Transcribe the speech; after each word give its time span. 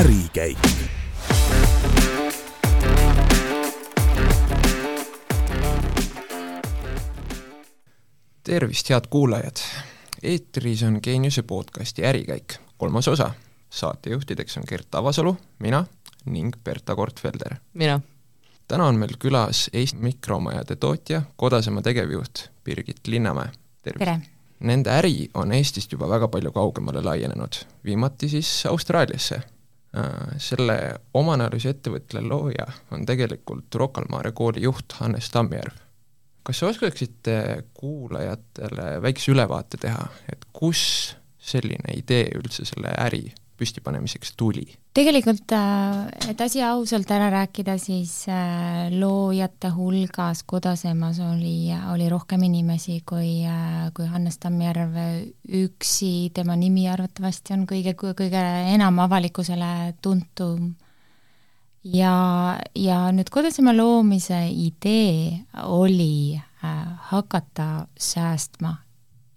ärikäik. 0.00 0.58
tervist, 8.44 8.90
head 8.90 9.04
kuulajad! 9.10 9.56
eetris 10.22 10.82
on 10.82 11.00
Geeniuse 11.02 11.42
podcasti 11.42 12.04
Ärikäik, 12.06 12.54
kolmas 12.78 13.08
osa. 13.08 13.30
saatejuhtideks 13.70 14.56
on 14.56 14.62
Gert 14.68 14.94
Avasalu, 14.94 15.36
mina 15.58 15.84
ning 16.24 16.52
Berta 16.64 16.96
Kortfelder. 16.96 17.54
mina. 17.74 18.00
täna 18.68 18.86
on 18.86 18.94
meil 18.94 19.16
külas 19.18 19.70
Eesti 19.72 19.98
mikromajade 19.98 20.76
tootja, 20.76 21.22
Kodasema 21.36 21.82
tegevjuht 21.82 22.50
Birgit 22.64 23.06
Linnamäe. 23.06 23.48
tere! 23.82 24.20
Nende 24.60 24.90
äri 24.90 25.30
on 25.34 25.52
Eestist 25.52 25.92
juba 25.92 26.08
väga 26.08 26.28
palju 26.28 26.52
kaugemale 26.52 27.02
laienenud, 27.02 27.52
viimati 27.84 28.28
siis 28.28 28.66
Austraaliasse. 28.66 29.40
Äh, 29.90 30.34
selle 30.38 30.76
omanalüüsi 31.18 31.72
ettevõtte 31.72 32.20
looja 32.22 32.68
on 32.94 33.02
tegelikult 33.08 33.74
Rocca 33.74 33.98
al 34.04 34.06
Mare 34.12 34.30
kooli 34.30 34.62
juht 34.62 34.94
Hannes 35.00 35.30
Tammjärv. 35.34 35.80
kas 36.46 36.60
sa 36.62 36.68
oskaksite 36.70 37.34
kuulajatele 37.74 39.02
väikse 39.02 39.32
ülevaate 39.32 39.80
teha, 39.82 40.06
et 40.32 40.46
kus 40.52 41.16
selline 41.38 41.96
idee 41.98 42.30
üldse 42.38 42.64
selle 42.64 42.94
äri 43.02 43.32
püstipanemiseks 43.60 44.32
tuli? 44.40 44.64
tegelikult, 44.96 45.52
äh, 45.54 46.30
et 46.32 46.40
asi 46.42 46.62
ausalt 46.66 47.10
ära 47.14 47.28
rääkida, 47.30 47.76
siis 47.78 48.24
äh, 48.28 48.88
loojate 48.90 49.70
hulgas 49.76 50.42
Kodasemas 50.48 51.20
oli, 51.22 51.70
oli 51.92 52.08
rohkem 52.10 52.42
inimesi 52.48 53.00
kui, 53.06 53.44
äh, 53.46 53.90
kui 53.94 54.08
Hannes 54.10 54.40
Tammjärv 54.42 54.98
üksi, 55.60 56.30
tema 56.34 56.56
nimi 56.58 56.88
arvatavasti 56.90 57.54
on 57.54 57.66
kõige, 57.70 57.94
kõige 57.94 58.44
enam 58.74 58.98
avalikkusele 59.06 59.94
tuntum. 60.02 60.74
ja, 61.84 62.58
ja 62.74 62.98
nüüd 63.12 63.30
Kodasema 63.30 63.72
loomise 63.76 64.42
idee 64.50 65.46
oli 65.64 66.40
hakata 67.10 67.86
säästma 67.96 68.74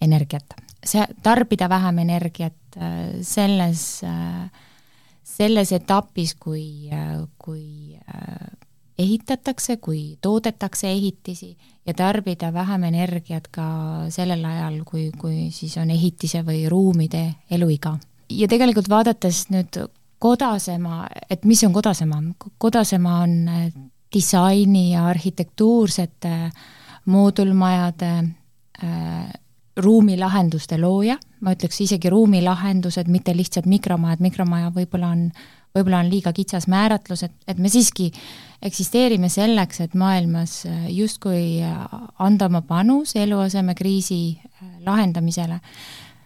energiat, 0.02 0.58
see, 0.84 1.06
tarbida 1.24 1.70
vähem 1.72 2.02
energiat 2.04 2.58
selles 3.22 4.04
äh, 4.04 4.50
selles 5.24 5.72
etapis, 5.74 6.36
kui, 6.40 6.90
kui 7.42 7.96
äh, 7.96 8.48
ehitatakse, 9.00 9.78
kui 9.78 10.18
toodetakse 10.22 10.92
ehitisi 10.92 11.54
ja 11.86 11.94
tarbida 11.94 12.54
vähem 12.54 12.84
energiat 12.92 13.48
ka 13.52 13.66
sellel 14.14 14.44
ajal, 14.46 14.82
kui, 14.86 15.10
kui 15.18 15.50
siis 15.52 15.76
on 15.82 15.92
ehitise 15.94 16.44
või 16.46 16.68
ruumide 16.70 17.26
eluiga. 17.52 17.98
ja 18.30 18.48
tegelikult 18.48 18.90
vaadates 18.90 19.48
nüüd 19.54 19.84
Kodasema, 20.24 21.10
et 21.30 21.44
mis 21.44 21.60
on 21.68 21.74
Kodasema, 21.76 22.22
Kodasema 22.58 23.18
on 23.26 23.48
äh, 23.48 23.66
disaini 24.14 24.94
ja 24.94 25.08
arhitektuursete 25.08 26.52
moodulmajade 27.06 28.12
äh, 28.84 29.34
ruumilahenduste 29.78 30.78
looja, 30.78 31.18
ma 31.44 31.54
ütleks 31.56 31.82
isegi 31.84 32.12
ruumilahendused, 32.12 33.10
mitte 33.12 33.36
lihtsalt 33.36 33.68
mikromajad, 33.70 34.24
mikromaja 34.24 34.72
võib-olla 34.76 35.12
on, 35.16 35.26
võib-olla 35.76 36.04
on 36.04 36.12
liiga 36.12 36.34
kitsas 36.36 36.70
määratlus, 36.72 37.26
et, 37.28 37.36
et 37.48 37.60
me 37.60 37.72
siiski 37.72 38.10
eksisteerime 38.64 39.30
selleks, 39.32 39.82
et 39.84 39.98
maailmas 40.00 40.62
äh, 40.70 40.88
justkui 40.94 41.60
äh, 41.66 41.84
anda 42.24 42.48
oma 42.52 42.64
panus 42.68 43.16
eluasemekriisi 43.20 44.22
äh, 44.40 44.72
lahendamisele. 44.86 45.60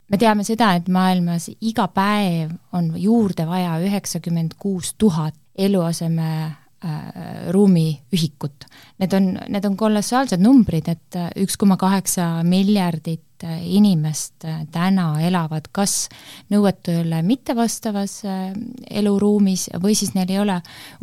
me 0.08 0.18
teame 0.18 0.44
seda, 0.48 0.72
et 0.78 0.88
maailmas 0.88 1.50
iga 1.60 1.90
päev 1.92 2.54
on 2.74 2.94
juurde 2.96 3.48
vaja 3.48 3.76
üheksakümmend 3.84 4.56
kuus 4.60 4.94
tuhat 4.98 5.36
eluaseme 5.58 6.30
äh, 6.46 7.52
ruumiühikut. 7.52 8.70
Need 9.00 9.14
on, 9.14 9.34
need 9.50 9.66
on 9.66 9.78
kolossaalsed 9.78 10.42
numbrid, 10.42 10.88
et 10.88 11.18
üks 11.42 11.58
koma 11.58 11.78
kaheksa 11.78 12.44
miljardit 12.46 13.27
Äh, 13.44 13.60
inimest 13.78 14.46
äh, 14.50 14.64
täna 14.74 15.12
elavad 15.22 15.68
kas 15.70 16.08
nõuetele 16.50 17.20
mittevastavas 17.22 18.16
äh, 18.26 18.48
eluruumis 18.90 19.68
või 19.78 19.94
siis 19.94 20.16
neil 20.16 20.32
ei 20.34 20.40
ole, 20.42 20.56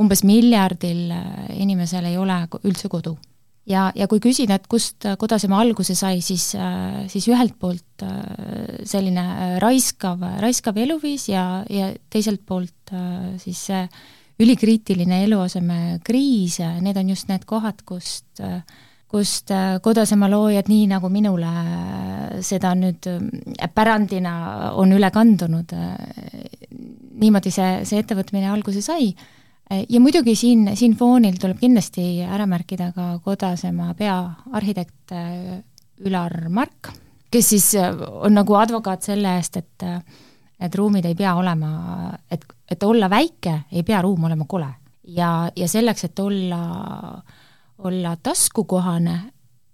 umbes 0.02 0.24
miljardil 0.26 1.12
inimesel 1.54 2.08
ei 2.10 2.16
ole 2.18 2.40
üldse 2.66 2.90
kodu. 2.90 3.12
ja, 3.70 3.92
ja 3.94 4.08
kui 4.10 4.18
küsida, 4.18 4.58
et 4.58 4.66
kust 4.66 5.06
Kodasema 5.18 5.60
alguse 5.62 5.94
sai, 5.94 6.18
siis, 6.20 6.56
siis 7.06 7.28
ühelt 7.30 7.54
poolt 7.54 8.02
selline 8.82 9.58
raiskav, 9.62 10.26
raiskav 10.42 10.76
eluviis 10.76 11.28
ja, 11.28 11.62
ja 11.70 11.92
teiselt 12.10 12.42
poolt 12.46 12.90
siis 13.38 13.62
see 13.70 13.86
ülikriitiline 14.42 15.22
eluasemekriis, 15.28 16.58
need 16.82 16.98
on 16.98 17.14
just 17.14 17.30
need 17.30 17.46
kohad, 17.46 17.86
kust 17.86 18.42
äh, 18.42 18.58
kust 19.14 19.52
äh, 19.54 19.78
Kodasema 19.82 20.28
loojad, 20.30 20.68
nii 20.70 20.88
nagu 20.90 21.08
minule 21.12 21.46
äh, 21.46 22.40
seda 22.42 22.72
nüüd 22.78 23.06
äh, 23.10 23.68
pärandina 23.74 24.34
on 24.80 24.94
üle 24.96 25.10
kandunud, 25.14 25.70
niimoodi 27.14 27.52
see, 27.54 27.70
see 27.86 28.02
ettevõtmine 28.02 28.50
alguse 28.50 28.82
sai. 28.82 29.12
ja 29.70 30.00
muidugi 30.02 30.34
siin, 30.36 30.66
siin 30.76 30.96
foonil 30.98 31.38
tuleb 31.40 31.60
kindlasti 31.62 32.24
ära 32.26 32.46
märkida 32.46 32.90
ka 32.92 33.06
Kodasema 33.24 33.94
peaarhitekt 33.96 35.14
Ülar 36.04 36.34
Mark, 36.50 36.90
kes 37.30 37.48
siis 37.54 37.70
on 37.78 38.34
nagu 38.34 38.58
advokaat 38.58 39.06
selle 39.06 39.38
eest, 39.38 39.62
et 39.62 39.88
et 40.64 40.76
ruumid 40.78 41.04
ei 41.04 41.16
pea 41.18 41.32
olema, 41.36 41.70
et, 42.30 42.44
et 42.70 42.82
olla 42.86 43.08
väike, 43.10 43.54
ei 43.72 43.82
pea 43.82 44.02
ruum 44.02 44.26
olema 44.28 44.44
kole. 44.48 44.68
ja, 45.16 45.50
ja 45.56 45.68
selleks, 45.68 46.04
et 46.04 46.18
olla 46.18 46.60
äh, 47.16 47.43
olla 47.84 48.16
taskukohane, 48.22 49.18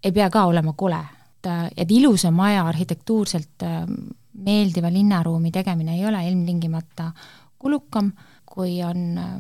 ei 0.05 0.13
pea 0.13 0.31
ka 0.31 0.45
olema 0.45 0.73
kole. 0.73 1.01
et, 1.41 1.73
et 1.77 1.91
ilusa 1.91 2.31
maja 2.31 2.67
arhitektuurselt 2.69 3.63
äh, 3.63 3.87
meeldiva 4.33 4.93
linnaruumi 4.93 5.51
tegemine 5.51 5.95
ei 5.97 6.07
ole 6.07 6.29
ilmtingimata 6.29 7.13
kulukam, 7.59 8.13
kui 8.47 8.83
on 8.85 9.19
äh, 9.19 9.31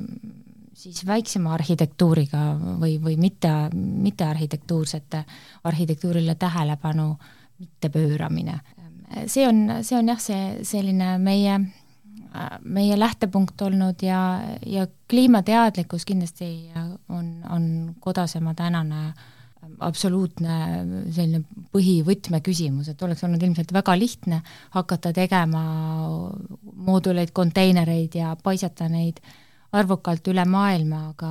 siis 0.74 1.06
väiksema 1.06 1.54
arhitektuuriga 1.54 2.38
või, 2.80 2.96
või 3.02 3.16
mitte, 3.20 3.52
mittearhitektuursete 3.74 5.24
arhitektuurile 5.64 6.34
tähelepanu 6.34 7.14
mittepööramine. 7.58 8.60
see 9.26 9.48
on, 9.48 9.68
see 9.82 9.98
on 9.98 10.08
jah, 10.08 10.20
see 10.20 10.64
selline 10.64 11.18
meie 11.18 11.58
meie 12.62 12.98
lähtepunkt 12.98 13.62
olnud 13.62 14.02
ja, 14.02 14.40
ja 14.66 14.86
kliimateadlikkus 15.10 16.04
kindlasti 16.06 16.70
on, 17.08 17.30
on 17.50 17.94
Kodasema 18.00 18.54
tänane 18.54 19.12
absoluutne 19.80 20.56
selline 21.12 21.42
põhivõtmeküsimus, 21.74 22.88
et 22.92 23.02
oleks 23.02 23.24
olnud 23.26 23.42
ilmselt 23.42 23.72
väga 23.74 23.96
lihtne 23.98 24.40
hakata 24.76 25.12
tegema 25.16 25.62
mooduleid, 26.86 27.32
konteinereid 27.36 28.16
ja 28.20 28.34
paisata 28.42 28.88
neid 28.88 29.20
arvukalt 29.76 30.26
üle 30.32 30.44
maailma, 30.50 31.00
aga 31.12 31.30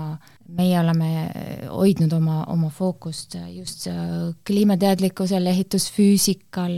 meie 0.55 0.77
oleme 0.79 1.09
hoidnud 1.69 2.13
oma, 2.15 2.37
oma 2.51 2.69
fookust 2.73 3.35
just 3.51 3.87
kliimateadlikkusel, 4.47 5.49
ehitusfüüsikal, 5.51 6.75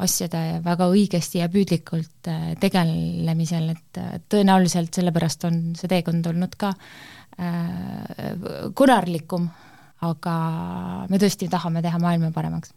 asjade 0.00 0.42
väga 0.64 0.88
õigesti 0.92 1.42
ja 1.42 1.48
püüdlikult 1.52 2.30
tegelemisel, 2.62 3.72
et 3.74 4.02
tõenäoliselt 4.30 5.00
sellepärast 5.00 5.48
on 5.50 5.62
see 5.78 5.90
teekond 5.90 6.30
olnud 6.30 6.54
ka 6.60 6.70
äh, 6.74 8.36
kunarlikum, 8.78 9.50
aga 10.06 10.36
me 11.10 11.20
tõesti 11.20 11.50
tahame 11.50 11.82
teha 11.84 11.98
maailma 12.00 12.30
paremaks 12.36 12.72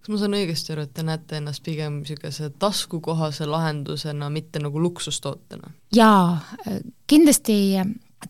kas 0.00 0.12
ma 0.12 0.18
saan 0.20 0.36
õigesti 0.38 0.74
aru, 0.74 0.86
et 0.86 0.92
te 0.94 1.04
näete 1.06 1.38
ennast 1.40 1.62
pigem 1.66 2.00
niisuguse 2.02 2.50
taskukohase 2.58 3.46
lahendusena, 3.46 4.30
mitte 4.30 4.62
nagu 4.62 4.80
luksustootena? 4.82 5.72
jaa, 5.94 6.38
kindlasti 7.10 7.58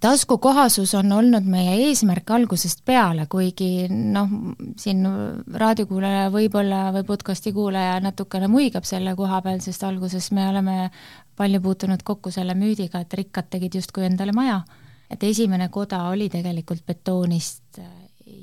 taskukohasus 0.00 0.94
on 0.94 1.12
olnud 1.12 1.46
meie 1.48 1.76
eesmärk 1.88 2.30
algusest 2.30 2.84
peale, 2.84 3.26
kuigi 3.30 3.88
noh, 3.88 4.28
siin 4.76 5.06
raadiokuulaja 5.54 6.28
võib-olla 6.34 6.82
või 6.96 7.06
podcasti 7.08 7.52
kuulaja 7.56 7.96
natukene 8.04 8.50
muigab 8.52 8.86
selle 8.88 9.14
koha 9.16 9.40
peal, 9.42 9.62
sest 9.64 9.84
alguses 9.88 10.30
me 10.36 10.48
oleme 10.48 10.90
palju 11.38 11.62
puutunud 11.64 12.02
kokku 12.04 12.30
selle 12.34 12.54
müüdiga, 12.58 13.00
et 13.00 13.14
rikkad 13.14 13.48
tegid 13.50 13.80
justkui 13.80 14.06
endale 14.08 14.34
maja. 14.36 14.62
et 15.10 15.22
esimene 15.24 15.68
koda 15.72 16.02
oli 16.08 16.28
tegelikult 16.28 16.84
betoonist 16.86 17.78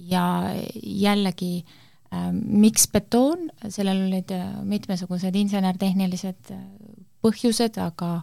ja 0.10 0.24
jällegi 0.82 1.60
äh, 1.62 1.85
miks 2.34 2.88
betoon, 2.92 3.50
sellel 3.70 4.06
olid 4.08 4.32
äh, 4.36 4.48
mitmesugused 4.68 5.36
insener-tehnilised 5.36 6.52
äh, 6.54 6.64
põhjused, 7.26 7.80
aga 7.82 8.20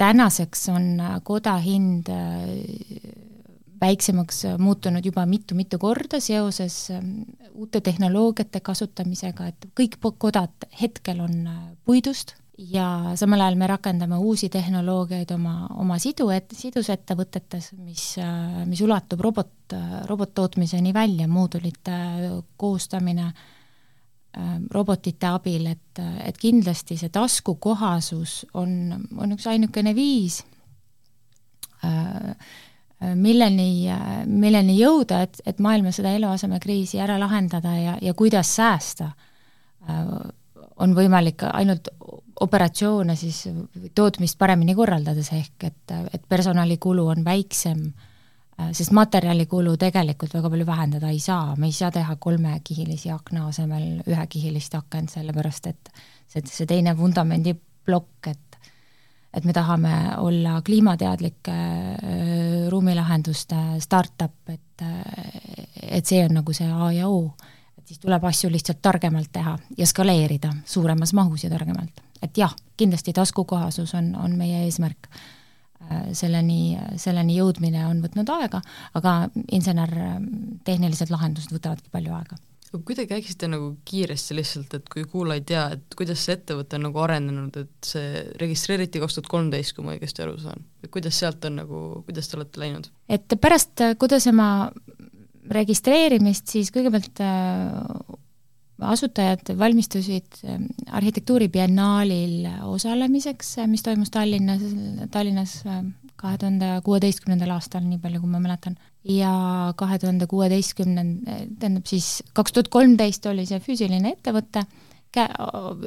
tänaseks 0.00 0.66
on 0.74 0.88
koda 1.24 1.54
hind 1.62 2.08
väiksemaks 3.80 4.40
muutunud 4.58 5.06
juba 5.06 5.22
mitu-mitu 5.30 5.78
korda 5.78 6.18
seoses 6.20 6.90
uute 7.54 7.80
tehnoloogiate 7.80 8.60
kasutamisega, 8.60 9.46
et 9.52 9.68
kõik 9.78 9.96
kodad 10.18 10.66
hetkel 10.80 11.22
on 11.22 11.46
puidust, 11.86 12.34
ja 12.58 13.14
samal 13.18 13.40
ajal 13.40 13.56
me 13.58 13.66
rakendame 13.66 14.18
uusi 14.22 14.48
tehnoloogiaid 14.52 15.30
oma, 15.34 15.66
oma 15.80 15.98
sidu, 15.98 16.28
et 16.30 16.52
sidusettevõtetes, 16.54 17.72
mis, 17.82 18.04
mis 18.70 18.82
ulatub 18.84 19.20
robot, 19.24 19.74
robottootmiseni 20.06 20.94
välja, 20.94 21.28
moodulite 21.28 21.98
koostamine 22.56 23.32
robotite 24.74 25.28
abil, 25.30 25.66
et, 25.70 26.00
et 26.26 26.38
kindlasti 26.38 26.96
see 26.98 27.10
taskukohasus 27.14 28.40
on, 28.58 28.70
on 29.14 29.34
üks 29.36 29.46
ainukene 29.46 29.94
viis 29.94 30.40
milleni, 33.14 33.68
milleni 34.26 34.78
jõuda, 34.78 35.20
et, 35.26 35.38
et 35.46 35.62
maailma 35.62 35.92
seda 35.94 36.14
eluasemekriisi 36.18 36.98
ära 37.02 37.18
lahendada 37.20 37.76
ja, 37.78 37.94
ja 38.02 38.14
kuidas 38.18 38.50
säästa, 38.56 39.10
on 40.82 40.94
võimalik 40.96 41.44
ainult 41.52 41.90
operatsioone 42.40 43.16
siis 43.16 43.44
tootmist 43.94 44.38
paremini 44.38 44.74
korraldades, 44.74 45.30
ehk 45.32 45.68
et, 45.68 45.94
et 46.12 46.22
personalikulu 46.28 47.06
on 47.12 47.24
väiksem, 47.24 47.84
sest 48.72 48.94
materjalikulu 48.94 49.76
tegelikult 49.76 50.34
väga 50.34 50.50
palju 50.50 50.66
vähendada 50.66 51.10
ei 51.10 51.20
saa, 51.22 51.56
me 51.56 51.70
ei 51.70 51.76
saa 51.76 51.90
teha 51.94 52.16
kolmekihilisi 52.16 53.10
akna 53.10 53.48
asemel 53.50 54.02
ühekihilist 54.06 54.74
akent, 54.78 55.10
sellepärast 55.14 55.70
et 55.70 55.92
see, 56.26 56.42
see 56.46 56.66
teine 56.70 56.96
vundamendiplokk, 56.98 58.30
et 58.30 58.40
et 59.34 59.42
me 59.44 59.52
tahame 59.52 59.90
olla 60.22 60.60
kliimateadlike 60.62 61.54
äh, 61.54 62.68
ruumilahenduste 62.70 63.80
startup, 63.82 64.36
et 64.48 64.60
et 65.82 66.06
see 66.06 66.22
on 66.24 66.34
nagu 66.40 66.54
see 66.54 66.66
A 66.70 66.92
ja 66.92 67.08
O. 67.08 67.34
et 67.84 67.92
siis 67.92 68.00
tuleb 68.00 68.24
asju 68.24 68.48
lihtsalt 68.50 68.80
targemalt 68.82 69.28
teha 69.32 69.58
ja 69.78 69.86
skaleerida 69.86 70.54
suuremas 70.64 71.12
mahus 71.12 71.44
ja 71.44 71.52
targemalt 71.52 72.00
et 72.24 72.38
jah, 72.40 72.54
kindlasti 72.76 73.12
taskukohasus 73.16 73.94
on, 73.98 74.14
on 74.16 74.38
meie 74.38 74.64
eesmärk. 74.64 75.10
Äh, 75.84 76.08
selleni, 76.16 76.78
selleni 77.00 77.36
jõudmine 77.36 77.84
on 77.90 78.00
võtnud 78.04 78.30
aega, 78.38 78.62
aga 78.96 79.14
insener-tehnilised 79.52 81.12
lahendused 81.12 81.54
võtavadki 81.54 81.92
palju 81.92 82.16
aega 82.16 82.40
kuidagi 82.74 83.14
rääkisite 83.14 83.46
nagu 83.46 83.68
kiiresti 83.86 84.34
lihtsalt, 84.34 84.72
et 84.74 84.88
kui 84.90 85.04
kuulaja 85.06 85.38
ei 85.38 85.44
tea, 85.46 85.60
et 85.76 85.94
kuidas 85.94 86.24
see 86.26 86.34
ettevõte 86.34 86.74
on 86.74 86.82
nagu 86.88 86.98
arenenud, 87.04 87.54
et 87.60 87.86
see 87.86 88.24
registreeriti 88.40 88.98
kaks 88.98 89.14
tuhat 89.14 89.28
kolmteist, 89.30 89.76
kui 89.76 89.86
ma 89.86 89.94
õigesti 89.94 90.24
aru 90.24 90.34
saan. 90.42 90.64
kuidas 90.90 91.20
sealt 91.22 91.46
on 91.46 91.60
nagu, 91.60 91.82
kuidas 92.08 92.26
te 92.26 92.40
olete 92.40 92.64
läinud? 92.64 92.88
et 93.06 93.36
pärast 93.38 93.84
Kudasema 94.02 94.48
registreerimist 95.50 96.48
siis 96.52 96.70
kõigepealt 96.74 97.20
äh, 97.24 98.16
asutajad 98.84 99.52
valmistusid 99.58 100.40
ähm, 100.48 100.68
arhitektuuribiennaalil 100.92 102.48
osalemiseks, 102.70 103.58
äh, 103.62 103.68
mis 103.70 103.84
toimus 103.84 104.10
Tallinnas, 104.14 104.64
Tallinnas 105.10 105.60
kahe 106.16 106.38
tuhande 106.38 106.78
kuueteistkümnendal 106.86 107.52
aastal, 107.56 107.84
nii 107.84 108.00
palju 108.02 108.22
kui 108.22 108.32
ma 108.32 108.40
mäletan. 108.40 108.78
ja 109.04 109.34
kahe 109.76 109.98
tuhande 109.98 110.26
kuueteistkümnend-, 110.26 111.28
tähendab 111.58 111.86
siis 111.86 112.22
kaks 112.32 112.52
tuhat 112.52 112.68
kolmteist 112.72 113.26
oli 113.26 113.44
see 113.46 113.60
füüsiline 113.60 114.14
ettevõte, 114.16 114.64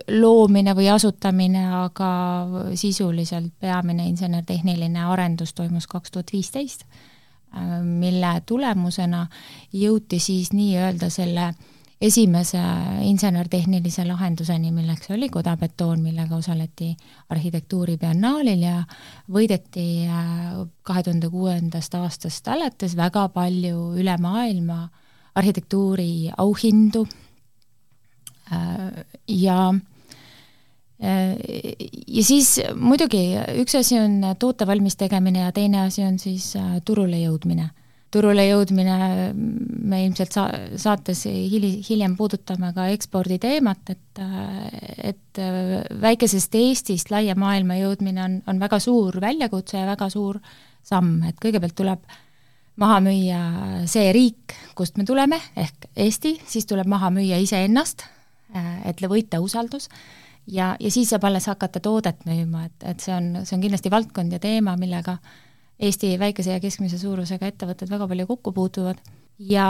loomine 0.08 0.72
või 0.78 0.86
asutamine, 0.94 1.66
aga 1.82 2.10
sisuliselt 2.80 3.52
peamine 3.60 4.06
insener-tehniline 4.08 5.04
arendus 5.04 5.52
toimus 5.58 5.88
kaks 5.92 6.14
tuhat 6.14 6.32
viisteist, 6.32 6.86
äh, 6.86 7.17
mille 7.84 8.42
tulemusena 8.46 9.28
jõuti 9.74 10.20
siis 10.20 10.52
nii-öelda 10.54 11.10
selle 11.10 11.46
äh, 11.48 11.56
esimese 12.02 12.62
insener-tehnilise 13.10 14.06
lahenduseni, 14.06 14.72
milleks 14.72 15.10
oli 15.14 15.30
kodabetoon, 15.34 16.02
millega 16.02 16.38
osaleti 16.38 16.92
arhitektuuribiennaalil 17.34 18.66
ja 18.68 18.84
võideti 19.34 20.06
äh, 20.06 20.60
kahe 20.86 21.04
tuhande 21.04 21.30
kuuendast 21.34 21.98
aastast 21.98 22.48
alates 22.54 22.96
väga 22.98 23.28
palju 23.34 23.92
üle 23.98 24.18
maailma 24.22 24.84
arhitektuuri 25.38 26.30
auhindu. 26.38 27.08
Äh, 28.54 29.04
ja 29.28 29.60
äh, 29.70 29.82
ja 30.98 32.24
siis 32.26 32.56
muidugi 32.74 33.22
üks 33.62 33.76
asi 33.78 34.00
on 34.02 34.22
toote 34.40 34.66
valmis 34.68 34.98
tegemine 34.98 35.44
ja 35.46 35.52
teine 35.54 35.84
asi 35.86 36.02
on 36.06 36.18
siis 36.22 36.54
turule 36.86 37.20
jõudmine. 37.22 37.70
Turule 38.12 38.46
jõudmine, 38.48 38.96
me 39.36 39.98
ilmselt 40.06 40.32
sa-, 40.34 40.48
saates 40.80 41.26
hili-, 41.28 41.82
hiljem 41.84 42.16
puudutame 42.18 42.72
ka 42.74 42.88
ekspordi 42.96 43.38
teemat, 43.44 43.92
et 43.92 44.22
et 45.08 45.42
väikesest 46.02 46.56
Eestist 46.58 47.12
laia 47.14 47.36
maailma 47.38 47.76
jõudmine 47.78 48.24
on, 48.24 48.40
on 48.50 48.62
väga 48.64 48.80
suur 48.82 49.20
väljakutse 49.22 49.78
ja 49.78 49.86
väga 49.92 50.08
suur 50.10 50.40
samm, 50.88 51.20
et 51.30 51.38
kõigepealt 51.44 51.76
tuleb 51.78 52.08
maha 52.82 53.00
müüa 53.04 53.42
see 53.90 54.12
riik, 54.16 54.56
kust 54.78 54.98
me 54.98 55.06
tuleme, 55.06 55.40
ehk 55.58 55.90
Eesti, 55.98 56.36
siis 56.48 56.66
tuleb 56.70 56.90
maha 56.90 57.10
müüa 57.14 57.40
iseennast, 57.44 58.06
et 58.88 59.02
võita 59.10 59.42
usaldus, 59.44 59.90
ja, 60.48 60.76
ja 60.80 60.92
siis 60.92 61.10
saab 61.10 61.28
alles 61.28 61.48
hakata 61.48 61.80
toodet 61.80 62.26
müüma, 62.26 62.66
et, 62.66 62.88
et 62.94 63.04
see 63.04 63.16
on, 63.16 63.34
see 63.44 63.58
on 63.58 63.66
kindlasti 63.66 63.92
valdkond 63.92 64.34
ja 64.34 64.40
teema, 64.40 64.78
millega 64.80 65.18
äh, 65.18 65.36
Eesti 65.80 66.20
väikese 66.20 66.56
ja 66.56 66.60
keskmise 66.62 66.98
suurusega 66.98 67.52
ettevõtted 67.52 67.90
väga 67.92 68.08
palju 68.10 68.26
kokku 68.32 68.52
puutuvad 68.54 69.02
ja, 69.38 69.68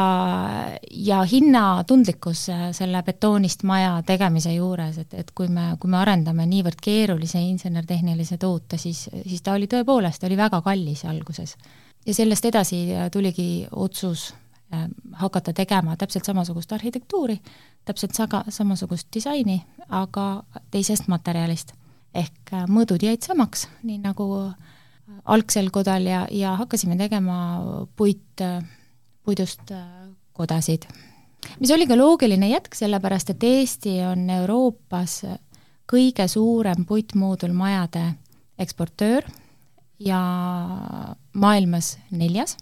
ja 0.88 1.18
hinnatundlikkus 1.28 2.46
selle 2.78 3.02
betoonist 3.04 3.66
maja 3.68 3.98
tegemise 4.08 4.54
juures, 4.56 5.02
et, 5.04 5.18
et 5.20 5.34
kui 5.36 5.52
me, 5.52 5.74
kui 5.82 5.92
me 5.92 6.00
arendame 6.00 6.46
niivõrd 6.48 6.80
keerulise 6.84 7.42
insener-tehnilise 7.50 8.40
toote, 8.40 8.80
siis, 8.80 9.10
siis 9.26 9.44
ta 9.44 9.58
oli 9.60 9.68
tõepoolest, 9.68 10.24
oli 10.24 10.40
väga 10.40 10.62
kallis 10.64 11.04
alguses. 11.06 11.58
ja 12.08 12.14
sellest 12.14 12.46
edasi 12.46 12.86
tuligi 13.12 13.68
otsus 13.72 14.30
äh, 14.72 14.88
hakata 15.20 15.54
tegema 15.54 15.98
täpselt 15.98 16.26
samasugust 16.26 16.72
arhitektuuri, 16.72 17.36
täpselt 17.88 18.16
saga, 18.18 18.44
samasugust 18.54 19.10
disaini, 19.14 19.62
aga 19.90 20.44
teisest 20.72 21.08
materjalist. 21.12 21.74
ehk 22.18 22.54
äh, 22.54 22.66
mõõdud 22.72 23.04
jäid 23.04 23.22
samaks, 23.22 23.68
nii 23.86 24.00
nagu 24.02 24.28
äh, 24.40 24.54
algsel 25.26 25.70
kodal 25.72 26.08
ja, 26.08 26.26
ja 26.32 26.56
hakkasime 26.58 26.98
tegema 26.98 27.62
puit, 27.96 28.42
puidust 29.24 29.72
äh, 29.72 29.84
kodasid. 30.34 30.88
mis 31.60 31.72
oli 31.72 31.88
ka 31.88 31.98
loogiline 31.98 32.50
jätk, 32.50 32.76
sellepärast 32.76 33.30
et 33.30 33.44
Eesti 33.44 34.00
on 34.08 34.30
Euroopas 34.30 35.22
kõige 35.88 36.28
suurem 36.28 36.86
puitmoodulmajade 36.86 38.04
eksportöör 38.60 39.28
ja 40.00 40.20
maailmas 41.34 41.96
neljas, 42.12 42.58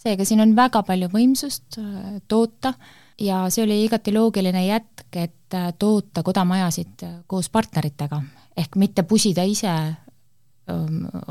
seega 0.00 0.24
siin 0.24 0.42
on 0.42 0.56
väga 0.56 0.82
palju 0.86 1.10
võimsust 1.12 1.78
äh, 1.78 2.18
toota 2.28 2.74
ja 3.20 3.44
see 3.50 3.64
oli 3.64 3.84
igati 3.84 4.14
loogiline 4.14 4.66
jätk, 4.66 5.16
et 5.16 5.54
äh, 5.54 5.72
toota 5.78 6.22
kodamajasid 6.22 7.06
koos 7.26 7.50
partneritega, 7.50 8.22
ehk 8.56 8.76
mitte 8.76 9.02
pusida 9.02 9.42
ise 9.42 9.74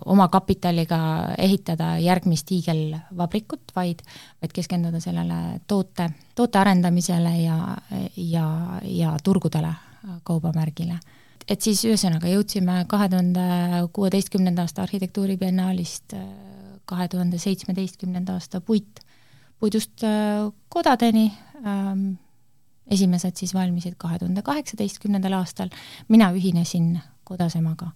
oma 0.05 0.27
kapitaliga 0.27 1.00
ehitada 1.38 1.98
järgmist 2.01 2.51
hiigelvabrikut, 2.51 3.72
vaid, 3.75 4.01
vaid 4.41 4.53
keskenduda 4.53 5.00
sellele 5.00 5.60
toote, 5.67 6.10
toote 6.36 6.60
arendamisele 6.60 7.36
ja, 7.43 7.77
ja, 8.17 8.48
ja 8.84 9.15
turgudele, 9.24 9.74
kaubamärgile. 10.24 11.00
et 11.50 11.62
siis 11.62 11.81
ühesõnaga 11.86 12.29
jõudsime 12.31 12.86
kahe 12.88 13.10
tuhande 13.10 13.46
kuueteistkümnenda 13.93 14.63
aasta 14.67 14.84
arhitektuuribiennaalist 14.84 16.15
kahe 16.86 17.08
tuhande 17.08 17.38
seitsmeteistkümnenda 17.38 18.34
aasta 18.38 18.62
puit, 18.62 19.01
puidust 19.60 20.04
kodadeni, 20.70 21.28
esimesed 22.89 23.36
siis 23.36 23.54
valmisid 23.54 23.98
kahe 23.98 24.20
tuhande 24.20 24.42
kaheksateistkümnendal 24.42 25.36
aastal, 25.42 25.70
mina 26.08 26.32
ühinesin 26.34 26.98
Kodasemaga 27.30 27.92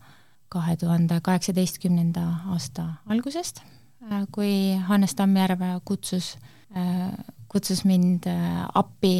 kahe 0.53 0.75
tuhande 0.77 1.17
kaheksateistkümnenda 1.25 2.23
aasta 2.53 2.85
algusest, 3.09 3.63
äh, 4.05 4.25
kui 4.31 4.75
Hannes 4.89 5.15
Tammjärv 5.17 5.63
kutsus, 5.85 6.35
äh, 6.77 7.09
kutsus 7.49 7.81
mind 7.85 8.27
äh, 8.29 8.65
appi, 8.73 9.15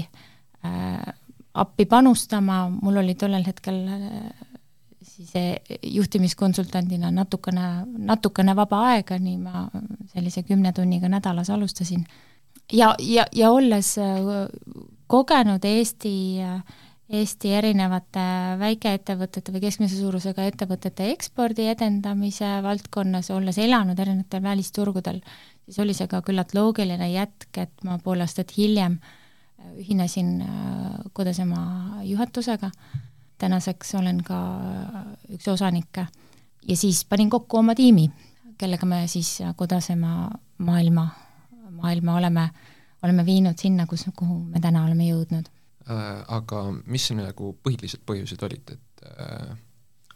appi 1.54 1.86
panustama, 1.86 2.70
mul 2.70 3.02
oli 3.02 3.16
tollel 3.20 3.44
hetkel 3.46 3.82
siis 5.04 5.34
juhtimiskonsultandina 5.84 7.12
natukene, 7.12 7.66
natukene 7.98 8.56
vaba 8.56 8.80
aega, 8.94 9.18
nii 9.20 9.36
ma 9.42 9.66
sellise 10.14 10.46
kümne 10.48 10.72
tunniga 10.74 11.10
nädalas 11.12 11.52
alustasin. 11.52 12.06
Ja, 12.74 12.96
ja, 13.00 13.26
ja 13.36 13.52
olles 13.52 13.96
kogenud 15.08 15.66
Eesti 15.66 16.16
äh, 16.42 16.64
Eesti 17.14 17.52
erinevate 17.54 18.22
väikeettevõtete 18.58 19.52
või 19.54 19.62
keskmise 19.66 19.98
suurusega 20.00 20.46
ettevõtete 20.50 21.12
ekspordi 21.12 21.68
edendamise 21.70 22.48
valdkonnas, 22.66 23.30
olles 23.36 23.60
elanud 23.62 24.00
erinevatel 24.00 24.42
välisturgudel, 24.42 25.20
siis 25.66 25.78
oli 25.84 25.94
see 25.94 26.08
ka 26.10 26.24
küllalt 26.26 26.56
loogiline 26.58 27.12
jätk, 27.12 27.50
et 27.60 27.84
ma 27.86 28.00
pool 28.02 28.24
aastat 28.26 28.56
hiljem 28.58 28.98
ühinesin 29.78 30.40
äh, 30.42 30.96
Kodasema 31.14 32.02
juhatusega. 32.08 32.72
tänaseks 33.38 33.96
olen 33.96 34.24
ka 34.24 34.40
üks 35.30 35.48
osanikke. 35.52 36.08
ja 36.68 36.78
siis 36.78 37.06
panin 37.06 37.30
kokku 37.30 37.58
oma 37.58 37.76
tiimi, 37.76 38.10
kellega 38.58 38.86
me 38.86 39.08
siis 39.08 39.42
Kodasema 39.56 40.32
maailma, 40.58 41.10
maailma 41.84 42.18
oleme, 42.22 42.48
oleme 43.04 43.26
viinud 43.28 43.60
sinna, 43.60 43.88
kus, 43.90 44.08
kuhu 44.16 44.40
me 44.48 44.64
täna 44.64 44.86
oleme 44.88 45.10
jõudnud 45.12 45.52
äh,. 45.90 46.24
Aga 46.28 46.66
mis 46.86 47.10
nagu 47.18 47.54
põhilised 47.64 48.06
põhjused 48.08 48.44
olid, 48.48 48.76
et 48.78 49.08
äh, 49.12 49.54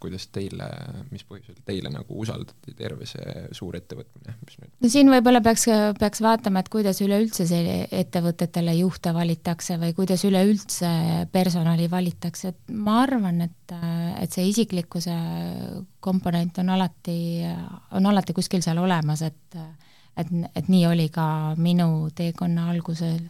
kuidas 0.02 0.28
teile, 0.34 0.68
mis 1.12 1.24
põhjusel 1.28 1.58
teile 1.66 1.90
nagu 1.94 2.18
usaldati 2.22 2.74
terve 2.78 3.08
see 3.10 3.48
suur 3.56 3.78
ettevõtmine, 3.80 4.36
mis 4.46 4.60
nüüd 4.62 4.72
no 4.84 4.92
siin 4.94 5.10
võib-olla 5.12 5.42
peaks, 5.46 5.68
peaks 6.00 6.22
vaatama, 6.24 6.62
et 6.62 6.70
kuidas 6.74 7.02
üleüldse 7.06 7.48
see 7.50 7.80
ettevõtetele 8.02 8.76
juhte 8.78 9.14
valitakse 9.16 9.80
või 9.82 9.96
kuidas 9.98 10.24
üleüldse 10.28 10.92
personali 11.34 11.90
valitakse, 11.92 12.54
et 12.54 12.76
ma 12.76 13.02
arvan, 13.06 13.42
et, 13.48 13.76
et 14.22 14.38
see 14.38 14.48
isiklikkuse 14.52 15.18
komponent 16.04 16.62
on 16.64 16.72
alati, 16.78 17.20
on 17.98 18.12
alati 18.12 18.38
kuskil 18.38 18.64
seal 18.66 18.80
olemas, 18.84 19.26
et 19.26 19.62
et, 20.18 20.32
et 20.56 20.70
nii 20.70 20.86
oli 20.90 21.10
ka 21.14 21.56
minu 21.58 22.10
teekonna 22.16 22.70
alguses 22.72 23.22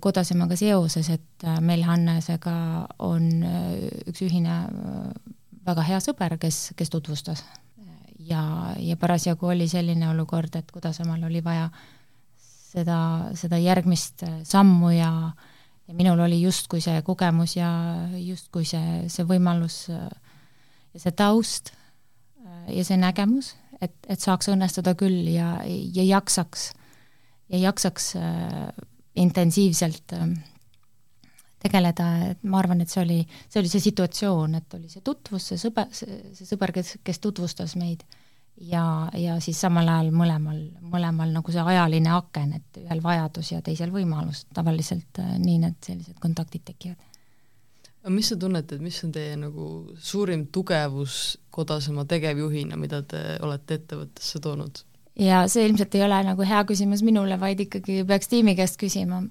Kodasemaga 0.00 0.56
seoses, 0.58 1.06
et 1.12 1.44
meil 1.62 1.84
Hannesega 1.86 2.54
on 3.04 3.26
üks 4.08 4.22
ühine 4.26 4.54
väga 5.68 5.84
hea 5.86 6.00
sõber, 6.02 6.34
kes, 6.40 6.72
kes 6.74 6.90
tutvustas. 6.90 7.44
ja, 8.18 8.40
ja 8.80 8.96
parasjagu 8.96 9.46
oli 9.46 9.68
selline 9.68 10.08
olukord, 10.08 10.56
et 10.56 10.72
Kudasemal 10.72 11.22
oli 11.28 11.44
vaja 11.44 11.68
seda, 12.40 12.98
seda 13.38 13.60
järgmist 13.60 14.24
sammu 14.48 14.90
ja 14.96 15.12
ja 15.88 15.94
minul 15.94 16.20
oli 16.20 16.42
justkui 16.42 16.80
see 16.84 17.02
kogemus 17.02 17.56
ja 17.56 17.68
justkui 18.20 18.66
see, 18.68 19.08
see 19.08 19.24
võimalus 19.24 19.86
ja 19.88 21.00
see 21.00 21.14
taust 21.16 21.72
ja 22.68 22.84
see 22.84 22.98
nägemus, 23.00 23.54
et, 23.80 23.96
et 24.08 24.20
saaks 24.20 24.50
õnnestuda 24.52 24.94
küll 24.98 25.28
ja, 25.32 25.56
ja 25.66 26.04
jaksaks, 26.04 26.70
ja 27.52 27.62
jaksaks 27.68 28.12
äh, 28.20 28.70
intensiivselt 29.18 30.14
äh, 30.16 30.30
tegeleda, 31.62 32.08
et 32.32 32.46
ma 32.46 32.60
arvan, 32.62 32.82
et 32.82 32.92
see 32.92 33.02
oli, 33.02 33.18
see 33.48 33.62
oli 33.62 33.72
see 33.72 33.82
situatsioon, 33.88 34.54
et 34.60 34.78
oli 34.78 34.90
see 34.92 35.02
tutvus, 35.04 35.50
see 35.50 35.60
sõber, 35.60 35.90
see, 35.94 36.22
sõber, 36.38 36.72
kes, 36.74 36.96
kes 37.04 37.22
tutvustas 37.24 37.74
meid 37.80 38.04
ja, 38.60 39.08
ja 39.14 39.38
siis 39.42 39.60
samal 39.60 39.88
ajal 39.88 40.10
mõlemal, 40.14 40.60
mõlemal 40.92 41.32
nagu 41.34 41.54
see 41.54 41.64
ajaline 41.74 42.12
aken, 42.14 42.54
et 42.58 42.80
ühel 42.82 43.02
vajadus 43.04 43.52
ja 43.52 43.62
teisel 43.64 43.92
võimalus, 43.94 44.44
tavaliselt 44.54 45.22
äh, 45.22 45.36
nii 45.42 45.60
need 45.64 45.78
sellised 45.84 46.18
kontaktid 46.22 46.66
tekivad. 46.68 47.07
Aga 48.02 48.14
mis 48.14 48.30
sa 48.30 48.38
tunned, 48.40 48.72
et 48.72 48.82
mis 48.82 48.98
on 49.04 49.12
teie 49.14 49.36
nagu 49.36 49.70
suurim 49.98 50.46
tugevus 50.52 51.38
Kodasema 51.58 52.04
tegevjuhina, 52.06 52.76
mida 52.78 53.02
te 53.02 53.20
olete 53.42 53.80
ettevõttesse 53.80 54.40
toonud? 54.44 54.84
ja 55.18 55.42
see 55.50 55.66
ilmselt 55.66 55.96
ei 55.98 56.04
ole 56.06 56.22
nagu 56.28 56.46
hea 56.46 56.62
küsimus 56.68 57.02
minule, 57.02 57.40
vaid 57.40 57.60
ikkagi 57.66 58.04
peaks 58.06 58.30
tiimi 58.30 58.54
käest 58.58 58.78
küsima 58.80 59.24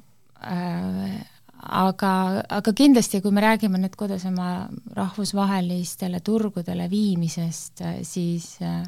äh, 0.44 1.18
aga, 1.64 2.12
aga 2.60 2.74
kindlasti, 2.76 3.22
kui 3.24 3.34
me 3.34 3.44
räägime 3.44 3.80
nüüd 3.82 3.96
Kodasema 3.98 4.68
rahvusvahelistele 4.98 6.22
turgudele 6.26 6.88
viimisest, 6.92 7.84
siis 8.08 8.56
äh, 8.62 8.84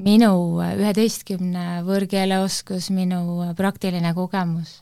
minu 0.00 0.32
üheteistkümne 0.64 1.82
võõrkeeleoskus, 1.88 2.90
minu 2.94 3.50
praktiline 3.56 4.14
kogemus 4.16 4.78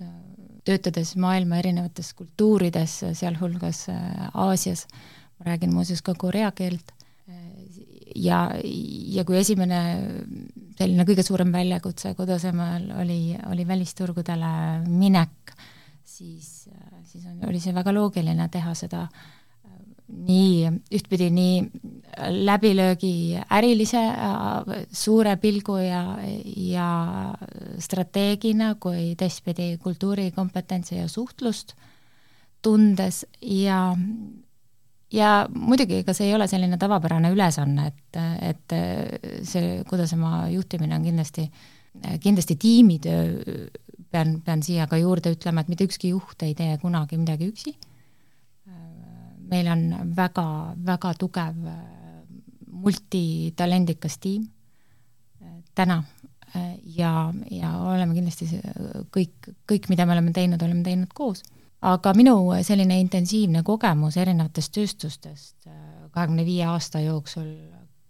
töötades 0.68 1.14
maailma 1.16 1.58
erinevates 1.62 2.12
kultuurides, 2.18 3.00
sealhulgas 3.18 3.86
äh, 3.92 4.28
Aasias, 4.34 4.86
ma 5.38 5.52
räägin 5.52 5.74
muuseas 5.74 6.04
ka 6.04 6.14
korea 6.18 6.52
keelt, 6.52 6.92
ja, 8.16 8.38
ja 9.14 9.24
kui 9.26 9.38
esimene 9.40 9.80
selline 10.78 11.06
kõige 11.08 11.24
suurem 11.26 11.50
väljakutse 11.52 12.14
Kodasemaal 12.18 12.90
oli, 13.02 13.20
oli 13.50 13.66
välisturgudele 13.68 14.52
minek, 14.88 15.54
siis, 16.04 16.68
siis 17.08 17.26
on, 17.26 17.40
oli 17.48 17.60
see 17.62 17.74
väga 17.76 17.94
loogiline 17.94 18.48
teha 18.52 18.74
seda 18.78 19.06
nii, 20.08 20.70
ühtpidi 20.94 21.28
nii 21.30 21.58
läbilöögi 22.48 23.38
ärilise 23.54 24.00
suure 24.92 25.36
pilgu 25.36 25.76
ja, 25.82 26.02
ja 26.56 26.88
strateegina 27.78 28.74
kui 28.80 29.14
teistpidi 29.20 29.76
kultuurikompetentsi 29.82 30.96
ja 30.96 31.08
suhtlust 31.08 31.74
tundes 32.62 33.24
ja 33.40 33.96
ja 35.12 35.32
muidugi, 35.54 36.02
ega 36.02 36.12
see 36.16 36.28
ei 36.28 36.36
ole 36.36 36.48
selline 36.50 36.76
tavapärane 36.80 37.30
ülesanne, 37.32 37.88
et, 37.88 38.18
et 38.44 38.76
see, 39.48 39.82
kuidas 39.88 40.12
oma 40.16 40.48
juhtimine 40.52 40.96
on 40.98 41.06
kindlasti, 41.06 41.46
kindlasti 42.20 42.56
tiimitöö, 42.60 43.68
pean, 44.12 44.38
pean 44.44 44.62
siia 44.64 44.88
ka 44.90 45.00
juurde 45.00 45.32
ütlema, 45.36 45.64
et 45.64 45.72
mitte 45.72 45.88
ükski 45.88 46.12
juht 46.12 46.44
ei 46.44 46.54
tee 46.58 46.76
kunagi 46.82 47.20
midagi 47.20 47.48
üksi. 47.52 47.74
Meil 49.48 49.68
on 49.72 50.12
väga, 50.16 50.46
väga 50.86 51.14
tugev 51.18 51.68
multitalendikas 52.68 54.18
tiim 54.22 54.48
täna 55.74 56.02
ja, 56.96 57.12
ja 57.50 57.70
oleme 57.78 58.14
kindlasti 58.16 58.48
kõik, 59.14 59.52
kõik, 59.68 59.88
mida 59.88 60.06
me 60.06 60.16
oleme 60.16 60.32
teinud, 60.36 60.62
oleme 60.62 60.84
teinud 60.86 61.12
koos 61.14 61.42
aga 61.86 62.12
minu 62.16 62.34
selline 62.66 62.98
intensiivne 63.00 63.62
kogemus 63.66 64.16
erinevatest 64.18 64.72
tööstustest 64.74 65.68
äh, 65.68 65.76
kahekümne 66.14 66.44
viie 66.46 66.66
aasta 66.66 67.02
jooksul 67.04 67.50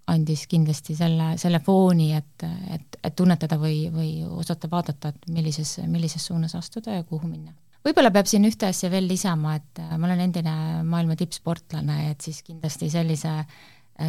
andis 0.08 0.46
kindlasti 0.48 0.96
selle, 0.96 1.34
selle 1.36 1.60
fooni, 1.60 2.14
et, 2.16 2.44
et, 2.72 2.96
et 3.04 3.16
tunnetada 3.16 3.58
või, 3.60 3.90
või 3.92 4.12
osata 4.24 4.70
vaadata, 4.70 5.12
et 5.12 5.26
millises, 5.34 5.74
millises 5.84 6.24
suunas 6.30 6.54
astuda 6.56 6.96
ja 6.96 7.04
kuhu 7.04 7.28
minna. 7.28 7.52
Võib-olla 7.86 8.12
peab 8.14 8.28
siin 8.30 8.46
ühte 8.48 8.68
asja 8.68 8.90
veel 8.92 9.08
lisama, 9.10 9.56
et 9.60 9.82
äh, 9.82 9.96
ma 9.96 10.10
olen 10.10 10.26
endine 10.28 10.54
maailma 10.84 11.16
tippsportlane, 11.18 12.08
et 12.12 12.24
siis 12.24 12.42
kindlasti 12.46 12.90
sellise 12.92 13.34
äh, 13.38 13.66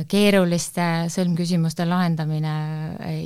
keeruliste 0.09 0.85
sõlmküsimuste 1.09 1.85
lahendamine 1.89 2.53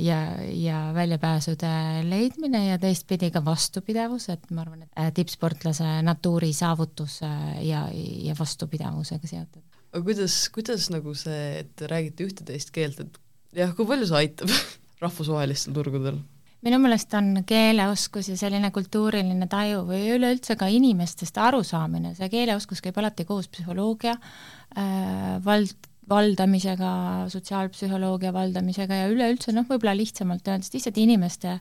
ja, 0.00 0.18
ja 0.56 0.78
väljapääsude 0.96 1.70
leidmine 2.08 2.62
ja 2.70 2.78
teistpidi 2.80 3.28
ka 3.34 3.42
vastupidavus, 3.44 4.30
et 4.32 4.48
ma 4.50 4.64
arvan, 4.64 4.86
et 4.86 5.00
äh, 5.00 5.10
tippsportlase 5.14 5.98
natuuri 6.06 6.52
saavutus 6.56 7.20
äh, 7.26 7.60
ja, 7.68 7.84
ja 7.92 8.36
vastupidavusega 8.38 9.28
seotud. 9.28 9.62
aga 9.92 10.04
kuidas, 10.06 10.38
kuidas 10.54 10.88
nagu 10.94 11.12
see, 11.18 11.42
et 11.60 11.74
te 11.76 11.90
räägite 11.90 12.30
ühte-teist 12.30 12.72
keelt, 12.74 13.04
et 13.04 13.20
jah, 13.60 13.76
kui 13.76 13.86
palju 13.88 14.08
see 14.08 14.22
aitab 14.24 14.56
rahvusvahelistel 15.04 15.76
turgudel? 15.76 16.22
Minu 16.64 16.78
meelest 16.80 17.14
on 17.18 17.42
keeleoskus 17.46 18.30
ja 18.32 18.36
selline 18.40 18.70
kultuuriline 18.74 19.48
taju 19.50 19.84
või 19.88 20.06
üleüldse 20.16 20.56
ka 20.60 20.68
inimestest 20.72 21.38
arusaamine, 21.40 22.14
see 22.16 22.30
keeleoskus 22.32 22.80
käib 22.84 22.98
alati 23.02 23.26
koos 23.28 23.50
psühholoogia 23.52 24.14
äh, 24.16 25.36
vald, 25.44 25.90
valdamisega, 26.10 26.92
sotsiaalpsühholoogia 27.32 28.32
valdamisega 28.34 29.02
ja 29.02 29.10
üleüldse 29.12 29.54
noh, 29.56 29.66
võib-olla 29.68 29.96
lihtsamalt 29.98 30.48
öeldes 30.48 30.72
lihtsalt 30.74 31.00
inimeste, 31.00 31.58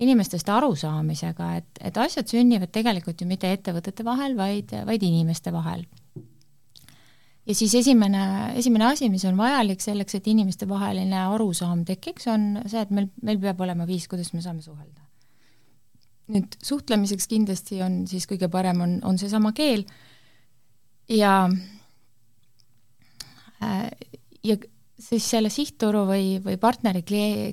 inimestest 0.00 0.48
arusaamisega, 0.50 1.54
et, 1.60 1.82
et 1.90 1.98
asjad 2.00 2.30
sünnivad 2.30 2.72
tegelikult 2.74 3.20
ju 3.20 3.28
mitte 3.30 3.50
ettevõtete 3.52 4.06
vahel, 4.06 4.36
vaid, 4.38 4.74
vaid 4.86 5.06
inimeste 5.06 5.52
vahel. 5.54 5.84
Ja 7.50 7.56
siis 7.58 7.74
esimene, 7.82 8.22
esimene 8.60 8.86
asi, 8.92 9.10
mis 9.10 9.24
on 9.26 9.38
vajalik 9.38 9.82
selleks, 9.82 10.14
et 10.16 10.30
inimestevaheline 10.30 11.26
arusaam 11.26 11.82
tekiks, 11.88 12.28
on 12.30 12.62
see, 12.64 12.84
et 12.84 12.94
meil, 12.94 13.10
meil 13.26 13.40
peab 13.42 13.60
olema 13.66 13.88
viis, 13.88 14.06
kuidas 14.10 14.30
me 14.36 14.44
saame 14.44 14.62
suhelda. 14.62 15.02
nüüd 16.30 16.54
suhtlemiseks 16.62 17.26
kindlasti 17.26 17.80
on 17.82 18.04
siis 18.06 18.28
kõige 18.30 18.46
parem 18.48 18.80
on, 18.84 18.96
on 19.04 19.16
seesama 19.18 19.50
keel 19.56 19.82
ja 21.10 21.32
Äh, 23.62 23.90
ja 24.44 24.56
siis 24.98 25.26
selle 25.30 25.50
sihtturu 25.52 26.06
või, 26.08 26.38
või 26.44 26.56
partneri 26.60 27.02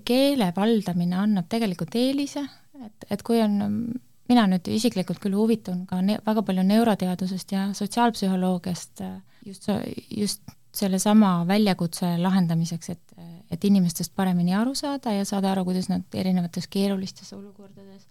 keele 0.06 0.52
valdamine 0.56 1.18
annab 1.20 1.50
tegelikult 1.52 1.96
eelise, 2.00 2.44
et, 2.86 3.08
et 3.12 3.24
kui 3.28 3.42
on, 3.44 3.58
mina 4.30 4.46
nüüd 4.48 4.68
isiklikult 4.72 5.20
küll 5.24 5.36
huvitun 5.36 5.84
ka 5.90 6.00
ne-, 6.04 6.20
väga 6.26 6.44
palju 6.48 6.64
neuroteadusest 6.68 7.52
ja 7.56 7.66
sotsiaalpsühholoogiast 7.76 9.04
just, 9.48 9.70
just 10.18 10.56
sellesama 10.78 11.32
väljakutse 11.48 12.18
lahendamiseks, 12.22 12.90
et, 12.94 13.18
et 13.52 13.66
inimestest 13.66 14.14
paremini 14.16 14.56
aru 14.56 14.76
saada 14.76 15.16
ja 15.16 15.26
saada 15.26 15.52
aru, 15.52 15.66
kuidas 15.72 15.90
nad 15.90 16.06
erinevates 16.14 16.68
keerulistes 16.70 17.34
olukordades 17.34 18.08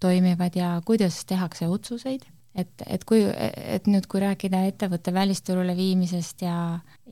toimivad 0.00 0.56
ja 0.56 0.76
kuidas 0.86 1.24
tehakse 1.26 1.68
otsuseid 1.68 2.24
et, 2.58 2.84
et 2.86 3.04
kui, 3.06 3.22
et 3.28 3.88
nüüd, 3.90 4.06
kui 4.10 4.20
rääkida 4.22 4.62
ettevõtte 4.70 5.12
välisturule 5.14 5.74
viimisest 5.78 6.42
ja, 6.44 6.56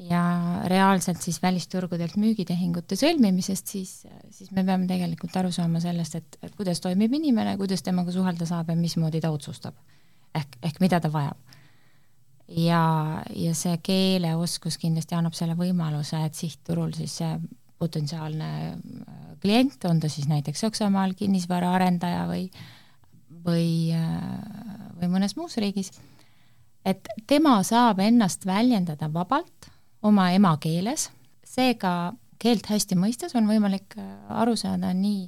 ja 0.09 0.23
reaalselt 0.71 1.23
siis 1.23 1.39
välisturgudelt 1.43 2.17
müügitehingute 2.21 2.99
sõlmimisest, 2.99 3.75
siis, 3.77 3.93
siis 4.35 4.53
me 4.57 4.65
peame 4.67 4.89
tegelikult 4.91 5.37
aru 5.41 5.53
saama 5.55 5.83
sellest, 5.83 6.19
et, 6.19 6.39
et 6.43 6.57
kuidas 6.59 6.83
toimib 6.85 7.15
inimene, 7.21 7.57
kuidas 7.61 7.85
temaga 7.87 8.15
suhelda 8.15 8.49
saab 8.49 8.73
ja 8.73 8.79
mismoodi 8.79 9.23
ta 9.23 9.33
otsustab. 9.35 9.77
ehk, 10.37 10.59
ehk 10.63 10.81
mida 10.83 11.01
ta 11.01 11.13
vajab. 11.13 11.39
Ja, 12.49 13.23
ja 13.35 13.55
see 13.59 13.77
keeleoskus 13.83 14.79
kindlasti 14.79 15.17
annab 15.19 15.35
selle 15.37 15.57
võimaluse, 15.59 16.21
et 16.27 16.35
sihtturul 16.39 16.95
siis 16.97 17.19
see 17.23 17.33
potentsiaalne 17.79 18.51
äh, 18.73 19.23
klient, 19.43 19.79
on 19.91 20.01
ta 20.01 20.11
siis 20.13 20.29
näiteks 20.31 20.65
Saksamaal 20.65 21.15
kinnisvaraarendaja 21.19 22.27
või 22.31 22.49
või, 23.47 23.95
äh, 23.95 24.93
või 25.01 25.11
mõnes 25.13 25.37
muus 25.39 25.59
riigis, 25.63 25.93
et 26.87 27.09
tema 27.27 27.59
saab 27.67 28.01
ennast 28.03 28.47
väljendada 28.47 29.11
vabalt 29.13 29.71
oma 30.07 30.31
emakeeles, 30.35 31.11
seega 31.47 32.15
keelt 32.43 32.67
hästi 32.71 32.99
mõistes 32.99 33.35
on 33.39 33.51
võimalik 33.51 33.99
äh, 33.99 34.07
aru 34.41 34.57
saada 34.59 34.95
nii, 34.95 35.27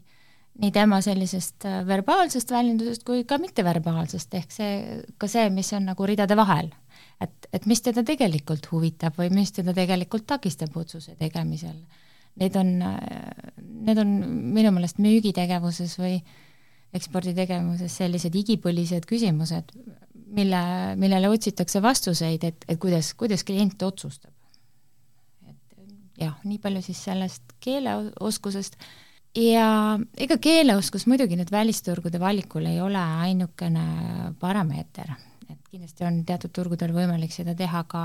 nii 0.62 0.74
tema 0.74 1.02
sellisest 1.04 1.66
verbaalsest 1.86 2.50
väljendusest 2.50 3.04
kui 3.06 3.22
ka 3.28 3.38
mitteverbaalsest, 3.42 4.34
ehk 4.34 4.54
see, 4.54 5.02
ka 5.18 5.28
see, 5.30 5.50
mis 5.54 5.70
on 5.76 5.90
nagu 5.90 6.06
ridade 6.06 6.38
vahel 6.38 6.72
et, 7.24 7.48
et 7.52 7.66
mis 7.66 7.82
teda 7.82 8.04
tegelikult 8.06 8.68
huvitab 8.72 9.18
või 9.18 9.30
mis 9.34 9.52
teda 9.54 9.74
tegelikult 9.76 10.26
takistab 10.28 10.76
otsuse 10.78 11.16
tegemisel. 11.18 11.78
Need 12.38 12.54
on, 12.58 12.76
need 13.88 13.98
on 13.98 14.12
minu 14.54 14.70
meelest 14.74 15.00
müügitegevuses 15.02 15.96
või 15.98 16.20
eksporditegevuses 16.94 17.96
sellised 18.00 18.36
igipõlised 18.38 19.08
küsimused, 19.08 19.74
mille, 20.36 20.62
millele 21.00 21.30
otsitakse 21.32 21.82
vastuseid, 21.84 22.46
et, 22.46 22.64
et 22.68 22.78
kuidas, 22.80 23.10
kuidas 23.18 23.44
klient 23.44 23.82
otsustab. 23.82 24.32
et 25.48 26.22
jah, 26.22 26.38
nii 26.44 26.62
palju 26.62 26.84
siis 26.86 27.02
sellest 27.10 27.58
keeleoskusest 27.64 28.78
ja 29.36 29.98
ega 30.16 30.38
keeleoskus 30.40 31.08
muidugi 31.10 31.36
nüüd 31.36 31.50
välisturgude 31.52 32.20
valikul 32.22 32.70
ei 32.70 32.80
ole 32.80 33.02
ainukene 33.26 33.88
parameeter 34.40 35.16
et 35.48 35.70
kindlasti 35.70 36.04
on 36.04 36.22
teatud 36.28 36.52
turgudel 36.54 36.92
võimalik 36.92 37.32
seda 37.32 37.54
teha 37.56 37.84
ka, 37.88 38.02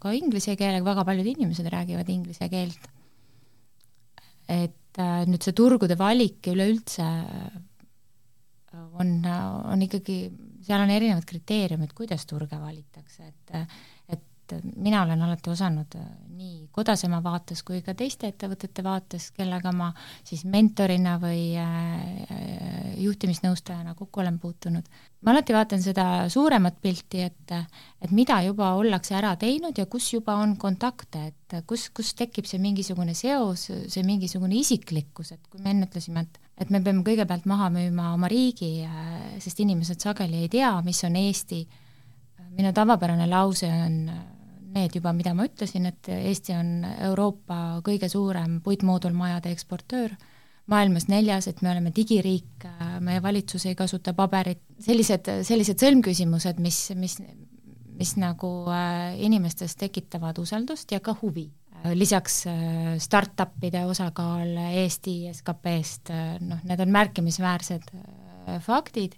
ka 0.00 0.12
inglise 0.16 0.56
keelega, 0.56 0.84
väga 0.86 1.04
paljud 1.08 1.30
inimesed 1.34 1.68
räägivad 1.72 2.08
inglise 2.12 2.48
keelt. 2.52 2.90
et 4.48 5.00
äh, 5.02 5.24
nüüd 5.26 5.42
see 5.42 5.56
turgude 5.56 5.98
valik 5.98 6.46
üleüldse 6.52 7.06
on, 9.00 9.12
on 9.24 9.82
ikkagi, 9.82 10.18
seal 10.66 10.82
on 10.84 10.92
erinevad 10.92 11.26
kriteeriumid, 11.28 11.92
kuidas 11.96 12.26
turge 12.28 12.58
valitakse, 12.60 13.30
et 13.30 13.54
et 14.52 14.64
mina 14.76 15.02
olen 15.02 15.22
alati 15.26 15.50
osanud 15.50 15.96
äh, 15.98 16.06
nii 16.36 16.68
Kodasema 16.76 17.22
vaates 17.24 17.62
kui 17.64 17.80
ka 17.84 17.94
teiste 17.96 18.28
ettevõtete 18.28 18.84
vaates, 18.84 19.30
kellega 19.36 19.72
ma 19.72 19.88
siis 20.26 20.44
mentorina 20.44 21.16
või 21.22 21.54
äh, 21.56 22.96
juhtimisnõustajana 23.00 23.94
kokku 23.96 24.20
olen 24.20 24.38
puutunud, 24.42 24.88
ma 25.24 25.32
alati 25.32 25.56
vaatan 25.56 25.82
seda 25.82 26.06
suuremat 26.32 26.80
pilti, 26.82 27.24
et 27.24 27.54
et 27.56 28.12
mida 28.12 28.38
juba 28.44 28.74
ollakse 28.76 29.16
ära 29.16 29.34
teinud 29.40 29.78
ja 29.78 29.86
kus 29.90 30.12
juba 30.12 30.36
on 30.42 30.56
kontakte, 30.60 31.26
et 31.32 31.56
kus, 31.66 31.88
kus 31.94 32.12
tekib 32.18 32.46
see 32.46 32.60
mingisugune 32.62 33.14
seos, 33.16 33.70
see 33.88 34.04
mingisugune 34.06 34.58
isiklikkus, 34.60 35.32
et 35.32 35.48
kui 35.50 35.62
me 35.64 35.72
enne 35.72 35.88
ütlesime, 35.88 36.26
et 36.26 36.42
et 36.56 36.70
me 36.72 36.80
peame 36.80 37.04
kõigepealt 37.04 37.44
maha 37.48 37.68
müüma 37.72 38.12
oma 38.14 38.28
riigi, 38.32 38.80
äh, 38.84 39.36
sest 39.44 39.60
inimesed 39.60 40.00
sageli 40.00 40.44
ei 40.44 40.52
tea, 40.52 40.70
mis 40.84 41.02
on 41.04 41.18
Eesti, 41.20 41.60
minu 42.56 42.72
tavapärane 42.72 43.26
lause 43.28 43.68
on 43.68 43.98
need 44.76 44.96
juba, 44.98 45.12
mida 45.16 45.32
ma 45.36 45.48
ütlesin, 45.48 45.88
et 45.90 46.10
Eesti 46.12 46.54
on 46.56 46.72
Euroopa 47.08 47.80
kõige 47.86 48.10
suurem 48.12 48.60
puitmoodulmajade 48.64 49.52
eksportöör, 49.54 50.14
maailmas 50.70 51.08
neljas, 51.08 51.48
et 51.50 51.62
me 51.62 51.70
oleme 51.72 51.92
digiriik, 51.94 52.66
meie 53.04 53.22
valitsus 53.22 53.66
ei 53.70 53.76
kasuta 53.78 54.14
paberit, 54.16 54.62
sellised, 54.82 55.30
sellised 55.46 55.82
sõlmküsimused, 55.82 56.60
mis, 56.62 56.80
mis, 56.98 57.20
mis 57.96 58.16
nagu 58.20 58.50
äh, 58.72 59.14
inimestes 59.26 59.76
tekitavad 59.80 60.38
usaldust 60.42 60.92
ja 60.92 61.00
ka 61.00 61.16
huvi. 61.22 61.48
lisaks 61.94 62.46
äh, 62.50 62.96
startupide 62.98 63.84
osakaal 63.86 64.56
Eesti 64.72 65.28
SKP-st, 65.32 66.10
äh, 66.10 66.36
noh, 66.40 66.62
need 66.64 66.80
on 66.82 66.90
märkimisväärsed 66.90 67.90
faktid, 68.64 69.14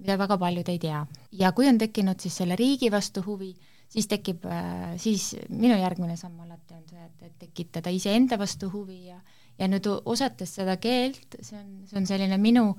mida 0.00 0.16
väga 0.18 0.36
paljud 0.38 0.68
ei 0.68 0.78
tea. 0.78 1.06
ja 1.32 1.52
kui 1.52 1.68
on 1.68 1.78
tekkinud 1.78 2.20
siis 2.20 2.36
selle 2.42 2.56
riigi 2.56 2.90
vastu 2.90 3.22
huvi, 3.26 3.54
siis 3.90 4.06
tekib, 4.10 4.46
äh, 4.46 4.94
siis 5.02 5.34
minu 5.50 5.76
järgmine 5.80 6.16
samm 6.16 6.40
alati 6.44 6.76
on 6.78 6.86
see, 6.88 7.04
et, 7.06 7.26
et 7.26 7.36
tekitada 7.46 7.90
iseenda 7.90 8.38
vastu 8.40 8.70
huvi 8.72 9.06
ja 9.10 9.20
ja 9.60 9.68
nüüd 9.68 9.84
osates 10.08 10.54
seda 10.56 10.78
keelt, 10.80 11.36
see 11.44 11.58
on, 11.58 11.68
see 11.88 11.98
on 12.00 12.06
selline 12.08 12.38
minu, 12.40 12.70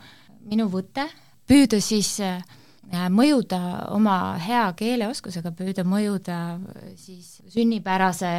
minu 0.49 0.65
võte, 0.71 1.05
püüda 1.45 1.77
siis 1.83 2.15
äh, 2.25 2.41
mõjuda 2.89 3.59
oma 3.95 4.35
hea 4.41 4.63
keeleoskusega, 4.77 5.53
püüda 5.55 5.83
mõjuda 5.87 6.37
äh, 6.57 6.87
siis 6.99 7.39
sünnipärase 7.53 8.31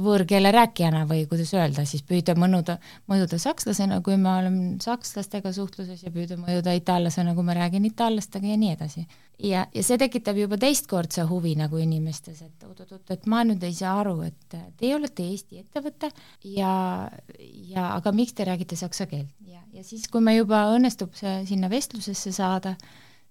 võõrkeele 0.00 0.52
rääkijana 0.54 1.04
või 1.08 1.26
kuidas 1.28 1.52
öelda, 1.56 1.84
siis 1.88 2.04
püüda 2.06 2.36
mõnuda, 2.38 2.78
mõjuda 3.10 3.38
sakslasena, 3.42 4.00
kui 4.04 4.16
ma 4.16 4.38
olen 4.42 4.78
sakslastega 4.82 5.52
suhtluses 5.52 6.02
ja 6.04 6.12
püüda 6.14 6.38
mõjuda 6.40 6.76
itaallasena, 6.78 7.34
kui 7.34 7.44
ma 7.44 7.56
räägin 7.58 7.88
itaallastega 7.90 8.46
ja 8.46 8.60
nii 8.60 8.70
edasi. 8.76 9.06
ja, 9.38 9.66
ja 9.74 9.82
see 9.82 9.98
tekitab 9.98 10.38
juba 10.38 10.56
teistkordse 10.58 11.26
huvi 11.28 11.54
nagu 11.58 11.78
inimestes, 11.78 12.40
et 12.42 12.64
oot-oot-oot, 12.64 13.10
et 13.10 13.26
ma 13.26 13.42
nüüd 13.44 13.62
ei 13.66 13.74
saa 13.74 13.98
aru, 14.00 14.22
et 14.22 14.56
teie 14.78 14.94
olete 14.96 15.26
Eesti 15.26 15.60
ettevõte 15.60 16.10
ja, 16.44 17.10
ja 17.74 17.90
aga 17.96 18.12
miks 18.12 18.32
te 18.34 18.46
räägite 18.48 18.78
saksa 18.78 19.06
keelt 19.06 19.28
ja, 19.46 19.60
ja 19.72 19.84
siis, 19.84 20.08
kui 20.08 20.22
me 20.24 20.36
juba 20.36 20.64
õnnestub 20.72 21.14
see 21.18 21.42
sinna 21.50 21.70
vestlusesse 21.70 22.32
saada, 22.32 22.76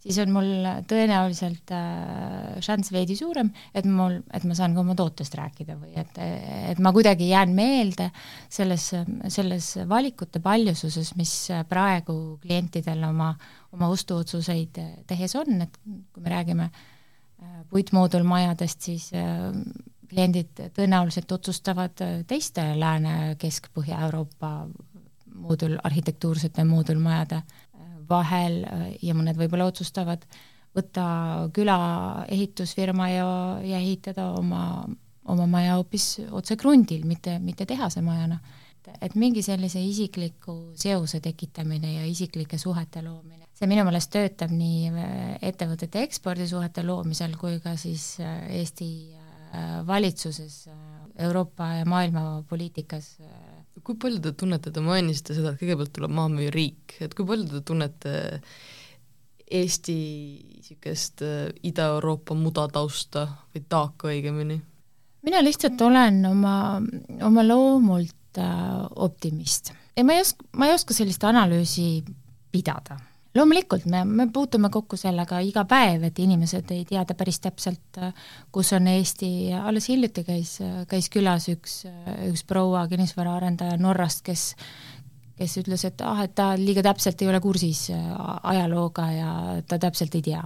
siis 0.08 0.22
on 0.24 0.32
mul 0.32 0.50
tõenäoliselt 0.88 1.72
äh, 1.76 2.58
šanss 2.64 2.94
veidi 2.96 3.18
suurem, 3.20 3.50
et 3.76 3.88
mul, 3.90 4.20
et 4.34 4.46
ma 4.48 4.56
saan 4.58 4.76
ka 4.76 4.84
oma 4.84 4.96
tootest 4.98 5.36
rääkida 5.36 5.76
või 5.80 5.94
et, 6.00 6.20
et 6.72 6.80
ma 6.84 6.94
kuidagi 6.96 7.30
jään 7.30 7.52
meelde 7.56 8.10
selles, 8.50 8.90
selles 9.34 9.72
valikute 9.90 10.40
paljususes, 10.44 11.14
mis 11.20 11.34
praegu 11.70 12.38
klientidel 12.44 13.04
oma, 13.10 13.34
oma 13.76 13.92
ostuotsuseid 13.94 14.80
tehes 15.10 15.36
on, 15.40 15.68
et 15.68 15.80
kui 15.84 16.24
me 16.24 16.34
räägime 16.34 16.70
äh, 16.72 17.60
puitmoodulmajadest, 17.74 18.90
siis 18.90 19.12
äh, 19.18 19.52
kliendid 20.08 20.70
tõenäoliselt 20.72 21.32
otsustavad 21.36 22.00
teiste 22.28 22.64
Lääne, 22.80 23.36
Kesk, 23.42 23.68
Põhja-Euroopa 23.76 24.54
moodul, 25.38 25.78
arhitektuursete 25.84 26.64
moodulmajade 26.64 27.42
vahel 28.10 28.62
äh, 28.66 28.86
ja 29.04 29.16
mõned 29.18 29.38
võib-olla 29.40 29.68
otsustavad 29.72 30.24
võtta 30.78 31.08
küla 31.56 31.78
ehitusfirma 32.30 33.10
ja, 33.10 33.28
ja 33.66 33.82
ehitada 33.82 34.30
oma, 34.38 34.86
oma 35.26 35.48
maja 35.50 35.78
hoopis 35.80 36.20
otse 36.30 36.58
krundil, 36.60 37.06
mitte, 37.10 37.40
mitte 37.40 37.66
tehasemajana. 37.66 38.40
et 39.02 39.16
mingi 39.20 39.42
sellise 39.44 39.82
isikliku 39.84 40.72
seose 40.80 41.20
tekitamine 41.20 41.90
ja 41.94 42.06
isiklike 42.08 42.58
suhete 42.58 43.02
loomine, 43.04 43.50
see 43.52 43.68
minu 43.68 43.84
meelest 43.84 44.12
töötab 44.14 44.54
nii 44.56 44.92
äh, 44.94 45.38
ettevõtete 45.50 46.06
ekspordisuhete 46.08 46.86
loomisel 46.88 47.36
kui 47.38 47.60
ka 47.60 47.76
siis 47.76 48.18
äh, 48.22 48.46
Eesti 48.62 48.92
valitsuses, 49.88 50.68
Euroopa 51.24 51.70
ja 51.80 51.86
maailma 51.88 52.44
poliitikas 52.50 53.14
kui 53.86 53.98
palju 54.00 54.22
te 54.24 54.34
tunnete, 54.38 54.72
te 54.74 54.84
mainisite 54.84 55.36
seda, 55.38 55.54
et 55.54 55.62
kõigepealt 55.62 55.94
tuleb 55.96 56.14
maha 56.14 56.32
müüa 56.34 56.54
riik, 56.54 56.98
et 57.04 57.14
kui 57.18 57.28
palju 57.28 57.50
te 57.52 57.64
tunnete 57.68 58.16
Eesti 59.48 59.94
niisugust 60.58 61.24
äh, 61.24 61.48
Ida-Euroopa 61.70 62.36
mudatausta 62.36 63.28
või 63.54 63.64
taaka 63.70 64.12
õigemini? 64.12 64.60
mina 65.28 65.42
lihtsalt 65.44 65.82
olen 65.84 66.22
oma, 66.30 66.56
oma 67.24 67.44
loomult 67.44 68.40
äh, 68.40 68.84
optimist 68.96 69.72
ja 69.96 70.04
ma 70.08 70.16
ei 70.18 70.24
oska, 70.24 70.48
ma 70.60 70.68
ei 70.68 70.76
oska 70.76 70.96
sellist 70.96 71.24
analüüsi 71.28 72.04
pidada 72.52 73.00
loomulikult 73.38 73.86
me, 73.92 74.04
me 74.06 74.28
puutume 74.34 74.70
kokku 74.74 74.98
sellega 75.00 75.40
iga 75.46 75.64
päev, 75.70 76.08
et 76.10 76.20
inimesed 76.20 76.74
ei 76.76 76.84
teada 76.90 77.16
päris 77.18 77.40
täpselt, 77.44 78.02
kus 78.52 78.74
on 78.78 78.90
Eesti, 78.92 79.30
alles 79.58 79.90
hiljuti 79.92 80.26
käis, 80.28 80.58
käis 80.90 81.10
külas 81.14 81.48
üks, 81.54 81.80
üks 82.30 82.44
proua 82.48 82.88
kinnisvaraarendaja 82.92 83.80
Norrast, 83.82 84.26
kes 84.28 84.52
kes 85.38 85.60
ütles, 85.62 85.84
et 85.86 86.02
ah, 86.02 86.24
et 86.26 86.34
ta 86.36 86.52
liiga 86.58 86.82
täpselt 86.86 87.22
ei 87.22 87.30
ole 87.30 87.40
kursis 87.44 87.88
ajalooga 87.94 89.08
ja 89.14 89.32
ta 89.70 89.78
täpselt 89.82 90.16
ei 90.18 90.24
tea. 90.26 90.44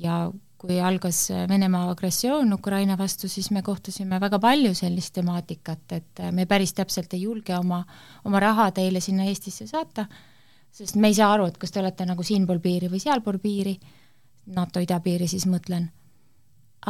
ja 0.00 0.18
kui 0.64 0.78
algas 0.80 1.26
Venemaa 1.48 1.90
agressioon 1.92 2.52
Ukraina 2.56 2.96
vastu, 2.98 3.28
siis 3.28 3.50
me 3.52 3.62
kohtusime 3.62 4.20
väga 4.20 4.38
palju 4.40 4.72
sellist 4.74 5.12
temaatikat, 5.18 5.92
et 5.92 6.22
me 6.32 6.46
päris 6.46 6.72
täpselt 6.72 7.12
ei 7.14 7.26
julge 7.26 7.56
oma, 7.58 7.82
oma 8.24 8.40
raha 8.40 8.70
teile 8.72 9.02
sinna 9.04 9.26
Eestisse 9.28 9.66
saata 9.66 10.06
sest 10.74 10.96
me 10.98 11.10
ei 11.10 11.16
saa 11.16 11.32
aru, 11.34 11.48
et 11.50 11.58
kas 11.60 11.74
te 11.74 11.82
olete 11.82 12.06
nagu 12.08 12.24
siinpool 12.26 12.60
piiri 12.62 12.90
või 12.92 13.02
sealpool 13.02 13.38
piiri, 13.42 13.74
NATO 14.54 14.82
idapiiri 14.84 15.28
siis 15.30 15.46
mõtlen, 15.48 15.86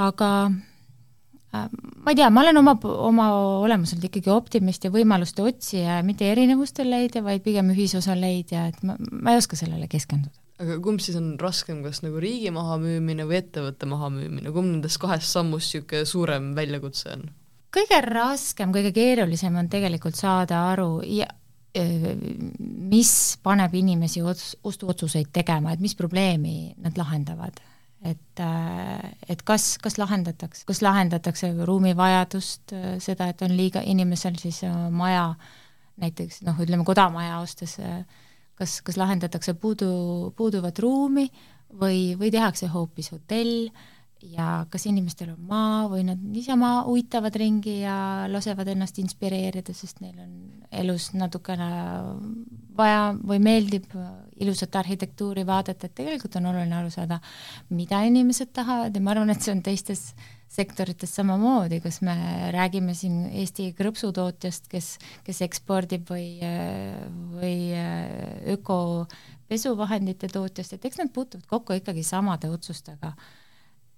aga 0.01 0.31
äh, 0.49 1.66
ma 1.70 2.14
ei 2.14 2.18
tea, 2.18 2.31
ma 2.35 2.42
olen 2.42 2.62
oma, 2.62 2.75
oma 2.83 3.27
olemuselt 3.62 4.07
ikkagi 4.09 4.33
optimist 4.33 4.87
ja 4.87 4.92
võimaluste 4.94 5.44
otsija, 5.44 6.01
mitte 6.07 6.31
erinevuste 6.33 6.87
leidja, 6.88 7.23
vaid 7.27 7.44
pigem 7.44 7.70
ühisosa 7.75 8.16
leidja, 8.18 8.68
et 8.73 8.81
ma, 8.87 8.97
ma 8.99 9.35
ei 9.35 9.42
oska 9.42 9.59
sellele 9.61 9.90
keskenduda. 9.92 10.35
aga 10.64 10.81
kumb 10.83 11.03
siis 11.03 11.18
on 11.20 11.35
raskem, 11.38 11.85
kas 11.85 12.03
nagu 12.07 12.18
riigi 12.23 12.51
mahamüümine 12.55 13.29
või 13.29 13.40
ettevõtte 13.42 13.87
mahamüümine, 13.90 14.51
kumb 14.55 14.70
nendest 14.73 15.03
kahest 15.03 15.31
sammust 15.31 15.75
niisugune 15.75 16.09
suurem 16.09 16.53
väljakutse 16.57 17.14
on? 17.14 17.31
kõige 17.75 17.99
raskem, 18.07 18.73
kõige 18.75 18.92
keerulisem 18.94 19.57
on 19.59 19.68
tegelikult 19.70 20.16
saada 20.18 20.61
aru 20.73 21.01
ja 21.07 21.27
mis 21.74 23.12
paneb 23.42 23.74
inimesi 23.74 24.22
ots-, 24.22 24.54
ostuotsuseid 24.62 25.32
tegema, 25.34 25.72
et 25.74 25.82
mis 25.82 25.96
probleemi 25.98 26.74
nad 26.82 26.98
lahendavad. 26.98 27.62
et, 28.04 28.40
et 29.32 29.42
kas, 29.48 29.78
kas 29.80 29.96
lahendatakse, 29.96 30.66
kas 30.68 30.82
lahendatakse 30.84 31.48
ruumivajadust, 31.64 32.74
seda, 33.00 33.30
et 33.32 33.42
on 33.42 33.54
liiga, 33.56 33.80
inimesel 33.80 34.37
siis 34.37 34.60
maja 34.92 35.30
näiteks 36.02 36.42
noh, 36.44 36.58
ütleme 36.60 36.84
kodamaja 36.84 37.38
ostes 37.40 37.78
kas, 38.58 38.78
kas 38.84 38.98
lahendatakse 39.00 39.54
puudu, 39.58 39.90
puuduvat 40.37 40.78
ruumi 40.82 41.26
või, 41.80 42.14
või 42.18 42.30
tehakse 42.34 42.68
hoopis 42.72 43.10
hotell 43.14 43.70
ja 44.22 44.64
kas 44.70 44.87
inimestel 44.88 45.33
on 45.35 45.40
maa 45.48 45.85
või 45.90 46.05
nad 46.07 46.20
niisama 46.22 46.85
uitavad 46.90 47.35
ringi 47.37 47.81
ja 47.83 47.96
lasevad 48.31 48.68
ennast 48.72 48.98
inspireerida, 49.03 49.74
sest 49.77 50.00
neil 50.05 50.16
on 50.22 50.33
elus 50.74 51.11
natukene 51.14 51.68
vaja 52.77 53.11
või 53.18 53.40
meeldib 53.42 53.90
ilusat 54.42 54.77
arhitektuuri 54.81 55.44
vaadata, 55.46 55.87
et 55.87 55.96
tegelikult 56.00 56.38
on 56.40 56.48
oluline 56.50 56.79
aru 56.79 56.90
saada, 56.94 57.20
mida 57.70 58.00
inimesed 58.07 58.55
tahavad 58.57 58.94
ja 58.94 59.03
ma 59.05 59.14
arvan, 59.14 59.31
et 59.35 59.44
see 59.44 59.55
on 59.55 59.62
teistes 59.62 60.09
sektorites 60.55 61.11
samamoodi, 61.18 61.81
kas 61.83 62.00
me 62.07 62.14
räägime 62.55 62.94
siin 62.94 63.24
Eesti 63.42 63.72
krõpsutootjast, 63.77 64.68
kes, 64.70 64.90
kes 65.27 65.40
ekspordib 65.46 66.11
või, 66.11 66.38
või 67.35 67.57
öko 68.55 68.79
pesuvahendite 69.50 70.31
tootjast, 70.33 70.77
et 70.77 70.85
eks 70.87 71.03
nad 71.03 71.11
puutuvad 71.14 71.46
kokku 71.50 71.81
ikkagi 71.81 72.07
samade 72.07 72.50
otsustega 72.50 73.12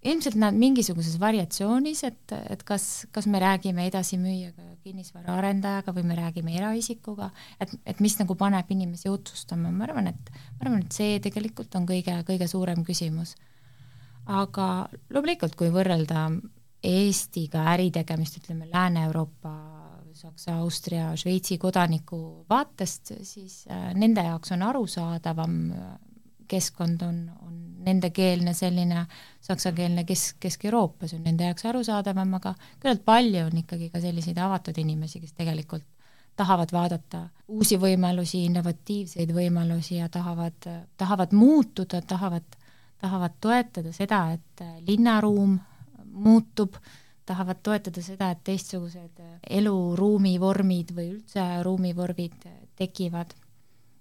ilmselt 0.04 0.36
nad 0.38 0.54
mingisuguses 0.56 1.16
variatsioonis, 1.20 2.02
et, 2.06 2.34
et 2.50 2.62
kas, 2.66 3.06
kas 3.14 3.26
me 3.30 3.40
räägime 3.42 3.86
edasimüüjaga, 3.88 4.76
kinnisvaraarendajaga 4.86 5.94
või 5.96 6.06
me 6.06 6.18
räägime 6.18 6.56
eraisikuga, 6.58 7.30
et, 7.60 7.72
et 7.86 8.02
mis 8.04 8.18
nagu 8.20 8.36
paneb 8.38 8.70
inimesi 8.70 9.10
otsustama, 9.10 9.72
ma 9.74 9.86
arvan, 9.88 10.10
et, 10.12 10.32
ma 10.58 10.66
arvan, 10.66 10.84
et 10.84 10.98
see 10.98 11.18
tegelikult 11.24 11.74
on 11.78 11.88
kõige, 11.88 12.18
kõige 12.28 12.48
suurem 12.50 12.84
küsimus. 12.86 13.34
aga 14.26 14.88
loomulikult, 15.10 15.54
kui 15.54 15.70
võrrelda 15.70 16.28
Eestiga 16.86 17.64
äritegemist, 17.72 18.36
ütleme 18.38 18.68
Lääne-Euroopa, 18.70 19.52
Saksa, 20.16 20.54
Austria, 20.62 21.10
Šveitsi 21.16 21.58
kodaniku 21.58 22.46
vaatest, 22.48 23.12
siis 23.26 23.64
äh, 23.70 23.90
nende 23.94 24.22
jaoks 24.24 24.52
on 24.54 24.62
arusaadavam 24.62 25.56
keskkond 26.48 27.02
on, 27.02 27.18
on 27.46 27.56
nendekeelne 27.86 28.54
selline 28.54 29.06
saksakeelne 29.46 30.04
Kesk, 30.04 30.36
Kesk-Euroopas 30.42 31.14
on 31.14 31.22
nende 31.26 31.46
jaoks 31.46 31.66
arusaadavam, 31.70 32.34
aga 32.40 32.54
küllalt 32.80 33.04
palju 33.06 33.44
on 33.46 33.60
ikkagi 33.62 33.90
ka 33.92 34.02
selliseid 34.02 34.38
avatud 34.42 34.78
inimesi, 34.82 35.20
kes 35.22 35.36
tegelikult 35.38 35.86
tahavad 36.36 36.72
vaadata 36.72 37.22
uusi 37.48 37.78
võimalusi, 37.80 38.44
innovatiivseid 38.50 39.32
võimalusi 39.32 40.00
ja 40.00 40.10
tahavad, 40.12 40.68
tahavad 40.98 41.32
muutuda, 41.32 42.02
tahavad, 42.02 42.58
tahavad 43.00 43.38
toetada 43.40 43.92
seda, 43.96 44.20
et 44.36 44.64
linnaruum 44.88 45.56
muutub, 46.12 46.76
tahavad 47.26 47.62
toetada 47.62 48.02
seda, 48.04 48.30
et 48.34 48.44
teistsugused 48.44 49.24
eluruumi 49.60 50.36
vormid 50.40 50.92
või 50.96 51.14
üldse 51.16 51.46
ruumivormid 51.64 52.46
tekivad 52.76 53.32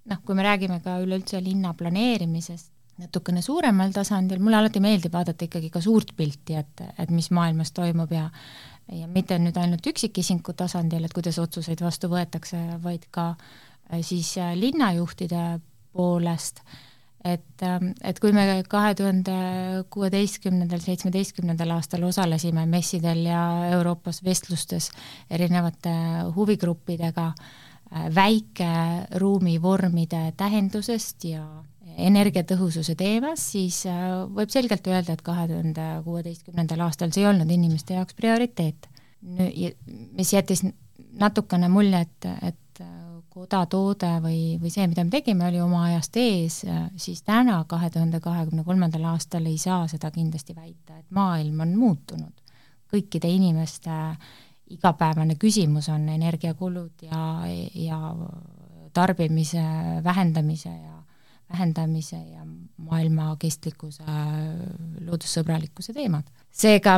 noh, 0.06 0.22
kui 0.26 0.38
me 0.38 0.46
räägime 0.46 0.80
ka 0.84 1.00
üleüldse 1.04 1.42
linna 1.44 1.74
planeerimisest 1.78 2.72
natukene 3.02 3.42
suuremal 3.44 3.92
tasandil, 3.92 4.40
mulle 4.40 4.62
alati 4.62 4.80
meeldib 4.84 5.14
vaadata 5.16 5.48
ikkagi 5.48 5.70
ka 5.74 5.82
suurt 5.84 6.14
pilti, 6.16 6.56
et, 6.56 6.84
et 7.02 7.12
mis 7.12 7.28
maailmas 7.36 7.74
toimub 7.76 8.14
ja 8.16 8.30
ja 8.94 9.08
mitte 9.10 9.38
nüüd 9.42 9.56
ainult 9.58 9.88
üksikisiku 9.90 10.54
tasandil, 10.54 11.08
et 11.08 11.14
kuidas 11.14 11.40
otsuseid 11.42 11.82
vastu 11.82 12.06
võetakse, 12.12 12.60
vaid 12.84 13.08
ka 13.12 13.32
äh, 13.34 14.04
siis 14.06 14.36
äh, 14.38 14.54
linnajuhtide 14.54 15.58
poolest, 15.96 16.62
et, 17.26 17.64
ähm, 17.66 17.96
et 18.06 18.22
kui 18.22 18.30
me 18.36 18.62
kahe 18.70 18.94
tuhande 18.96 19.36
kuueteistkümnendal, 19.90 20.84
seitsmeteistkümnendal 20.86 21.74
aastal 21.80 22.06
osalesime 22.06 22.68
messidel 22.70 23.26
ja 23.26 23.42
Euroopas 23.74 24.22
vestlustes 24.24 24.92
erinevate 25.34 25.96
huvigruppidega 26.38 27.32
äh, 27.34 27.65
väikeruumivormide 28.16 30.34
tähendusest 30.38 31.24
ja 31.30 31.46
energiatõhususe 31.96 32.96
teemas, 33.00 33.44
siis 33.54 33.84
äh, 33.90 34.26
võib 34.36 34.52
selgelt 34.54 34.88
öelda, 34.90 35.16
et 35.16 35.24
kahe 35.26 35.48
tuhande 35.50 35.88
kuueteistkümnendal 36.06 36.86
aastal 36.88 37.14
see 37.16 37.24
ei 37.24 37.30
olnud 37.30 37.52
inimeste 37.52 37.96
jaoks 37.96 38.18
prioriteet. 38.18 38.90
mis 40.14 40.34
jättis 40.34 40.62
natukene 41.20 41.70
mulje, 41.72 42.04
et, 42.06 42.28
et 42.52 42.84
äh, 42.84 42.88
kodatoode 43.30 44.12
või, 44.22 44.40
või 44.62 44.72
see, 44.74 44.86
mida 44.92 45.04
me 45.04 45.14
tegime, 45.14 45.48
oli 45.48 45.62
oma 45.64 45.86
ajast 45.90 46.18
ees, 46.20 46.62
äh, 46.68 46.88
siis 46.98 47.24
täna, 47.24 47.64
kahe 47.68 47.90
tuhande 47.90 48.20
kahekümne 48.20 48.64
kolmandal 48.64 49.12
aastal 49.16 49.46
ei 49.50 49.58
saa 49.58 49.88
seda 49.88 50.12
kindlasti 50.12 50.56
väita, 50.56 51.00
et 51.00 51.08
maailm 51.10 51.64
on 51.66 51.78
muutunud. 51.80 52.34
kõikide 52.92 53.28
inimeste 53.28 53.92
äh, 53.92 54.18
igapäevane 54.70 55.36
küsimus 55.36 55.90
on 55.94 56.10
energiakulud 56.10 57.06
ja, 57.06 57.22
ja 57.74 58.00
tarbimise 58.94 59.64
vähendamise 60.04 60.70
ja 60.70 60.96
vähendamise 61.52 62.18
ja 62.18 62.46
maailma 62.78 63.36
kestlikkuse, 63.40 64.04
loodussõbralikkuse 65.06 65.94
teemad. 65.94 66.26
seega 66.52 66.98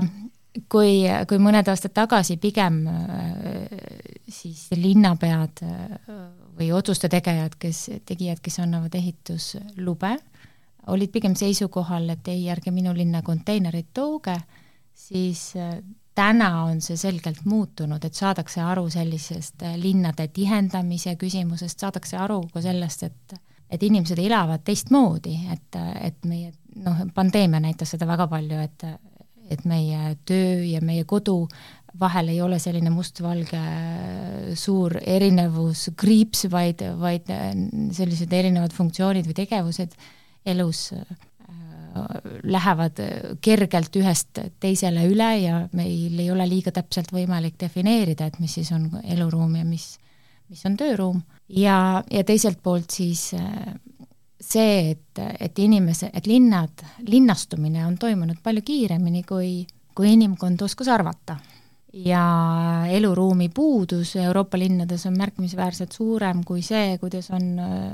kui, 0.72 1.04
kui 1.28 1.40
mõned 1.42 1.68
aastad 1.68 1.94
tagasi 1.94 2.38
pigem 2.42 2.80
siis 4.30 4.68
linnapead 4.76 5.62
või 6.58 6.72
otsuste 6.74 7.10
tegejad, 7.12 7.58
kes, 7.60 7.84
tegijad, 8.06 8.42
kes 8.42 8.60
annavad 8.64 8.96
ehituslube, 8.98 10.16
olid 10.88 11.12
pigem 11.12 11.36
seisukohal, 11.36 12.10
et 12.16 12.28
ei, 12.32 12.48
ärge 12.50 12.72
minu 12.72 12.96
linna 12.96 13.22
konteinereid 13.22 13.92
tooge, 13.94 14.38
siis 14.96 15.52
täna 16.18 16.52
on 16.66 16.82
see 16.82 16.98
selgelt 17.00 17.44
muutunud, 17.46 18.04
et 18.04 18.18
saadakse 18.18 18.62
aru 18.66 18.88
sellisest 18.94 19.66
äh, 19.68 19.76
linnade 19.80 20.30
tihendamise 20.34 21.16
küsimusest, 21.20 21.84
saadakse 21.84 22.18
aru 22.22 22.42
ka 22.54 22.64
sellest, 22.66 23.08
et 23.10 23.44
et 23.68 23.82
inimesed 23.84 24.20
elavad 24.24 24.62
teistmoodi, 24.64 25.34
et, 25.52 25.76
et 26.00 26.24
meie 26.24 26.54
noh, 26.86 27.02
pandeemia 27.12 27.60
näitas 27.60 27.92
seda 27.92 28.08
väga 28.08 28.30
palju, 28.32 28.62
et 28.64 28.86
et 29.48 29.64
meie 29.68 30.16
töö 30.28 30.64
ja 30.68 30.80
meie 30.84 31.06
kodu 31.08 31.46
vahel 32.00 32.34
ei 32.34 32.42
ole 32.44 32.60
selline 32.60 32.92
mustvalge 32.92 33.60
suur 34.60 34.98
erinevus, 35.00 35.88
kriips, 36.00 36.46
vaid, 36.52 36.84
vaid 37.00 37.32
sellised 37.96 38.34
erinevad 38.34 38.76
funktsioonid 38.76 39.28
või 39.30 39.38
tegevused 39.38 39.96
elus 40.48 40.90
lähevad 42.44 43.00
kergelt 43.42 43.96
ühest 43.96 44.42
teisele 44.60 45.06
üle 45.10 45.30
ja 45.42 45.62
meil 45.78 46.20
ei 46.20 46.30
ole 46.32 46.48
liiga 46.50 46.72
täpselt 46.76 47.12
võimalik 47.14 47.58
defineerida, 47.60 48.28
et 48.28 48.40
mis 48.40 48.58
siis 48.60 48.72
on 48.76 48.90
eluruum 49.04 49.56
ja 49.60 49.66
mis, 49.66 49.98
mis 50.50 50.64
on 50.66 50.78
tööruum. 50.78 51.22
ja, 51.50 52.04
ja 52.12 52.24
teiselt 52.24 52.62
poolt 52.64 52.92
siis 52.92 53.32
äh, 53.38 53.76
see, 54.42 54.92
et, 54.92 55.22
et 55.40 55.60
inimese, 55.60 56.12
et 56.14 56.28
linnad, 56.28 56.86
linnastumine 57.08 57.86
on 57.86 57.98
toimunud 57.98 58.42
palju 58.44 58.64
kiiremini, 58.66 59.24
kui, 59.28 59.52
kui 59.96 60.14
inimkond 60.14 60.62
oskas 60.62 60.92
arvata. 60.94 61.38
ja 61.98 62.86
eluruumi 62.94 63.48
puudus 63.50 64.16
Euroopa 64.16 64.58
linnades 64.60 65.06
on 65.08 65.16
märkimisväärselt 65.18 65.92
suurem 65.96 66.44
kui 66.46 66.62
see, 66.62 66.98
kuidas 67.02 67.32
on 67.32 67.60
äh, 67.60 67.94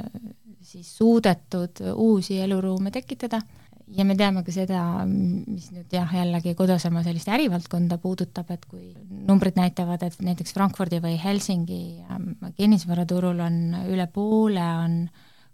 siis 0.62 0.98
suudetud 0.98 1.80
uusi 1.96 2.39
eluruume 2.42 2.92
tekitada 2.92 3.39
ja 3.88 4.06
me 4.08 4.15
teame 4.19 4.43
ka 4.46 4.54
seda, 4.56 4.80
mis 5.08 5.69
nüüd 5.74 5.91
jah, 5.93 6.10
jällegi 6.15 6.56
kodusema 6.58 7.04
sellist 7.06 7.30
ärivaldkonda 7.34 8.00
puudutab, 8.02 8.50
et 8.56 8.65
kui 8.69 8.93
numbrid 9.28 9.60
näitavad, 9.60 10.04
et 10.06 10.17
näiteks 10.24 10.56
Frankfurdi 10.56 11.02
või 11.04 11.17
Helsingi 11.22 11.84
ähm, 12.08 12.34
kinnisvaraturul 12.58 13.43
on 13.43 13.62
üle 13.91 14.08
poole, 14.13 14.65
on 14.86 14.98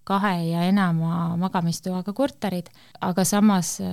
kahe 0.10 0.34
ja 0.50 0.64
enama 0.66 1.36
magamistoaga 1.38 2.14
korterid, 2.18 2.72
aga 3.06 3.26
samas 3.28 3.76
äh, 3.84 3.92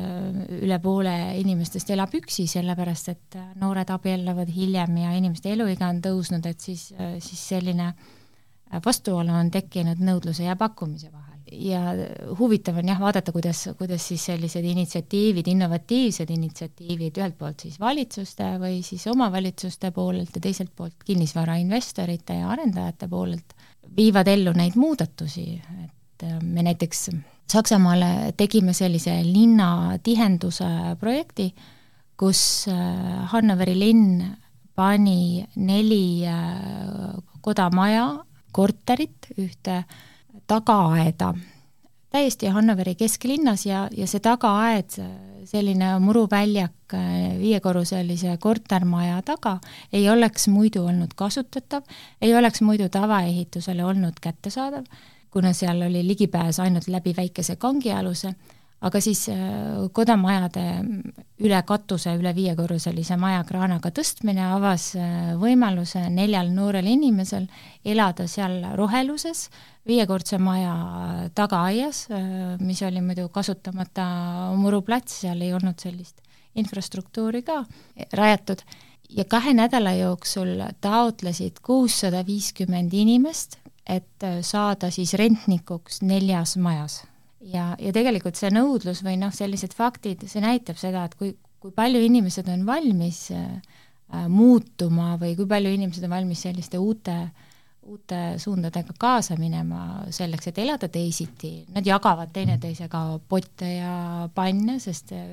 üle 0.62 0.78
poole 0.82 1.14
inimestest 1.40 1.90
elab 1.92 2.14
üksi, 2.16 2.46
sellepärast 2.50 3.12
et 3.12 3.36
äh, 3.36 3.50
noored 3.60 3.90
abielluvad 3.92 4.52
hiljem 4.52 4.96
ja 5.02 5.12
inimeste 5.18 5.52
eluiga 5.52 5.90
on 5.92 6.00
tõusnud, 6.04 6.48
et 6.48 6.64
siis, 6.64 6.88
äh, 6.96 7.18
siis 7.24 7.42
selline 7.52 7.92
vastuolu 8.84 9.30
on 9.30 9.52
tekkinud 9.54 10.00
nõudluse 10.02 10.46
ja 10.46 10.56
pakkumise 10.58 11.12
vahel 11.12 11.25
ja 11.52 11.80
huvitav 12.38 12.78
on 12.80 12.88
jah 12.90 13.00
vaadata, 13.00 13.32
kuidas, 13.32 13.68
kuidas 13.78 14.08
siis 14.08 14.24
sellised 14.30 14.64
initsiatiivid, 14.64 15.46
innovatiivsed 15.52 16.30
initsiatiivid 16.34 17.20
ühelt 17.20 17.36
poolt 17.38 17.66
siis 17.66 17.78
valitsuste 17.80 18.56
või 18.62 18.80
siis 18.86 19.06
omavalitsuste 19.12 19.92
poolelt 19.94 20.34
ja 20.34 20.42
teiselt 20.48 20.72
poolt 20.76 21.06
kinnisvarainvestorite 21.06 22.40
ja 22.40 22.50
arendajate 22.54 23.08
poolelt 23.08 23.54
viivad 23.96 24.28
ellu 24.28 24.52
neid 24.56 24.74
muudatusi, 24.76 25.46
et 25.84 26.26
äh, 26.26 26.38
me 26.42 26.66
näiteks 26.66 27.08
Saksamaale 27.46 28.32
tegime 28.34 28.72
sellise 28.74 29.12
linnatihenduse 29.22 30.66
projekti, 30.98 31.52
kus 32.18 32.40
Hannoveri 33.30 33.76
linn 33.78 34.24
pani 34.74 35.44
neli 35.54 36.26
kodamaja, 37.44 38.08
korterit 38.50 39.30
ühte 39.38 39.84
tagaaeda. 40.46 41.34
täiesti 42.10 42.46
Hannoveri 42.46 42.94
kesklinnas 42.94 43.66
ja, 43.66 43.88
ja 43.96 44.06
see 44.06 44.20
tagaaed, 44.20 44.94
selline 45.44 45.98
muruväljak 46.00 46.94
viiekorruselise 47.38 48.36
kortermaja 48.40 49.20
taga, 49.22 49.58
ei 49.92 50.10
oleks 50.10 50.48
muidu 50.48 50.86
olnud 50.86 51.12
kasutatav, 51.16 51.82
ei 52.22 52.34
oleks 52.34 52.62
muidu 52.62 52.88
tavaehitusele 52.88 53.84
olnud 53.84 54.20
kättesaadav, 54.20 54.84
kuna 55.30 55.52
seal 55.52 55.82
oli 55.82 56.06
ligipääs 56.06 56.60
ainult 56.60 56.88
läbi 56.88 57.14
väikese 57.16 57.56
kangialuse 57.56 58.34
aga 58.84 59.00
siis 59.00 59.26
äh, 59.32 59.86
kodamajade 59.92 60.64
üle 61.44 61.60
katuse, 61.68 62.12
üle 62.18 62.32
viiekorruselise 62.36 63.16
maja 63.20 63.42
kraanaga 63.48 63.90
tõstmine 63.94 64.44
avas 64.52 64.90
äh, 64.98 65.32
võimaluse 65.40 66.06
neljal 66.12 66.50
noorel 66.52 66.88
inimesel 66.90 67.48
elada 67.84 68.26
seal 68.28 68.58
roheluses, 68.76 69.46
viiekordse 69.88 70.38
maja 70.42 70.74
tagaaias, 71.36 72.06
äh, 72.12 72.28
mis 72.60 72.82
oli 72.84 73.00
muidu 73.04 73.30
kasutamata 73.32 74.06
muruplats, 74.60 75.22
seal 75.24 75.40
ei 75.40 75.54
olnud 75.56 75.80
sellist 75.80 76.20
infrastruktuuri 76.56 77.42
ka 77.44 77.62
rajatud, 78.16 78.62
ja 79.12 79.24
kahe 79.28 79.52
nädala 79.56 79.92
jooksul 79.96 80.60
taotlesid 80.84 81.60
kuussada 81.64 82.24
viiskümmend 82.26 82.92
inimest, 82.96 83.58
et 83.86 84.24
saada 84.42 84.90
siis 84.90 85.12
rentnikuks 85.14 86.00
neljas 86.02 86.56
majas 86.58 87.04
ja, 87.52 87.70
ja 87.78 87.94
tegelikult 87.94 88.38
see 88.38 88.50
nõudlus 88.54 89.02
või 89.06 89.16
noh, 89.20 89.32
sellised 89.34 89.74
faktid, 89.76 90.26
see 90.30 90.42
näitab 90.44 90.78
seda, 90.80 91.06
et 91.06 91.16
kui, 91.18 91.32
kui 91.62 91.74
palju 91.74 92.02
inimesed 92.06 92.48
on 92.52 92.64
valmis 92.68 93.26
äh, 93.34 93.76
muutuma 94.32 95.14
või 95.20 95.34
kui 95.38 95.48
palju 95.50 95.74
inimesed 95.76 96.06
on 96.06 96.14
valmis 96.16 96.44
selliste 96.46 96.80
uute, 96.82 97.16
uute 97.86 98.20
suundadega 98.42 98.96
kaasa 98.98 99.38
minema 99.38 100.06
selleks, 100.14 100.50
et 100.50 100.60
elada 100.62 100.90
teisiti, 100.92 101.60
nad 101.74 101.86
jagavad 101.86 102.32
teineteisega 102.34 103.02
potte 103.28 103.72
ja 103.78 103.96
panne, 104.34 104.78
sest 104.82 105.14
äh, 105.16 105.26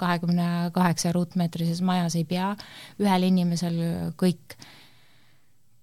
kahekümne 0.00 0.70
kaheksa 0.72 1.12
ruutmeetrises 1.12 1.82
majas 1.84 2.16
ei 2.16 2.24
pea 2.28 2.54
ühel 3.02 3.26
inimesel 3.28 3.82
kõik 4.20 4.56
äh, 4.56 4.76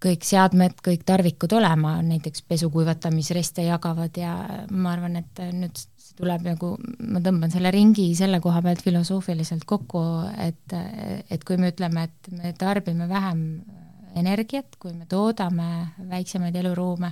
kõik 0.04 0.26
seadmed, 0.28 0.78
kõik 0.86 1.04
tarvikud 1.08 1.54
olema, 1.58 1.98
näiteks 2.06 2.44
pesukuivatamisreste 2.50 3.66
jagavad 3.66 4.18
ja 4.20 4.34
ma 4.70 4.94
arvan, 4.94 5.18
et 5.22 5.42
nüüd 5.56 5.80
tuleb 6.18 6.46
nagu, 6.46 6.76
ma 7.06 7.22
tõmban 7.24 7.52
selle 7.54 7.72
ringi 7.74 8.08
selle 8.18 8.40
koha 8.42 8.62
pealt 8.66 8.84
filosoofiliselt 8.86 9.66
kokku, 9.70 10.02
et, 10.42 10.78
et 11.34 11.44
kui 11.46 11.60
me 11.62 11.72
ütleme, 11.74 12.08
et 12.08 12.32
me 12.34 12.54
tarbime 12.58 13.10
vähem 13.10 13.44
energiat, 14.18 14.78
kui 14.82 14.94
me 14.94 15.06
toodame 15.10 15.68
väiksemaid 16.10 16.56
eluruume, 16.62 17.12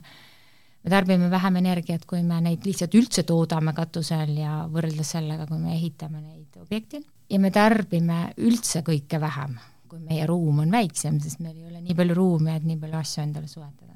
me 0.86 0.94
tarbime 0.94 1.30
vähem 1.34 1.62
energiat, 1.62 2.06
kui 2.10 2.24
me 2.26 2.40
neid 2.46 2.66
lihtsalt 2.66 2.98
üldse 2.98 3.26
toodame 3.26 3.74
katusel 3.78 4.38
ja 4.40 4.64
võrreldes 4.72 5.16
sellega, 5.18 5.50
kui 5.50 5.62
me 5.62 5.74
ehitame 5.78 6.22
neid 6.22 6.62
objekte, 6.62 7.02
ja 7.30 7.42
me 7.42 7.54
tarbime 7.54 8.28
üldse 8.38 8.86
kõike 8.86 9.22
vähem 9.22 9.58
kui 9.90 10.02
meie 10.04 10.28
ruum 10.30 10.62
on 10.64 10.72
väiksem, 10.74 11.20
sest 11.24 11.42
meil 11.44 11.58
ei 11.58 11.68
ole 11.70 11.82
nii 11.82 11.98
palju 11.98 12.18
ruumi, 12.18 12.54
et 12.56 12.68
nii 12.68 12.80
palju 12.82 13.00
asju 13.02 13.24
endale 13.24 13.52
soetada. 13.52 13.94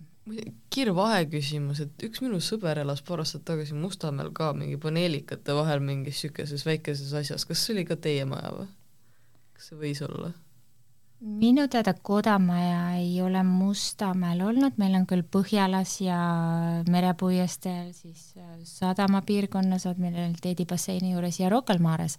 kiire 0.70 0.94
vaheküsimus, 0.94 1.80
et 1.86 2.04
üks 2.06 2.22
minu 2.22 2.38
sõber 2.44 2.78
elas 2.84 3.02
paar 3.06 3.24
aastat 3.24 3.48
tagasi 3.48 3.74
Mustamäel 3.74 4.30
ka 4.36 4.52
mingi 4.54 4.78
paneelikate 4.78 5.56
vahel 5.58 5.82
mingis 5.82 6.20
niisuguses 6.20 6.66
väikeses 6.68 7.16
asjas, 7.24 7.48
kas 7.50 7.66
see 7.66 7.74
oli 7.78 7.88
ka 7.90 7.98
teie 7.98 8.28
maja 8.30 8.54
või? 8.60 8.70
kas 9.58 9.72
see 9.72 9.82
võis 9.82 10.04
olla? 10.06 10.32
minu 11.20 11.68
teada 11.68 11.94
kodamaja 11.94 12.96
ei 12.98 13.22
ole 13.22 13.44
Mustamäel 13.44 14.42
olnud, 14.42 14.78
meil 14.78 14.96
on 14.96 15.08
küll 15.10 15.26
Põhjalas 15.28 15.98
ja 16.04 16.20
merepuiesteel, 16.88 17.92
siis 17.94 18.34
äh, 18.38 18.56
sadamapiirkonnas, 18.64 19.88
Admiraliteedi 19.90 20.68
juures 21.12 21.40
ja 21.40 21.50
Rocca 21.50 21.74
al 21.74 21.84
Mares 21.84 22.16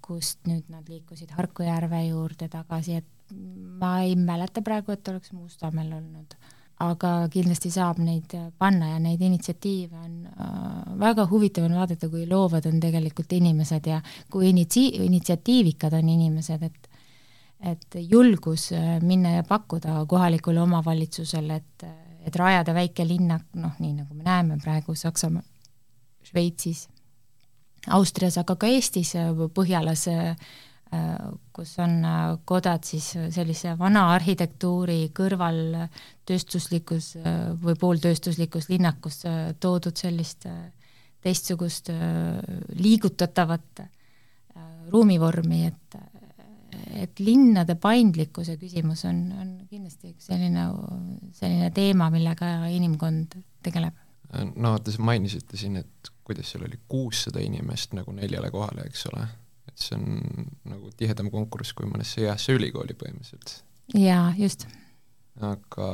kust 0.00 0.46
nüüd 0.48 0.68
nad 0.72 0.88
liikusid 0.88 1.32
Harku 1.36 1.64
järve 1.66 2.00
juurde 2.06 2.48
tagasi, 2.48 3.00
et 3.00 3.34
ma 3.80 4.00
ei 4.04 4.16
mäleta 4.16 4.62
praegu, 4.62 4.92
et 4.92 5.08
oleks 5.08 5.32
Mustamäel 5.32 5.92
olnud. 5.92 6.34
aga 6.80 7.28
kindlasti 7.28 7.68
saab 7.68 7.98
neid 8.00 8.32
panna 8.56 8.86
ja 8.94 9.00
neid 9.04 9.20
initsiatiive 9.20 9.98
on 10.00 10.12
äh, 10.24 10.94
väga 10.98 11.26
huvitav 11.28 11.66
on 11.66 11.74
vaadata, 11.76 12.08
kui 12.08 12.22
loovad 12.26 12.64
on 12.70 12.78
tegelikult 12.80 13.32
inimesed 13.36 13.86
ja 13.86 13.98
kui 14.32 14.48
initsi-, 14.48 14.94
initsiatiivikad 15.04 15.92
on 15.98 16.08
inimesed, 16.08 16.62
et 16.62 16.88
et 17.60 17.98
julgus 18.08 18.70
äh, 18.72 18.96
minna 19.02 19.34
ja 19.34 19.42
pakkuda 19.44 20.06
kohalikule 20.08 20.62
omavalitsusele, 20.62 21.60
et, 21.60 21.84
et 22.24 22.36
rajada 22.36 22.72
väike 22.72 23.04
linnak, 23.04 23.44
noh, 23.60 23.76
nii 23.78 23.98
nagu 23.98 24.14
me 24.14 24.24
näeme 24.24 24.56
praegu 24.64 24.94
Saksamaal, 24.96 25.44
Šveitsis 26.24 26.86
Austrias, 27.88 28.36
aga 28.40 28.56
ka 28.60 28.68
Eestis, 28.68 29.14
äh, 29.16 29.30
Põhjalas, 29.54 30.06
äh, 30.12 30.34
kus 31.54 31.76
on 31.80 32.00
äh, 32.04 32.34
kodad 32.44 32.84
siis 32.84 33.12
sellise 33.32 33.76
vana 33.78 34.08
arhitektuuri 34.16 35.12
kõrval 35.16 35.88
tööstuslikus 36.26 37.14
või 37.62 37.76
pooltööstuslikus 37.78 38.68
linnakus 38.68 39.22
toodud 39.62 39.96
sellist 39.96 40.48
teistsugust 41.20 41.90
liigutatavat 42.74 43.82
ruumivormi, 44.90 45.64
et 45.66 45.98
et 46.94 47.20
linnade 47.22 47.74
paindlikkuse 47.82 48.54
küsimus 48.58 49.02
on, 49.08 49.18
on 49.34 49.48
kindlasti 49.70 50.12
üks 50.12 50.28
selline, 50.30 50.68
selline 51.34 51.70
teema, 51.74 52.10
millega 52.14 52.68
inimkond 52.70 53.34
tegeleb. 53.62 53.94
no 54.54 54.76
te 54.78 54.94
mainisite 54.98 55.58
siin, 55.58 55.80
et 55.82 56.12
kuidas 56.30 56.52
seal 56.54 56.66
oli, 56.68 56.78
kuussada 56.88 57.42
inimest 57.42 57.96
nagu 57.98 58.14
neljale 58.14 58.52
kohale, 58.54 58.86
eks 58.86 59.06
ole, 59.10 59.26
et 59.70 59.82
see 59.82 59.96
on 59.98 60.20
nagu 60.70 60.92
tihedam 60.96 61.30
konkurss 61.32 61.74
kui 61.76 61.88
mõnesse 61.90 62.22
heasse 62.26 62.54
ülikooli 62.54 62.96
põhimõtteliselt. 62.98 63.56
jaa, 63.98 64.30
just. 64.38 64.68
aga 65.42 65.90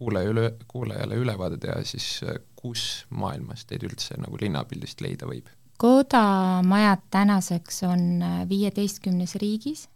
kuulaja 0.00 0.32
üle, 0.32 0.44
kuulajale 0.68 1.20
ülevaade 1.20 1.60
teha 1.60 1.78
siis, 1.86 2.08
kus 2.58 3.06
maailmas 3.14 3.66
teid 3.68 3.84
üldse 3.86 4.18
nagu 4.20 4.38
linnapildist 4.40 5.02
leida 5.04 5.28
võib? 5.30 5.48
kodamajad 5.80 7.06
tänaseks 7.08 7.82
on 7.88 8.02
viieteistkümnes 8.48 9.32
riigis, 9.40 9.86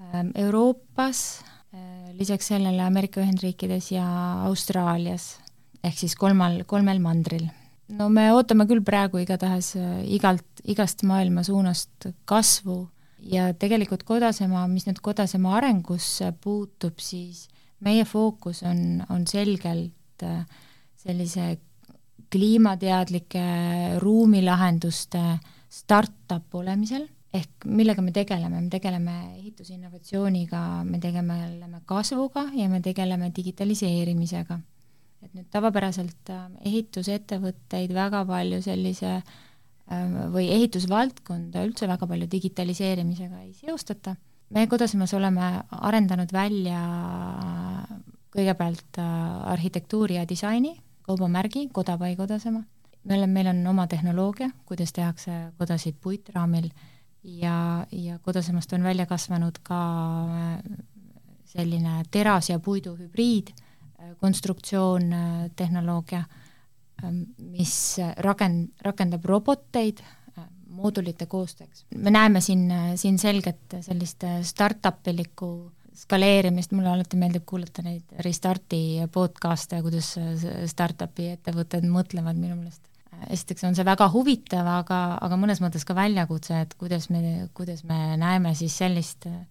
ähm, 0.00 0.32
Euroopas, 0.34 1.44
äh, 1.70 2.10
lisaks 2.18 2.50
sellele 2.50 2.82
Ameerika 2.82 3.22
Ühendriikides 3.22 3.92
ja 3.94 4.06
Austraalias, 4.48 5.36
ehk 5.84 6.00
siis 6.00 6.16
kolmal, 6.18 6.64
kolmel 6.66 6.98
mandril 6.98 7.46
no 7.98 8.08
me 8.12 8.28
ootame 8.34 8.66
küll 8.70 8.82
praegu 8.84 9.20
igatahes 9.22 9.74
äh, 9.80 10.00
igalt, 10.16 10.64
igast 10.64 11.04
maailma 11.08 11.44
suunast 11.46 12.10
kasvu. 12.28 12.86
Ja 13.22 13.52
tegelikult 13.54 14.02
Kodasemaa, 14.02 14.64
mis 14.66 14.88
nüüd 14.88 14.98
Kodasemaa 15.02 15.60
arengusse 15.60 16.32
puutub, 16.42 16.98
siis 16.98 17.44
meie 17.86 18.02
fookus 18.08 18.64
on, 18.66 19.02
on 19.14 19.28
selgelt 19.30 20.24
äh, 20.26 20.42
sellise 20.98 21.52
kliimateadlike 22.32 23.44
ruumilahenduste 24.02 25.22
startup 25.72 26.54
olemisel, 26.56 27.06
ehk 27.32 27.66
millega 27.68 28.02
me 28.04 28.12
tegeleme, 28.12 28.60
me 28.60 28.72
tegeleme 28.72 29.16
ehitusinnovatsiooniga, 29.38 30.82
me 30.88 30.98
tegeleme 31.00 31.82
kasvuga 31.86 32.48
ja 32.56 32.68
me 32.72 32.82
tegeleme 32.84 33.30
digitaliseerimisega 33.36 34.58
et 35.22 35.32
nüüd 35.36 35.48
tavapäraselt 35.54 36.30
äh, 36.32 36.44
ehitusettevõtteid 36.70 37.94
väga 37.94 38.24
palju 38.28 38.60
sellise 38.64 39.14
äh, 39.18 40.14
või 40.34 40.48
ehitusvaldkonda 40.54 41.64
üldse 41.66 41.88
väga 41.90 42.08
palju 42.10 42.28
digitaliseerimisega 42.30 43.42
ei 43.46 43.52
seostata. 43.54 44.16
me 44.50 44.66
Kodasimas 44.66 45.14
oleme 45.14 45.62
arendanud 45.70 46.32
välja 46.32 46.80
kõigepealt 48.32 48.98
äh, 48.98 49.52
arhitektuuri 49.54 50.18
ja 50.18 50.28
disaini 50.28 50.76
kaubamärgi 51.02 51.68
Koda 51.72 51.98
by 51.98 52.16
Kodasema. 52.16 52.62
me 53.04 53.14
oleme, 53.16 53.32
meil 53.32 53.46
on 53.46 53.66
oma 53.66 53.86
tehnoloogia, 53.86 54.50
kuidas 54.66 54.92
tehakse 54.92 55.52
kodasid 55.58 55.96
puitraamil 56.00 56.70
ja, 57.22 57.86
ja 57.92 58.18
Kodasemast 58.18 58.72
on 58.72 58.82
välja 58.82 59.06
kasvanud 59.06 59.58
ka 59.62 59.80
selline 61.44 62.02
teras- 62.10 62.50
ja 62.50 62.58
puidu 62.58 62.96
hübriid 62.96 63.52
konstruktsioon, 64.20 65.12
tehnoloogia, 65.56 66.22
mis 67.52 67.76
rakend-, 68.22 68.72
rakendab 68.84 69.24
roboteid 69.28 70.02
moodulite 70.72 71.26
koostööks. 71.26 71.84
me 71.96 72.10
näeme 72.10 72.40
siin, 72.40 72.70
siin 72.96 73.18
selget 73.18 73.76
sellist 73.80 74.24
startup 74.48 75.08
ilikku 75.08 75.48
skaleerimist, 76.02 76.72
mulle 76.72 76.88
alati 76.88 77.18
meeldib 77.20 77.44
kuulata 77.46 77.82
neid 77.84 78.16
Restarti 78.24 79.02
podcast'e, 79.12 79.82
kuidas 79.84 80.14
startup'i 80.72 81.28
ettevõtted 81.34 81.84
mõtlevad 81.84 82.40
minu 82.40 82.56
meelest 82.56 82.88
esiteks 83.30 83.64
on 83.68 83.76
see 83.76 83.86
väga 83.86 84.08
huvitav, 84.12 84.68
aga, 84.80 85.00
aga 85.22 85.38
mõnes 85.40 85.60
mõttes 85.62 85.84
ka 85.86 85.94
väljakutse, 85.96 86.62
et 86.64 86.74
kuidas 86.80 87.08
me, 87.12 87.48
kuidas 87.54 87.84
me 87.88 88.16
näeme 88.20 88.54
siis 88.58 88.76
sellist 88.82 89.28
äh, 89.30 89.42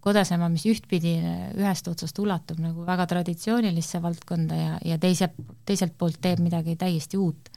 kodasema, 0.00 0.48
mis 0.52 0.64
ühtpidi 0.68 1.14
ühest 1.58 1.88
otsast 1.90 2.18
ulatub 2.22 2.60
nagu 2.62 2.84
väga 2.86 3.06
traditsioonilisse 3.10 4.00
valdkonda 4.02 4.58
ja, 4.58 4.76
ja 4.92 4.98
teise, 5.00 5.30
teiselt 5.68 5.96
poolt 5.98 6.20
teeb 6.22 6.40
midagi 6.44 6.76
täiesti 6.80 7.20
uut. 7.20 7.50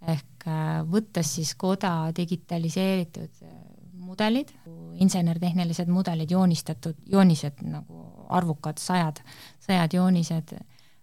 ehk 0.00 0.46
äh, 0.48 0.80
võttes 0.88 1.34
siis 1.36 1.50
koda 1.60 2.10
digitaliseeritud 2.16 3.42
äh, 3.44 3.56
mudelid, 4.00 4.48
insener-tehnilised 5.04 5.90
mudelid, 5.92 6.30
joonistatud, 6.32 6.96
joonised 7.12 7.60
nagu 7.68 8.06
arvukad, 8.32 8.80
sajad, 8.80 9.20
sajad 9.60 9.92
joonised 9.92 10.54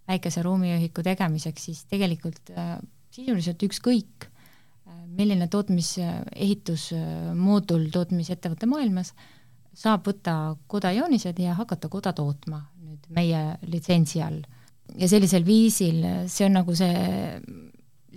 väikese 0.08 0.42
ruumiühiku 0.42 1.06
tegemiseks, 1.06 1.68
siis 1.70 1.84
tegelikult 1.86 2.50
äh, 2.58 2.80
sisuliselt 3.14 3.64
ükskõik, 3.70 4.32
milline 5.18 5.48
tootmis, 5.52 5.96
ehitusmoodul 6.36 7.88
tootmisettevõtte 7.92 8.70
maailmas, 8.70 9.14
saab 9.78 10.08
võtta 10.10 10.56
koda 10.68 10.92
joonised 10.96 11.40
ja 11.40 11.56
hakata 11.58 11.90
koda 11.92 12.14
tootma 12.18 12.64
nüüd 12.82 13.10
meie 13.14 13.42
litsentsi 13.70 14.22
all. 14.26 14.42
ja 14.98 15.08
sellisel 15.10 15.46
viisil, 15.46 16.04
see 16.32 16.48
on 16.48 16.58
nagu 16.62 16.76
see 16.76 16.94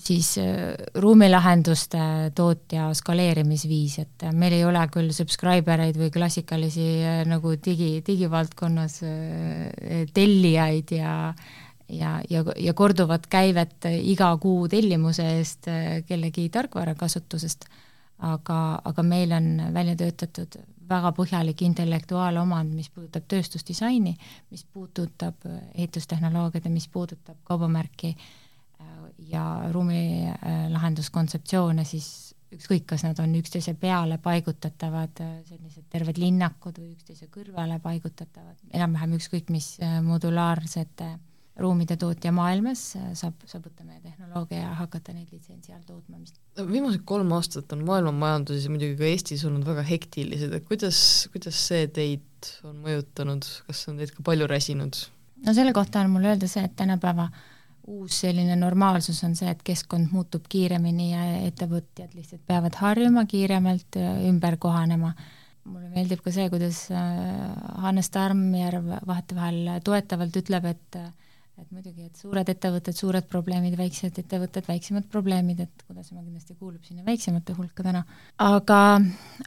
siis 0.01 0.39
äh, 0.39 0.75
ruumilahenduste 0.95 2.31
tootja 2.35 2.91
skaleerimisviis, 2.97 3.99
et 4.05 4.27
meil 4.33 4.57
ei 4.57 4.65
ole 4.65 4.83
küll 4.93 5.13
subscriber 5.15 5.83
eid 5.85 5.99
või 6.01 6.13
klassikalisi 6.15 6.87
äh, 7.05 7.23
nagu 7.29 7.55
digi, 7.65 7.99
digivaldkonnas 8.07 9.01
äh, 9.07 10.07
tellijaid 10.15 10.97
ja 10.97 11.15
ja, 11.91 12.21
ja, 12.31 12.45
ja 12.55 12.73
korduvat 12.79 13.27
käivet 13.27 13.89
iga 13.91 14.31
kuu 14.39 14.69
tellimuse 14.71 15.25
eest 15.41 15.67
kellegi 16.07 16.45
tarkvara 16.55 16.95
kasutusest, 16.95 17.67
aga, 18.23 18.79
aga 18.87 19.03
meil 19.03 19.35
on 19.35 19.49
välja 19.75 19.97
töötatud 19.99 20.55
väga 20.91 21.13
põhjalik 21.17 21.63
intellektuaalomand, 21.67 22.75
mis 22.75 22.91
puudutab 22.91 23.25
tööstusdisaini, 23.31 24.17
mis 24.51 24.65
puudutab 24.65 25.35
ehitustehnoloogiat 25.75 26.65
ja 26.67 26.71
mis 26.75 26.89
puudutab 26.89 27.37
kaubamärki 27.45 28.17
äh, 28.17 28.21
ja 29.31 29.63
ruumilahenduskontseptsioone, 29.73 31.85
siis 31.85 32.35
ükskõik, 32.55 32.85
kas 32.93 33.05
nad 33.07 33.19
on 33.23 33.35
üksteise 33.39 33.75
peale 33.79 34.19
paigutatavad, 34.23 35.23
sellised 35.47 35.85
terved 35.93 36.19
linnakud 36.19 36.79
või 36.81 36.93
üksteise 36.97 37.27
kõrvale 37.31 37.79
paigutatavad, 37.83 38.57
enam-vähem 38.75 39.13
ükskõik 39.21 39.53
mis 39.55 39.77
äh, 39.83 40.01
modulaarsete 40.05 41.09
ruumide 41.61 41.97
tootja 42.01 42.33
maailmas 42.35 42.83
saab, 43.19 43.37
saab 43.47 43.69
võtta 43.69 43.85
meie 43.85 44.01
tehnoloogia 44.03 44.63
ja 44.65 44.73
hakata 44.81 45.15
neid 45.15 45.31
litsentsi 45.33 45.75
all 45.77 45.85
tootma, 45.87 46.19
mis 46.19 46.35
viimased 46.57 47.05
kolm 47.09 47.33
aastat 47.37 47.73
on 47.77 47.85
maailma 47.87 48.13
majanduses 48.17 48.67
ja 48.67 48.75
muidugi 48.75 48.99
ka 48.99 49.09
Eestis 49.11 49.45
olnud 49.49 49.69
väga 49.69 49.85
hektilised, 49.87 50.57
et 50.57 50.67
kuidas, 50.69 50.99
kuidas 51.35 51.63
see 51.69 51.87
teid 51.93 52.51
on 52.67 52.81
mõjutanud, 52.85 53.47
kas 53.69 53.87
on 53.93 54.01
teid 54.01 54.17
ka 54.17 54.27
palju 54.27 54.51
räsinud? 54.51 55.05
no 55.47 55.57
selle 55.57 55.73
kohta 55.77 56.05
on 56.05 56.13
mul 56.13 56.29
öelda 56.33 56.49
see, 56.51 56.65
et 56.67 56.77
tänapäeva 56.77 57.29
äh, 57.31 57.41
uus 57.91 58.21
selline 58.23 58.57
normaalsus 58.59 59.23
on 59.27 59.35
see, 59.39 59.51
et 59.51 59.63
keskkond 59.67 60.13
muutub 60.15 60.47
kiiremini 60.53 61.11
ja 61.13 61.27
ettevõtjad 61.49 62.15
lihtsalt 62.17 62.43
peavad 62.49 62.77
harjuma 62.81 63.27
kiiremalt 63.31 64.01
ümber 64.29 64.59
kohanema. 64.61 65.15
mulle 65.71 65.91
meeldib 65.93 66.23
ka 66.25 66.33
see, 66.35 66.49
kuidas 66.51 66.87
äh, 66.91 67.03
Hannes 67.85 68.09
Tarmjärv 68.11 68.87
vahetevahel 69.07 69.81
toetavalt 69.85 70.37
ütleb, 70.41 70.65
et 70.65 70.97
et 71.61 71.71
muidugi, 71.75 72.07
et 72.09 72.19
suured 72.19 72.49
ettevõtted, 72.53 72.97
suured 72.97 73.27
probleemid, 73.31 73.77
väiksed 73.79 74.19
ettevõtted, 74.23 74.67
väiksemad 74.69 75.07
probleemid, 75.13 75.63
et 75.67 75.85
kuidas 75.87 76.11
ma 76.15 76.23
kindlasti 76.23 76.57
kuulub 76.57 76.83
sinna 76.87 77.05
väiksemate 77.07 77.55
hulka 77.59 77.85
täna. 77.87 78.03
aga, 78.41 78.81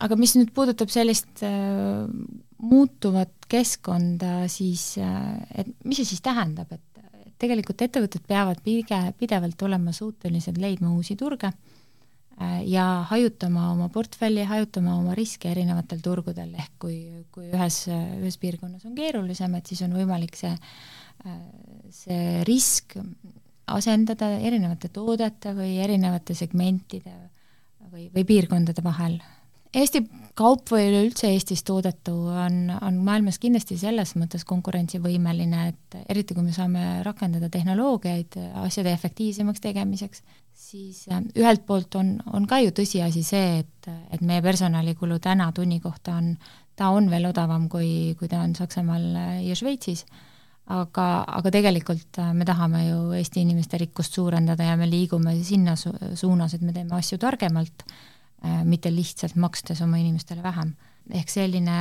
aga 0.06 0.18
mis 0.20 0.36
nüüd 0.38 0.54
puudutab 0.56 0.94
sellist 0.94 1.44
äh, 1.48 2.06
muutuvat 2.64 3.50
keskkonda, 3.52 4.48
siis 4.52 4.94
äh, 5.02 5.44
et 5.64 5.76
mis 5.84 6.02
see 6.02 6.14
siis 6.14 6.24
tähendab, 6.26 6.72
et 6.74 6.82
tegelikult 7.42 7.82
ettevõtted 7.84 8.26
peavad 8.28 8.62
pige, 8.64 9.00
pidevalt 9.20 9.68
olema 9.68 9.94
suutelised 9.96 10.60
leidma 10.62 10.94
uusi 10.94 11.18
turge 11.20 11.50
äh, 11.50 12.60
ja 12.70 12.88
hajutama 13.10 13.72
oma 13.74 13.90
portfelli, 13.94 14.46
hajutama 14.48 14.98
oma 15.02 15.18
riske 15.18 15.52
erinevatel 15.52 16.04
turgudel, 16.06 16.54
ehk 16.62 16.76
kui, 16.86 16.98
kui 17.34 17.50
ühes, 17.52 17.86
ühes 17.92 18.40
piirkonnas 18.42 18.86
on 18.88 18.98
keerulisem, 18.98 19.58
et 19.58 19.74
siis 19.74 19.84
on 19.88 19.98
võimalik 19.98 20.38
see, 20.40 20.54
äh, 20.54 21.02
see 21.94 22.44
risk 22.48 22.98
asendada 23.68 24.34
erinevate 24.40 24.90
toodete 24.92 25.54
või 25.56 25.78
erinevate 25.84 26.36
segmentide 26.36 27.14
või, 27.92 28.10
või 28.14 28.26
piirkondade 28.28 28.84
vahel. 28.84 29.20
Eesti 29.74 30.04
kaup 30.38 30.70
või 30.70 30.86
üleüldse 30.92 31.32
Eestis 31.34 31.64
toodetu 31.66 32.14
on, 32.30 32.68
on 32.76 32.98
maailmas 33.06 33.40
kindlasti 33.42 33.78
selles 33.82 34.12
mõttes 34.22 34.44
konkurentsivõimeline, 34.46 35.64
et 35.72 35.98
eriti 36.14 36.36
kui 36.38 36.46
me 36.46 36.54
saame 36.54 37.02
rakendada 37.06 37.50
tehnoloogiaid 37.50 38.38
asjade 38.62 38.94
efektiivsemaks 38.94 39.64
tegemiseks, 39.64 40.22
siis 40.54 41.08
äh, 41.10 41.24
ühelt 41.42 41.66
poolt 41.66 41.98
on, 41.98 42.20
on 42.34 42.46
ka 42.50 42.62
ju 42.62 42.76
tõsiasi 42.78 43.24
see, 43.26 43.64
et, 43.64 43.90
et 44.14 44.22
meie 44.22 44.44
personalikulu 44.46 45.18
täna 45.24 45.50
tunni 45.58 45.80
kohta 45.82 46.20
on, 46.22 46.36
ta 46.78 46.92
on 46.94 47.10
veel 47.10 47.26
odavam, 47.32 47.66
kui, 47.70 48.14
kui 48.20 48.30
ta 48.30 48.44
on 48.46 48.54
Saksamaal 48.58 49.10
ja 49.42 49.58
Šveitsis, 49.58 50.06
aga, 50.74 51.08
aga 51.28 51.52
tegelikult 51.54 52.18
äh, 52.22 52.34
me 52.34 52.46
tahame 52.46 52.88
ju 52.88 52.98
Eesti 53.18 53.44
inimeste 53.46 53.78
rikkust 53.82 54.18
suurendada 54.18 54.64
ja 54.72 54.78
me 54.80 54.90
liigume 54.90 55.36
sinna 55.44 55.76
su 55.76 55.94
suunas, 56.16 56.54
et 56.54 56.62
me 56.62 56.74
teeme 56.74 56.96
asju 56.98 57.18
targemalt 57.22 57.86
Äh, 58.44 58.64
mitte 58.68 58.92
lihtsalt 58.92 59.38
makstes 59.40 59.82
oma 59.82 59.98
inimestele 59.98 60.44
vähem. 60.44 60.74
ehk 61.12 61.30
selline 61.30 61.76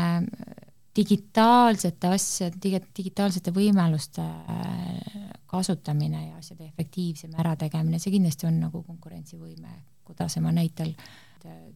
digitaalsete 0.97 2.09
asjade, 2.09 2.59
digi-, 2.63 2.83
digitaalsete 2.97 3.51
võimaluste 3.55 4.23
äh, 4.23 5.33
kasutamine 5.47 6.21
ja 6.29 6.37
asjade 6.39 6.69
efektiivsem 6.69 7.35
ärategemine, 7.39 7.99
see 7.99 8.15
kindlasti 8.15 8.47
on 8.47 8.61
nagu 8.63 8.83
konkurentsivõime 8.87 9.75
Kudasema 10.13 10.53
näitel 10.55 10.93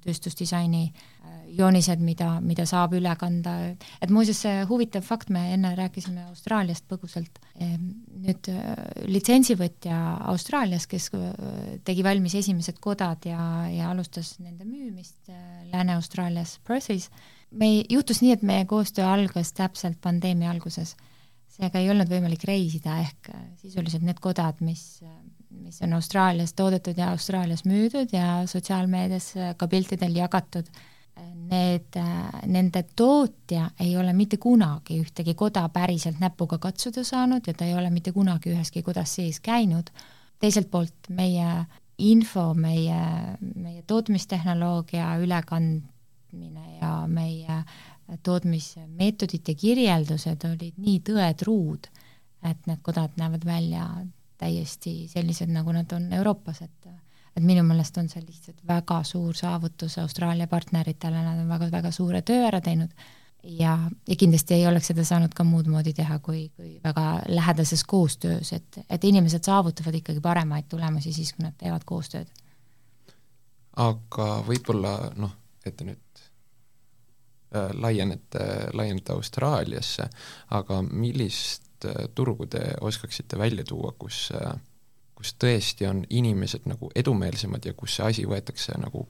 tööstusdisaini 0.06 0.82
äh, 0.86 1.36
joonised, 1.58 2.02
mida, 2.04 2.36
mida 2.44 2.66
saab 2.68 2.94
üle 2.98 3.12
kanda, 3.18 3.54
et 4.02 4.12
muuseas, 4.12 4.42
see 4.44 4.64
huvitav 4.68 5.04
fakt, 5.06 5.30
me 5.34 5.42
enne 5.54 5.72
rääkisime 5.78 6.26
Austraaliast 6.30 6.86
põgusalt, 6.90 7.40
ehm, 7.54 7.88
nüüd 8.26 8.50
äh, 8.52 8.74
litsentsivõtja 9.10 10.00
Austraalias, 10.32 10.88
kes 10.90 11.10
äh, 11.16 11.32
tegi 11.86 12.04
valmis 12.06 12.36
esimesed 12.38 12.80
kodad 12.82 13.26
ja, 13.28 13.40
ja 13.72 13.90
alustas 13.92 14.36
nende 14.42 14.68
müümist 14.68 15.32
Lääne-Austraalias 15.72 16.58
Perthis, 16.66 17.10
me, 17.50 17.72
juhtus 17.90 18.22
nii, 18.22 18.36
et 18.36 18.46
meie 18.46 18.66
koostöö 18.68 19.06
algas 19.08 19.54
täpselt 19.56 20.00
pandeemia 20.02 20.52
alguses. 20.54 20.96
seega 21.56 21.80
ei 21.80 21.88
olnud 21.88 22.10
võimalik 22.10 22.42
reisida, 22.44 22.98
ehk 23.00 23.30
sisuliselt 23.62 24.02
need 24.04 24.18
kodad, 24.20 24.58
mis 24.60 25.00
mis 25.60 25.80
on 25.82 25.92
Austraalias 25.92 26.52
toodetud 26.54 26.98
ja 26.98 27.10
Austraalias 27.10 27.64
müüdud 27.64 28.12
ja 28.12 28.42
sotsiaalmeedias 28.46 29.32
ka 29.56 29.68
piltidel 29.68 30.16
jagatud, 30.16 30.68
need, 31.50 31.96
nende 32.46 32.82
tootja 32.96 33.70
ei 33.80 33.96
ole 33.96 34.12
mitte 34.12 34.36
kunagi 34.36 35.00
ühtegi 35.00 35.34
koda 35.34 35.68
päriselt 35.72 36.20
näpuga 36.20 36.58
katsuda 36.58 37.04
saanud 37.04 37.46
ja 37.46 37.54
ta 37.54 37.64
ei 37.64 37.74
ole 37.74 37.90
mitte 37.90 38.12
kunagi 38.12 38.52
üheski 38.52 38.82
kodas 38.82 39.14
sees 39.14 39.40
käinud. 39.40 39.90
teiselt 40.38 40.70
poolt 40.70 41.08
meie 41.08 41.64
info, 41.98 42.54
meie, 42.54 43.00
meie 43.54 43.82
tootmistehnoloogia 43.86 45.14
ülekandmine 45.24 46.66
ja 46.80 47.06
meie 47.08 47.62
tootmismeetodid 48.22 49.48
ja 49.48 49.54
kirjeldused 49.54 50.44
olid 50.44 50.76
nii 50.76 51.00
tõetruud, 51.08 51.88
et 52.44 52.68
need 52.68 52.82
kodad 52.84 53.16
näevad 53.16 53.46
välja 53.48 53.86
täiesti 54.38 55.08
sellised, 55.08 55.50
nagu 55.52 55.72
nad 55.72 55.92
on 55.96 56.12
Euroopas, 56.12 56.62
et 56.62 56.94
et 57.36 57.44
minu 57.44 57.60
meelest 57.68 57.98
on 58.00 58.08
see 58.08 58.22
lihtsalt 58.24 58.62
väga 58.68 59.02
suur 59.04 59.36
saavutus 59.36 59.98
Austraalia 60.00 60.46
partneritele, 60.48 61.20
nad 61.20 61.42
on 61.42 61.50
väga-väga 61.52 61.90
suure 61.92 62.22
töö 62.24 62.46
ära 62.48 62.62
teinud 62.64 62.94
ja, 63.46 63.78
ja 64.08 64.16
kindlasti 64.16 64.54
ei 64.54 64.66
oleks 64.66 64.90
seda 64.92 65.04
saanud 65.04 65.34
ka 65.36 65.44
muud 65.44 65.68
moodi 65.70 65.92
teha, 65.96 66.18
kui, 66.24 66.48
kui 66.56 66.76
väga 66.84 67.04
lähedases 67.28 67.84
koostöös, 67.84 68.52
et, 68.56 68.80
et 68.90 69.04
inimesed 69.04 69.44
saavutavad 69.44 69.94
ikkagi 70.00 70.20
paremaid 70.20 70.68
tulemusi 70.68 71.12
siis, 71.12 71.34
kui 71.36 71.46
nad 71.46 71.56
teevad 71.58 71.84
koostööd. 71.84 72.30
aga 73.76 74.30
võib-olla 74.46 74.94
noh, 75.20 75.36
et 75.66 75.82
nüüd 75.84 76.22
äh, 77.52 77.70
laienete, 77.74 78.48
laienete 78.72 79.12
Austraaliasse, 79.12 80.08
aga 80.56 80.82
millist 80.82 81.65
Äh, 81.84 82.08
turgu 82.14 82.46
te 82.46 82.60
oskaksite 82.80 83.38
välja 83.38 83.64
tuua, 83.68 83.92
kus, 83.98 84.30
äh, 84.32 84.54
kus 85.14 85.34
tõesti 85.36 85.88
on 85.88 86.04
inimesed 86.08 86.64
nagu 86.70 86.90
edumeelsemad 86.94 87.64
ja 87.68 87.74
kus 87.76 87.98
see 87.98 88.06
asi 88.06 88.24
võetakse 88.28 88.78
nagu 88.80 89.06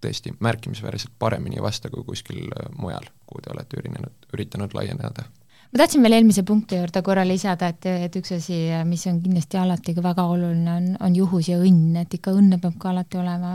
tõesti 0.00 0.32
märkimisväärselt 0.40 1.12
paremini 1.18 1.60
vasta 1.62 1.90
kui 1.92 2.04
kuskil 2.06 2.46
äh, 2.46 2.70
mujal, 2.78 3.04
kuhu 3.26 3.44
te 3.44 3.52
olete 3.52 3.82
ürinenud, 3.82 4.30
üritanud 4.32 4.76
laieneda? 4.76 5.26
ma 5.66 5.80
tahtsin 5.82 6.04
veel 6.06 6.16
eelmise 6.16 6.44
punkti 6.46 6.78
juurde 6.78 7.02
korra 7.04 7.26
lisada, 7.26 7.68
et, 7.74 7.84
et 8.06 8.16
üks 8.16 8.32
asi, 8.38 8.62
mis 8.88 9.02
on 9.10 9.20
kindlasti 9.20 9.58
alati 9.60 9.92
ka 9.96 10.04
väga 10.04 10.24
oluline, 10.30 10.72
on, 10.72 10.90
on 11.04 11.16
juhus 11.18 11.50
ja 11.50 11.58
õnn, 11.60 11.98
et 12.00 12.14
ikka 12.16 12.32
õnne 12.32 12.60
peab 12.62 12.78
ka 12.80 12.94
alati 12.94 13.20
olema, 13.20 13.52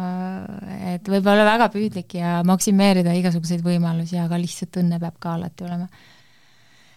et 0.92 1.08
võib 1.10 1.34
olla 1.34 1.48
väga 1.48 1.72
püüdlik 1.74 2.20
ja 2.20 2.42
maksimeerida 2.46 3.16
igasuguseid 3.18 3.64
võimalusi, 3.66 4.20
aga 4.22 4.38
lihtsalt 4.38 4.84
õnne 4.84 5.00
peab 5.02 5.18
ka 5.24 5.38
alati 5.40 5.66
olema. 5.66 5.88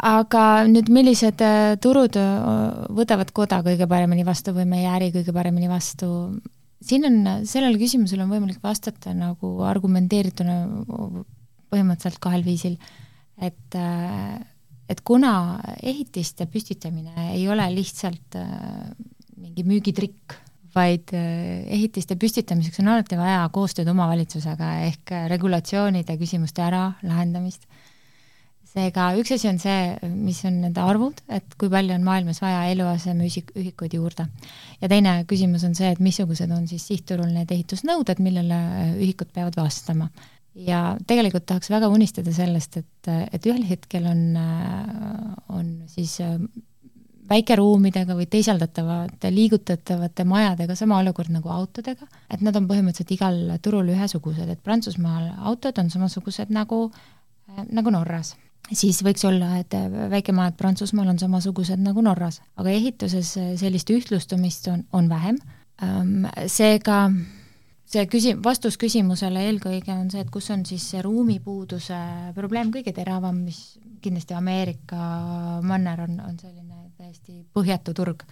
Aga 0.03 0.45
nüüd, 0.68 0.90
millised 0.92 1.42
äh, 1.45 1.74
turud 1.82 2.16
äh, 2.18 2.86
võtavad 2.95 3.30
koda 3.36 3.61
kõige 3.66 3.86
paremini 3.90 4.24
vastu 4.26 4.55
või 4.57 4.66
meie 4.68 4.88
äri 4.90 5.11
kõige 5.14 5.34
paremini 5.34 5.70
vastu, 5.70 6.09
siin 6.84 7.07
on, 7.09 7.20
sellele 7.49 7.78
küsimusele 7.80 8.24
on 8.24 8.32
võimalik 8.34 8.62
vastata 8.64 9.14
nagu 9.16 9.57
argumenteerituna 9.64 10.59
põhimõtteliselt 11.72 12.20
kahel 12.22 12.45
viisil, 12.47 12.78
et 13.38 13.78
äh, 13.78 14.40
et 14.84 15.01
kuna 15.01 15.62
ehitiste 15.80 16.45
püstitamine 16.53 17.30
ei 17.32 17.47
ole 17.49 17.64
lihtsalt 17.72 18.36
mingi 19.40 19.64
müügitrikk, 19.64 20.34
vaid 20.76 21.09
ehitiste 21.14 22.18
püstitamiseks 22.20 22.82
on 22.82 22.90
alati 22.92 23.16
vaja 23.16 23.47
koostööd 23.55 23.88
omavalitsusega 23.88 24.68
ehk 24.90 25.14
regulatsioonide 25.32 26.18
küsimuste 26.20 26.66
ära 26.66 26.82
lahendamist. 27.01 27.64
Seega 28.75 29.09
üks 29.20 29.31
asi 29.37 29.49
on 29.51 29.61
see, 29.62 30.11
mis 30.11 30.41
on 30.49 30.61
need 30.64 30.79
arvud, 30.83 31.20
et 31.31 31.57
kui 31.61 31.70
palju 31.70 31.95
on 31.95 32.07
maailmas 32.07 32.41
vaja 32.43 32.64
eluasemeühikuid 32.72 33.95
juurde. 33.95 34.27
ja 34.81 34.91
teine 34.91 35.16
küsimus 35.31 35.64
on 35.68 35.75
see, 35.79 35.93
et 35.95 36.03
missugused 36.03 36.51
on 36.51 36.66
siis 36.70 36.87
sihtturul 36.91 37.31
need 37.31 37.51
ehitusnõuded, 37.55 38.22
millele 38.25 38.61
ühikud 38.99 39.31
peavad 39.35 39.57
vastama 39.61 40.11
ja 40.55 40.95
tegelikult 41.07 41.47
tahaks 41.47 41.70
väga 41.70 41.89
unistada 41.91 42.33
sellest, 42.35 42.79
et, 42.83 43.11
et 43.35 43.51
ühel 43.51 43.64
hetkel 43.68 44.07
on, 44.11 44.22
on 45.55 45.70
siis 45.91 46.16
äh, 46.22 46.37
väikeruumidega 47.31 48.14
või 48.16 48.27
teisaldatavate, 48.31 49.31
liigutatavate 49.35 50.27
majadega 50.29 50.77
sama 50.79 51.01
olukord 51.03 51.33
nagu 51.35 51.51
autodega, 51.53 52.07
et 52.31 52.45
nad 52.45 52.57
on 52.59 52.68
põhimõtteliselt 52.70 53.14
igal 53.16 53.41
turul 53.64 53.91
ühesugused, 53.95 54.49
et 54.51 54.62
Prantsusmaal 54.62 55.31
autod 55.51 55.79
on 55.83 55.91
samasugused 55.91 56.55
nagu, 56.55 56.87
äh, 57.51 57.64
nagu 57.70 57.95
Norras. 57.95 58.35
Siis 58.73 59.03
võiks 59.05 59.25
olla, 59.29 59.59
et 59.61 59.75
väikemajad 60.11 60.57
Prantsusmaal 60.57 61.12
on 61.12 61.19
samasugused 61.21 61.81
nagu 61.83 62.03
Norras, 62.05 62.41
aga 62.57 62.73
ehituses 62.73 63.35
sellist 63.61 63.91
ühtlustumist 63.93 64.69
on, 64.73 64.85
on 64.93 65.09
vähem, 65.12 65.41
seega 66.49 67.09
see 67.95 68.07
küsi-, 68.11 68.37
vastus 68.43 68.79
küsimusele 68.81 69.45
eelkõige 69.49 69.93
on 69.95 70.09
see, 70.12 70.25
et 70.25 70.33
kus 70.33 70.51
on 70.55 70.65
siis 70.69 70.87
see 70.95 71.03
ruumipuuduse 71.05 71.99
probleem 72.37 72.73
kõige 72.75 72.95
teravam, 72.97 73.45
mis 73.47 73.77
kindlasti 74.05 74.37
Ameerika 74.37 75.61
manner 75.65 76.05
on, 76.07 76.19
on 76.25 76.41
selline 76.41 76.91
täiesti 76.99 77.45
põhjatu 77.57 77.95
turg. 77.97 78.25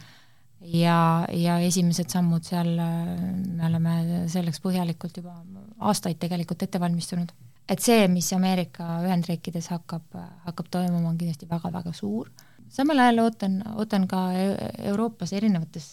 ja, 0.62 1.26
ja 1.34 1.58
esimesed 1.60 2.12
sammud 2.12 2.44
seal, 2.46 2.76
me 2.76 3.66
oleme 3.66 3.94
selleks 4.30 4.62
põhjalikult 4.62 5.16
juba 5.18 5.34
aastaid 5.80 6.20
tegelikult 6.22 6.62
ette 6.62 6.80
valmistunud. 6.80 7.32
Et 7.68 7.80
see, 7.80 8.06
mis 8.08 8.32
Ameerika 8.34 9.00
Ühendriikides 9.06 9.70
hakkab, 9.72 10.16
hakkab 10.46 10.70
toimuma, 10.70 11.08
on 11.12 11.18
kindlasti 11.18 11.48
väga-väga 11.50 11.92
suur. 11.96 12.30
samal 12.72 12.98
ajal 12.98 13.18
ootan, 13.26 13.60
ootan 13.76 14.08
ka 14.08 14.30
Euroopas 14.78 15.32
erinevates 15.32 15.90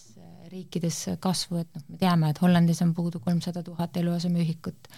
riikides 0.49 1.03
kasvu, 1.19 1.61
et 1.61 1.69
noh, 1.75 1.83
me 1.89 1.97
teame, 2.01 2.29
et 2.29 2.41
Hollandis 2.41 2.81
on 2.81 2.93
puudu 2.97 3.19
kolmsada 3.19 3.63
tuhat 3.63 3.97
eluasemeühikut, 3.97 4.89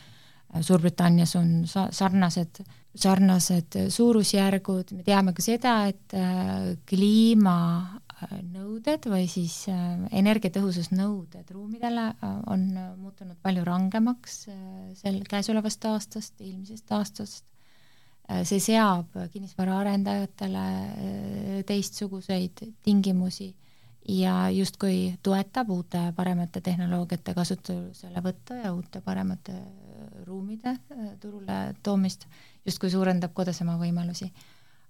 Suurbritannias 0.52 1.32
on 1.40 1.52
sa-, 1.66 1.88
sarnased, 1.96 2.58
sarnased 2.96 3.78
suurusjärgud, 3.90 4.90
me 4.98 5.06
teame 5.08 5.32
ka 5.32 5.44
seda, 5.46 5.76
et 5.88 6.16
äh, 6.18 6.74
kliimanõuded 8.22 9.08
või 9.12 9.28
siis 9.32 9.68
äh, 9.70 10.00
energiatõhususnõuded 10.22 11.52
ruumidele 11.52 12.08
äh, 12.12 12.36
on 12.48 12.68
muutunud 12.98 13.38
palju 13.42 13.64
rangemaks 13.68 14.48
sel, 15.00 15.22
käesolevast 15.30 15.86
aastast, 15.86 16.42
eelmisest 16.42 16.92
aastast, 16.92 17.46
see 18.48 18.62
seab 18.64 19.12
kinnisvaraarendajatele 19.34 20.62
teistsuguseid 21.68 22.62
tingimusi 22.86 23.50
ja 24.08 24.50
justkui 24.50 25.14
toetab 25.24 25.70
uute 25.70 26.00
paremate 26.16 26.62
tehnoloogiate 26.62 27.34
kasutuselevõttu 27.34 28.58
ja 28.64 28.74
uute 28.74 29.02
paremate 29.02 29.52
äh, 29.52 30.08
ruumide 30.26 30.70
äh, 30.70 31.12
turule 31.20 31.76
toomist, 31.84 32.26
justkui 32.66 32.90
suurendab 32.90 33.34
kodusema 33.34 33.78
võimalusi. 33.78 34.32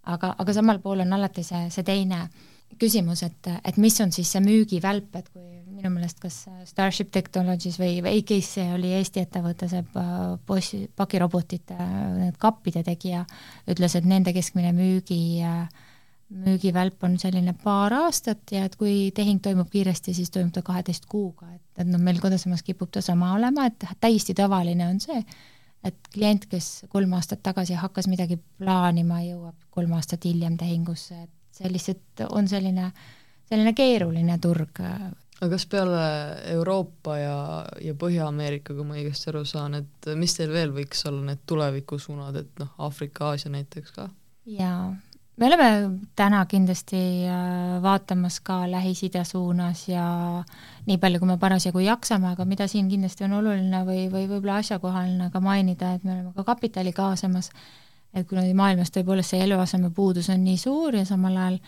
aga, 0.04 0.36
aga 0.38 0.54
samal 0.54 0.80
pool 0.80 1.00
on 1.00 1.14
alati 1.14 1.44
see, 1.44 1.70
see 1.70 1.84
teine 1.84 2.30
küsimus, 2.80 3.24
et, 3.28 3.52
et 3.66 3.78
mis 3.82 3.98
on 4.04 4.12
siis 4.14 4.32
see 4.32 4.42
müügivälp, 4.44 5.16
et 5.20 5.30
kui 5.30 5.46
minu 5.72 5.92
meelest 5.94 6.20
kas 6.22 6.44
Starship 6.70 7.12
Technologies 7.12 7.80
või, 7.82 8.00
või 8.06 8.22
AKC 8.22 8.68
oli 8.76 8.94
Eesti 9.00 9.24
ettevõte, 9.26 9.70
see 9.72 9.84
bossi, 10.48 10.84
pakirobotite, 10.96 11.78
need 12.18 12.38
kappide 12.42 12.84
tegija, 12.88 13.24
ütles, 13.72 13.96
et 13.98 14.08
nende 14.08 14.34
keskmine 14.36 14.76
müügi 14.78 15.22
äh, 15.46 15.66
müügivälp 16.32 17.04
on 17.04 17.18
selline 17.20 17.54
paar 17.64 17.94
aastat 17.94 18.52
ja 18.56 18.66
et 18.66 18.76
kui 18.80 19.12
tehing 19.16 19.42
toimub 19.44 19.70
kiiresti, 19.72 20.14
siis 20.16 20.32
toimub 20.32 20.54
ta 20.56 20.64
kaheteist 20.66 21.06
kuuga, 21.12 21.50
et, 21.56 21.64
et 21.84 21.90
noh, 21.90 22.00
meil 22.00 22.22
Kodasemas 22.24 22.64
kipub 22.64 22.92
ta 22.92 23.04
sama 23.04 23.34
olema, 23.36 23.68
et 23.68 23.86
täiesti 24.04 24.36
tavaline 24.38 24.88
on 24.88 25.02
see, 25.04 25.20
et 25.84 25.98
klient, 26.14 26.48
kes 26.52 26.86
kolm 26.94 27.14
aastat 27.18 27.44
tagasi 27.44 27.76
hakkas 27.80 28.08
midagi 28.12 28.40
plaanima, 28.62 29.22
jõuab 29.26 29.58
kolm 29.76 29.96
aastat 29.98 30.26
hiljem 30.30 30.58
tehingusse, 30.62 31.24
et 31.26 31.32
see 31.62 31.74
lihtsalt 31.74 32.26
on 32.30 32.50
selline, 32.52 32.92
selline 33.50 33.76
keeruline 33.78 34.38
turg. 34.42 34.82
aga 34.82 35.52
kas 35.54 35.66
peale 35.70 36.02
Euroopa 36.54 37.18
ja, 37.18 37.38
ja 37.82 37.94
Põhja-Ameerika, 37.98 38.76
kui 38.78 38.86
ma 38.86 38.98
õigesti 38.98 39.32
aru 39.32 39.46
saan, 39.50 39.80
et 39.82 40.12
mis 40.18 40.36
teil 40.38 40.52
veel 40.54 40.74
võiks 40.76 41.06
olla 41.10 41.32
need 41.32 41.46
tulevikusuunad, 41.50 42.42
et 42.44 42.60
noh, 42.62 42.76
Aafrika, 42.88 43.32
Aasia 43.32 43.54
näiteks 43.54 43.96
ka? 43.98 44.10
jaa 44.46 44.92
me 45.42 45.48
oleme 45.48 45.68
täna 46.16 46.46
kindlasti 46.46 47.26
äh, 47.26 47.82
vaatamas 47.82 48.40
ka 48.46 48.60
Lähis-Ida 48.72 49.24
suunas 49.26 49.88
ja 49.90 50.06
nii 50.86 50.98
palju, 51.02 51.22
kui 51.22 51.32
me 51.32 51.38
parasjagu 51.42 51.82
jaksame, 51.82 52.30
aga 52.36 52.46
mida 52.46 52.68
siin 52.70 52.90
kindlasti 52.92 53.26
on 53.26 53.40
oluline 53.40 53.82
või, 53.88 54.04
või 54.12 54.28
võib-olla 54.30 54.60
asjakohane 54.62 55.32
ka 55.34 55.42
mainida, 55.42 55.96
et 55.96 56.06
me 56.06 56.14
oleme 56.14 56.34
ka 56.36 56.46
kapitali 56.52 56.94
kaasamas, 56.94 57.50
et 58.14 58.28
kuna 58.28 58.44
maailmas 58.58 58.92
tõepoolest 58.92 59.36
see 59.36 59.46
eluasemepuudus 59.46 60.30
on 60.34 60.44
nii 60.44 60.60
suur 60.60 60.98
ja 61.00 61.06
samal 61.08 61.38
ajal 61.38 61.62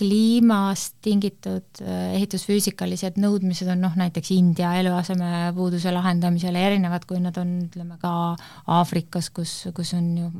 kliimast 0.00 0.96
tingitud 1.04 1.82
äh, 1.84 2.14
ehitusfüüsikalised 2.16 3.18
nõudmised 3.20 3.68
on 3.70 3.82
noh, 3.84 3.94
näiteks 3.98 4.32
India 4.34 4.72
eluasemepuuduse 4.80 5.92
lahendamisele 5.92 6.62
erinevad, 6.70 7.04
kui 7.08 7.20
nad 7.22 7.36
on, 7.40 7.54
ütleme 7.68 7.98
ka 8.02 8.12
Aafrikas, 8.78 9.28
kus, 9.36 9.54
kus 9.76 9.92
on 9.98 10.08
ju 10.18 10.30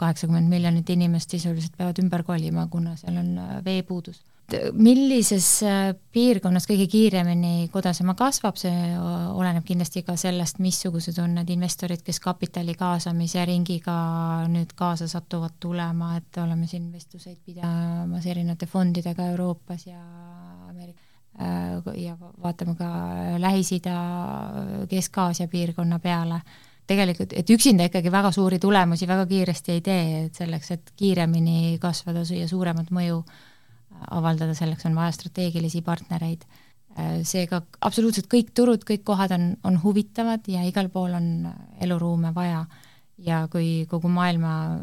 kaheksakümmend 0.00 0.48
miljonit 0.50 0.90
inimest 0.96 1.36
sisuliselt 1.36 1.76
peavad 1.76 2.00
ümber 2.02 2.24
kolima, 2.26 2.66
kuna 2.72 2.96
seal 3.00 3.20
on 3.20 3.34
äh, 3.38 3.58
veepuudus 4.52 4.78
millises 4.82 5.46
äh, 5.62 5.94
piirkonnas 6.12 6.66
kõige 6.68 6.86
kiiremini 6.90 7.68
Kodasema 7.72 8.14
kasvab, 8.18 8.56
see 8.60 8.94
oleneb 8.98 9.64
kindlasti 9.66 10.02
ka 10.06 10.16
sellest, 10.16 10.60
missugused 10.62 11.18
on 11.22 11.36
need 11.38 11.50
investorid, 11.54 12.02
kes 12.04 12.20
kapitali 12.20 12.74
kaasamise 12.78 13.44
ringiga 13.48 13.94
nüüd 14.52 14.74
kaasa 14.76 15.08
satuvad 15.08 15.58
tulema, 15.60 16.16
et 16.18 16.42
oleme 16.42 16.66
siin 16.70 16.90
vestluseid 16.92 17.38
pidamas 17.44 18.26
erinevate 18.26 18.66
fondidega 18.66 19.30
Euroopas 19.32 19.86
ja 19.86 20.00
Ameerika 20.68 21.00
äh, 21.40 22.02
ja 22.02 22.16
vaatame 22.18 22.76
ka 22.78 22.90
Lähis-Ida, 23.38 23.96
Kesk-Aasia 24.88 25.48
piirkonna 25.48 25.98
peale. 25.98 26.42
Tegelikult, 26.86 27.32
et 27.38 27.48
üksinda 27.50 27.86
ikkagi 27.86 28.10
väga 28.12 28.32
suuri 28.34 28.58
tulemusi 28.58 29.06
väga 29.06 29.22
kiiresti 29.30 29.72
ei 29.72 29.80
tee, 29.80 30.06
et 30.26 30.34
selleks, 30.34 30.70
et 30.74 30.90
kiiremini 30.98 31.78
kasvada 31.80 32.24
ja 32.34 32.48
suuremat 32.50 32.90
mõju 32.90 33.20
äh, 33.22 33.51
avaldada, 34.10 34.54
selleks 34.54 34.86
on 34.88 34.98
vaja 34.98 35.12
strateegilisi 35.12 35.82
partnereid. 35.82 36.44
seega 37.24 37.62
absoluutselt 37.80 38.26
kõik 38.28 38.50
turud, 38.52 38.82
kõik 38.84 39.04
kohad 39.04 39.32
on, 39.32 39.54
on 39.64 39.78
huvitavad 39.80 40.44
ja 40.48 40.60
igal 40.68 40.90
pool 40.92 41.14
on 41.16 41.48
eluruume 41.80 42.34
vaja. 42.34 42.66
ja 43.18 43.46
kui 43.48 43.86
kogu 43.88 44.08
maailma 44.08 44.82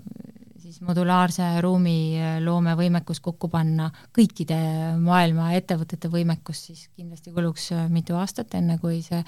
siis 0.70 0.82
modulaarse 0.86 1.46
ruumiloome 1.62 2.76
võimekus 2.78 3.20
kokku 3.26 3.50
panna, 3.50 3.90
kõikide 4.16 4.60
maailma 5.02 5.54
ettevõtete 5.58 6.12
võimekus, 6.14 6.66
siis 6.70 6.88
kindlasti 6.96 7.34
kuluks 7.34 7.72
mitu 7.90 8.18
aastat, 8.20 8.54
enne 8.60 8.78
kui 8.82 9.02
see 9.06 9.24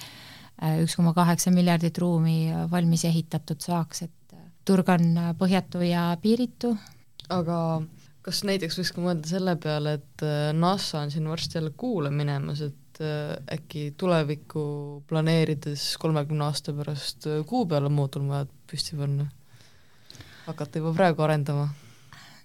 üks 0.84 0.96
koma 1.00 1.16
kaheksa 1.18 1.54
miljardit 1.54 1.98
ruumi 1.98 2.52
valmis 2.72 3.06
ehitatud 3.10 3.62
saaks, 3.64 4.04
et 4.06 4.36
turg 4.68 4.89
on 4.94 5.34
põhjatu 5.39 5.82
ja 5.86 6.12
piiritu. 6.22 6.76
aga 7.30 7.58
kas 8.26 8.43
näiteks 8.47 8.80
võiks 8.80 8.93
ka 8.95 9.03
mõelda 9.03 9.30
selle 9.30 9.55
peale, 9.61 9.97
et 9.99 10.26
äh, 10.26 10.51
NASA 10.57 11.01
on 11.01 11.13
siin 11.13 11.28
varsti 11.30 11.57
jälle 11.59 11.74
kuule 11.78 12.11
minemas, 12.13 12.63
et 12.65 13.01
äh, 13.03 13.36
äkki 13.57 13.91
tulevikku 13.99 14.63
planeerides 15.09 15.93
kolmekümne 16.01 16.47
aasta 16.49 16.76
pärast 16.78 17.30
äh, 17.30 17.43
kuu 17.47 17.65
peale 17.69 17.91
moodulmajad 17.93 18.51
püsti 18.69 18.99
panna? 18.99 19.30
hakata 20.47 20.82
juba 20.82 20.93
praegu 20.97 21.24
arendama? 21.26 21.69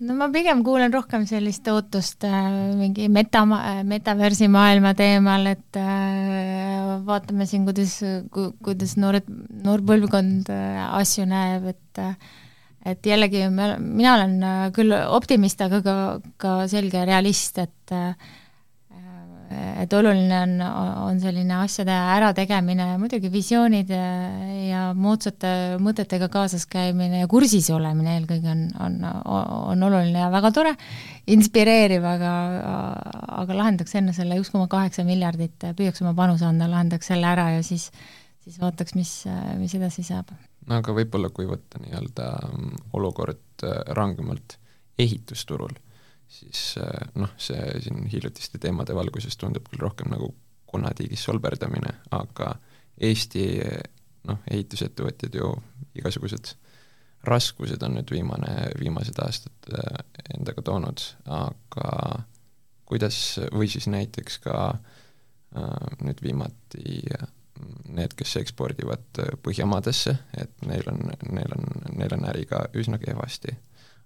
no 0.05 0.17
ma 0.17 0.29
pigem 0.33 0.63
kuulen 0.65 0.93
rohkem 0.93 1.25
sellist 1.29 1.69
ootust 1.73 2.25
äh, 2.29 2.49
mingi 2.77 3.09
meta, 3.13 3.45
metaversi 3.89 4.49
maailma 4.53 4.95
teemal, 4.97 5.47
et 5.53 5.81
äh, 5.81 6.97
vaatame 7.07 7.47
siin, 7.49 7.69
kuidas 7.69 7.99
ku,, 8.33 8.51
kuidas 8.65 8.97
noored, 9.01 9.29
noor 9.65 9.85
põlvkond 9.89 10.51
äh, 10.53 10.83
asju 11.01 11.29
näeb, 11.29 11.71
et 11.73 12.03
äh, 12.03 12.17
et 12.87 13.07
jällegi 13.07 13.47
me, 13.53 13.75
mina 13.83 14.17
olen 14.17 14.35
äh, 14.47 14.65
küll 14.77 14.95
optimist, 14.95 15.63
aga 15.65 15.83
ka, 15.85 15.97
ka 16.43 16.57
selge 16.71 17.05
realist, 17.09 17.59
et 17.63 17.95
äh, 17.95 18.13
et 19.81 19.93
oluline 19.95 20.39
on, 20.43 20.55
on 21.07 21.21
selline 21.23 21.55
asjade 21.61 21.95
ärategemine, 21.95 22.89
muidugi 22.99 23.31
visioonid 23.31 23.91
ja, 23.93 24.07
ja 24.59 24.81
moodsate 24.97 25.77
mõtetega 25.83 26.29
kaasas 26.33 26.67
käimine 26.71 27.23
ja 27.23 27.29
kursis 27.31 27.69
olemine 27.75 28.17
eelkõige 28.17 28.51
on, 28.51 28.65
on, 28.83 28.99
on 29.37 29.87
oluline 29.87 30.25
ja 30.25 30.33
väga 30.35 30.51
tore, 30.57 30.75
inspireeriv, 31.31 32.07
aga, 32.17 32.33
aga 33.45 33.61
lahendaks 33.61 33.95
enne 33.99 34.17
selle 34.17 34.41
üks 34.41 34.51
koma 34.55 34.67
kaheksa 34.73 35.07
miljardit, 35.07 35.71
püüaks 35.79 36.03
oma 36.03 36.17
panuse 36.19 36.49
anda, 36.49 36.71
lahendaks 36.73 37.13
selle 37.13 37.31
ära 37.31 37.53
ja 37.55 37.63
siis, 37.67 37.91
siis 38.43 38.59
vaataks, 38.63 38.99
mis, 38.99 39.15
mis 39.61 39.79
edasi 39.79 40.07
saab. 40.11 40.35
Aga 40.73 40.95
võib-olla, 40.97 41.31
kui 41.31 41.47
võtta 41.47 41.79
nii-öelda 41.83 42.31
olukord 42.99 43.67
rangemalt 43.95 44.59
ehitusturul 44.99 45.75
siis 46.29 46.75
äh, 46.81 47.09
noh, 47.15 47.33
see 47.39 47.81
siin 47.85 48.07
hiljutiste 48.11 48.59
teemade 48.63 48.95
valguses 48.97 49.37
tundub 49.41 49.69
küll 49.71 49.83
rohkem 49.83 50.11
nagu 50.13 50.33
konatiigis 50.67 51.23
solberdamine, 51.29 51.93
aga 52.17 52.57
Eesti 53.07 53.45
noh, 54.27 54.41
ehitusettevõtjad 54.51 55.37
ju 55.37 55.51
igasugused 56.01 56.55
raskused 57.27 57.83
on 57.83 57.97
nüüd 57.99 58.11
viimane, 58.13 58.53
viimased 58.81 59.19
aastad 59.23 59.71
äh, 59.73 60.01
endaga 60.39 60.65
toonud, 60.67 61.03
aga 61.31 61.91
kuidas, 62.87 63.19
või 63.55 63.71
siis 63.71 63.89
näiteks 63.91 64.41
ka 64.47 64.59
äh, 64.73 65.97
nüüd 66.03 66.23
viimati 66.25 67.03
need, 67.89 68.15
kes 68.17 68.37
ekspordivad 68.43 69.23
Põhjamaadesse, 69.43 70.17
et 70.37 70.67
neil 70.67 70.89
on, 70.93 71.01
neil 71.31 71.57
on, 71.59 71.71
neil 71.97 72.15
on 72.19 72.29
äri 72.31 72.45
ka 72.51 72.67
üsna 72.75 72.99
kehvasti 73.03 73.57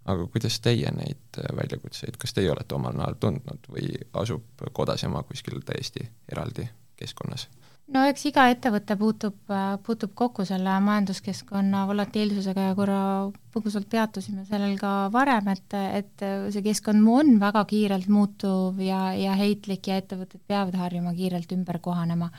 aga 0.08 0.26
kuidas 0.32 0.58
teie 0.64 0.90
neid 0.96 1.40
äh, 1.40 1.54
väljakutseid, 1.56 2.18
kas 2.20 2.34
teie 2.36 2.50
olete 2.52 2.76
omal 2.76 2.96
najal 2.96 3.18
tundnud 3.20 3.72
või 3.72 3.94
asub 4.22 4.68
Kodasema 4.72 5.24
kuskil 5.28 5.62
täiesti 5.66 6.08
eraldi 6.32 6.68
keskkonnas? 7.00 7.48
no 7.90 8.04
eks 8.06 8.22
iga 8.30 8.44
ettevõte 8.52 8.94
puutub, 8.96 9.36
äh, 9.52 9.74
puutub 9.86 10.14
kokku 10.16 10.46
selle 10.48 10.76
majanduskeskkonna 10.86 11.84
volatiilsusega 11.90 12.70
ja 12.70 12.78
korra 12.78 13.02
põgusalt 13.50 13.90
peatusime 13.90 14.44
sellel 14.48 14.76
ka 14.78 15.10
varem, 15.12 15.50
et, 15.52 15.76
et 15.98 16.26
see 16.54 16.62
keskkond 16.64 17.08
on 17.10 17.34
väga 17.42 17.64
kiirelt 17.68 18.08
muutuv 18.08 18.78
ja, 18.84 19.10
ja 19.18 19.34
heitlik 19.38 19.90
ja 19.90 19.98
ettevõtted 20.00 20.44
peavad 20.46 20.78
harjuma 20.78 21.12
kiirelt 21.18 21.52
ümber 21.56 21.80
kohanema 21.82 22.30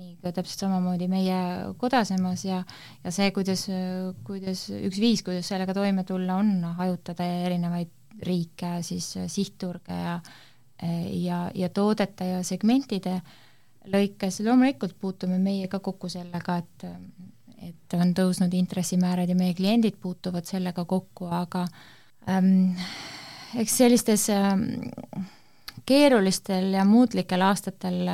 nii 0.00 0.16
ka 0.22 0.32
täpselt 0.34 0.64
samamoodi 0.64 1.08
meie 1.12 1.38
Kodasemas 1.80 2.44
ja, 2.46 2.62
ja 3.04 3.12
see, 3.14 3.30
kuidas, 3.36 3.66
kuidas, 4.26 4.66
üks 4.72 5.00
viis, 5.02 5.24
kuidas 5.26 5.50
sellega 5.52 5.76
toime 5.76 6.04
tulla, 6.08 6.40
on 6.40 6.64
hajutada 6.80 7.26
erinevaid 7.46 7.92
riike, 8.26 8.78
siis 8.84 9.12
sihtturge 9.32 9.96
ja 9.96 10.20
ja, 11.12 11.50
ja 11.54 11.68
toodete 11.68 12.24
ja 12.24 12.38
segmentide 12.46 13.18
lõikes, 13.92 14.40
loomulikult 14.44 14.94
puutume 15.00 15.36
meie 15.40 15.68
ka 15.68 15.80
kokku 15.84 16.08
sellega, 16.08 16.60
et 16.62 16.88
et 17.60 17.92
on 17.92 18.14
tõusnud 18.16 18.54
intressimäärad 18.56 19.28
ja 19.28 19.36
meie 19.36 19.52
kliendid 19.52 19.98
puutuvad 20.00 20.46
sellega 20.48 20.86
kokku, 20.88 21.26
aga 21.28 21.66
ähm, 22.24 22.70
eks 23.60 23.74
sellistes 23.82 24.30
ähm, 24.32 24.62
keerulistel 25.86 26.72
ja 26.74 26.84
muutlikel 26.84 27.42
aastatel 27.42 28.08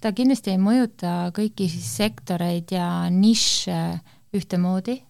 ta 0.00 0.12
kindlasti 0.12 0.54
ei 0.54 0.60
mõjuta 0.60 1.14
kõiki 1.36 1.68
sektoreid 1.70 2.74
ja 2.74 2.88
nišše 3.10 3.80
ühtemoodi. 4.34 5.00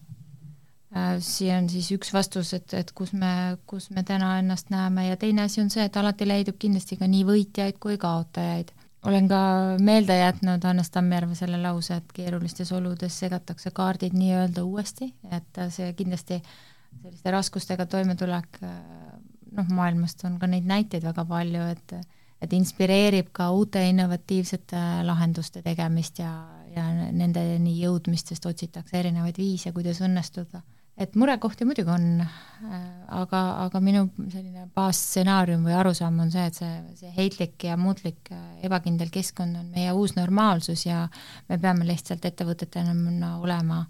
siia 1.18 1.58
on 1.58 1.68
siis 1.70 1.90
üks 1.90 2.12
vastus, 2.14 2.52
et, 2.54 2.74
et 2.74 2.92
kus 2.94 3.12
me, 3.12 3.56
kus 3.66 3.90
me 3.90 4.04
täna 4.06 4.38
ennast 4.38 4.70
näeme 4.70 5.08
ja 5.08 5.16
teine 5.16 5.42
asi 5.42 5.60
on 5.60 5.70
see, 5.70 5.84
et 5.84 5.96
alati 5.96 6.28
leidub 6.28 6.58
kindlasti 6.58 6.96
ka 7.00 7.08
nii 7.10 7.24
võitjaid 7.26 7.80
kui 7.80 7.98
kaotajaid. 7.98 8.70
olen 9.04 9.28
ka 9.28 9.40
meelde 9.80 10.18
jätnud 10.18 10.64
Hannes 10.64 10.90
Tammjärve 10.90 11.34
selle 11.34 11.58
lause, 11.62 11.96
et 11.96 12.12
keerulistes 12.12 12.72
oludes 12.72 13.18
segatakse 13.18 13.70
kaardid 13.70 14.14
nii-öelda 14.14 14.64
uuesti, 14.64 15.12
et 15.30 15.60
see 15.70 15.92
kindlasti 15.92 16.40
selliste 17.02 17.30
raskustega 17.30 17.86
toimetulek 17.86 18.60
noh, 19.54 19.70
maailmast 19.76 20.24
on 20.28 20.38
ka 20.38 20.50
neid 20.50 20.66
näiteid 20.68 21.06
väga 21.06 21.24
palju, 21.28 21.70
et 21.74 21.96
et 22.44 22.52
inspireerib 22.56 23.30
ka 23.32 23.48
uute 23.56 23.82
innovatiivsete 23.88 24.80
lahenduste 25.06 25.62
tegemist 25.64 26.20
ja, 26.20 26.30
ja 26.74 26.86
nendeni 26.92 27.76
jõudmist, 27.80 28.32
sest 28.32 28.46
otsitakse 28.50 28.98
erinevaid 29.00 29.38
viise, 29.40 29.72
kuidas 29.72 30.02
õnnestuda. 30.04 30.60
et 30.96 31.16
murekohti 31.18 31.66
muidugi 31.66 31.90
on, 31.90 32.20
aga, 33.08 33.40
aga 33.64 33.80
minu 33.82 34.04
selline 34.30 34.68
baasstsenaarium 34.76 35.64
või 35.66 35.74
arusaam 35.74 36.20
on 36.22 36.30
see, 36.30 36.44
et 36.46 36.60
see, 36.60 36.74
see 37.00 37.10
heitlik 37.16 37.64
ja 37.66 37.76
muutlik 37.76 38.30
ebakindel 38.62 39.10
keskkond 39.10 39.58
on 39.58 39.72
meie 39.74 39.92
uus 39.92 40.14
normaalsus 40.14 40.86
ja 40.86 41.08
me 41.48 41.58
peame 41.58 41.88
lihtsalt 41.88 42.24
ettevõtetena 42.30 43.38
olema, 43.40 43.84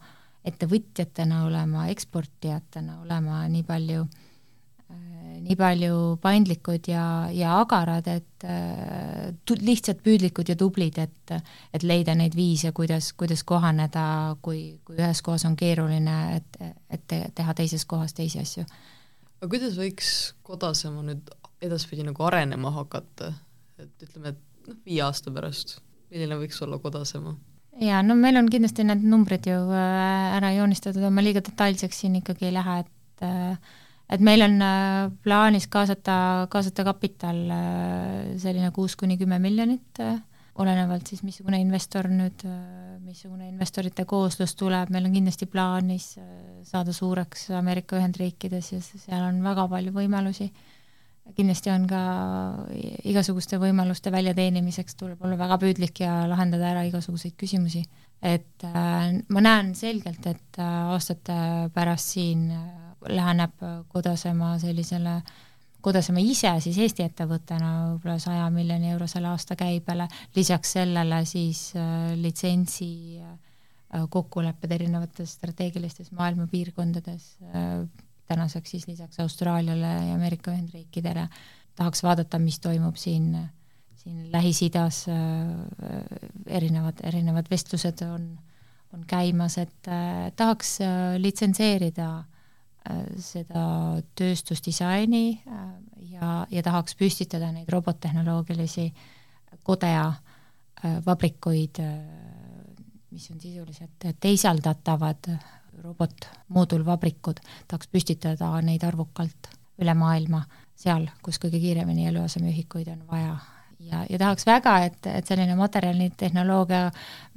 ettevõtjatena 0.45 1.43
olema, 1.45 1.89
eksportijatena 1.93 3.03
olema 3.03 3.43
nii 3.53 3.67
palju 3.69 4.07
äh, 4.07 4.24
nii 5.45 5.57
palju 5.59 5.97
paindlikud 6.23 6.89
ja, 6.89 7.05
ja 7.33 7.59
agarad, 7.61 8.09
et 8.09 8.47
äh, 8.49 9.59
lihtsalt 9.61 10.01
püüdlikud 10.05 10.49
ja 10.51 10.57
tublid, 10.59 10.99
et, 11.03 11.35
et 11.75 11.87
leida 11.87 12.15
neid 12.19 12.37
viise, 12.37 12.73
kuidas, 12.77 13.13
kuidas 13.19 13.45
kohaneda, 13.47 14.07
kui, 14.45 14.79
kui 14.87 14.99
ühes 14.99 15.23
kohas 15.25 15.45
on 15.49 15.57
keeruline, 15.61 16.19
et, 16.39 16.61
et 16.93 17.07
te, 17.11 17.21
teha 17.37 17.57
teises 17.57 17.85
kohas 17.89 18.17
teisi 18.17 18.41
asju. 18.43 18.67
aga 19.41 19.51
kuidas 19.53 19.79
võiks 19.79 20.11
Kodasema 20.45 21.05
nüüd 21.05 21.33
edaspidi 21.65 22.05
nagu 22.07 22.25
arenema 22.27 22.73
hakata, 22.75 23.33
et 23.81 24.07
ütleme, 24.09 24.35
et 24.35 24.69
noh, 24.71 24.81
viie 24.87 25.03
aasta 25.05 25.33
pärast, 25.35 25.79
milline 26.13 26.41
võiks 26.41 26.61
olla 26.65 26.81
Kodasema? 26.81 27.37
jaa, 27.83 28.03
no 28.07 28.17
meil 28.17 28.39
on 28.39 28.49
kindlasti 28.51 28.87
need 28.87 29.05
numbrid 29.05 29.49
ju 29.51 29.61
äh, 29.69 30.37
ära 30.39 30.55
joonistatud, 30.57 31.05
ma 31.11 31.25
liiga 31.25 31.43
detailseks 31.45 32.05
siin 32.05 32.21
ikkagi 32.21 32.49
ei 32.49 32.55
lähe, 32.55 32.83
et 32.85 33.27
äh, 33.27 33.75
et 34.13 34.21
meil 34.25 34.45
on 34.45 34.61
äh, 34.63 35.09
plaanis 35.25 35.67
kaasata, 35.73 36.47
kaasata 36.53 36.85
kapital 36.87 37.41
äh, 37.51 38.37
selline 38.41 38.71
kuus 38.75 38.97
kuni 39.01 39.17
kümme 39.21 39.41
miljonit, 39.43 40.01
äh, 40.05 40.19
olenevalt 40.61 41.09
siis, 41.11 41.25
missugune 41.27 41.59
investor 41.59 42.07
nüüd, 42.13 42.45
missugune 43.03 43.49
investorite 43.49 44.05
kooslus 44.07 44.55
tuleb, 44.55 44.93
meil 44.95 45.09
on 45.09 45.17
kindlasti 45.17 45.49
plaanis 45.51 46.13
saada 46.69 46.95
suureks 46.95 47.49
Ameerika 47.59 47.99
Ühendriikides 47.99 48.69
ja 48.71 48.79
seal 48.85 49.25
on 49.25 49.41
väga 49.43 49.67
palju 49.73 49.91
võimalusi. 49.97 50.47
kindlasti 51.35 51.73
on 51.73 51.89
ka 51.91 52.05
igasuguste 53.03 53.59
võimaluste 53.59 54.13
väljateenimiseks 54.15 54.95
tuleb 54.95 55.27
olla 55.27 55.41
väga 55.41 55.59
püüdlik 55.59 56.05
ja 56.05 56.29
lahendada 56.31 56.71
ära 56.71 56.87
igasuguseid 56.87 57.35
küsimusi. 57.35 57.83
et 58.23 58.63
ma 59.29 59.41
näen 59.41 59.75
selgelt, 59.75 60.27
et 60.27 60.63
aastate 60.63 61.35
pärast 61.75 62.15
siin 62.15 62.47
läheneb 63.09 63.65
Kodasema 63.89 64.55
sellisele, 64.59 65.19
Kodasema 65.85 66.23
ise 66.25 66.49
siis 66.65 66.79
Eesti 66.81 67.05
ettevõttena 67.05 67.71
võib-olla 67.91 68.17
saja 68.23 68.47
miljoni 68.53 68.89
eurosele 68.95 69.29
aastakäibele, 69.29 70.07
lisaks 70.37 70.73
sellele 70.79 71.19
siis 71.29 71.67
äh, 71.77 72.15
litsentsi 72.17 72.89
äh, 73.21 74.07
kokkulepped 74.11 74.73
erinevates 74.73 75.37
strateegilistes 75.37 76.09
maailma 76.17 76.49
piirkondades 76.51 77.35
äh,, 77.51 77.85
tänaseks 78.27 78.73
siis 78.73 78.89
lisaks 78.89 79.21
Austraaliale 79.21 79.93
ja 80.09 80.15
Ameerika 80.17 80.55
Ühendriikidele, 80.55 81.29
tahaks 81.77 82.01
vaadata, 82.03 82.41
mis 82.41 82.57
toimub 82.65 82.97
siin, 82.97 83.35
siin 84.01 84.31
Lähis-Idas 84.33 85.05
äh,, 85.13 85.99
erinevad, 86.47 87.05
erinevad 87.05 87.53
vestlused 87.53 88.01
on, 88.09 88.31
on 88.97 89.05
käimas, 89.07 89.61
et 89.61 89.93
äh, 89.93 90.31
tahaks 90.37 90.79
äh, 90.81 91.19
litsenseerida 91.21 92.13
Äh, 92.25 92.34
seda 93.23 93.65
tööstusdisaini 94.19 95.25
äh, 95.49 95.65
ja, 96.13 96.33
ja 96.51 96.63
tahaks 96.63 96.97
püstitada 97.01 97.51
neid 97.53 97.71
robottehnoloogilisi 97.73 98.91
Kodea 99.65 100.07
äh, 100.11 100.99
vabrikuid, 101.07 101.81
mis 103.15 103.31
on 103.31 103.41
sisuliselt 103.41 104.09
teisaldatavad 104.21 105.31
robotmoodulvabrikud, 105.83 107.41
tahaks 107.69 107.89
püstitada 107.89 108.51
neid 108.63 108.85
arvukalt 108.85 109.49
üle 109.81 109.95
maailma, 109.99 110.45
seal, 110.79 111.09
kus 111.23 111.41
kõige 111.43 111.59
kiiremini 111.63 112.07
eluasemeühikuid 112.11 112.93
on 112.93 113.07
vaja 113.09 113.39
ja, 113.81 114.05
ja 114.11 114.19
tahaks 114.19 114.47
väga, 114.47 114.79
et, 114.89 115.07
et 115.07 115.27
selline 115.27 115.57
materjali 115.59 116.11
tehnoloogia 116.17 116.89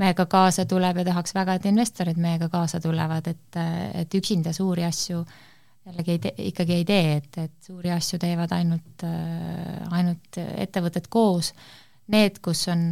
meiega 0.01 0.25
kaasa 0.29 0.65
tuleb 0.65 1.01
ja 1.01 1.05
tahaks 1.11 1.35
väga, 1.35 1.57
et 1.57 1.65
investorid 1.69 2.19
meiega 2.21 2.49
kaasa 2.49 2.81
tulevad, 2.83 3.27
et, 3.27 3.59
et 4.03 4.17
üksinda 4.19 4.53
suuri 4.53 4.85
asju 4.87 5.23
jällegi 5.87 6.11
ei 6.11 6.19
tee, 6.19 6.33
ikkagi 6.51 6.73
ei 6.73 6.85
tee, 6.85 7.11
et, 7.17 7.37
et 7.45 7.53
suuri 7.63 7.91
asju 7.95 8.19
teevad 8.19 8.53
ainult, 8.55 9.05
ainult 9.91 10.39
ettevõtted 10.45 11.07
koos, 11.09 11.53
need, 12.11 12.41
kus 12.43 12.67
on, 12.73 12.89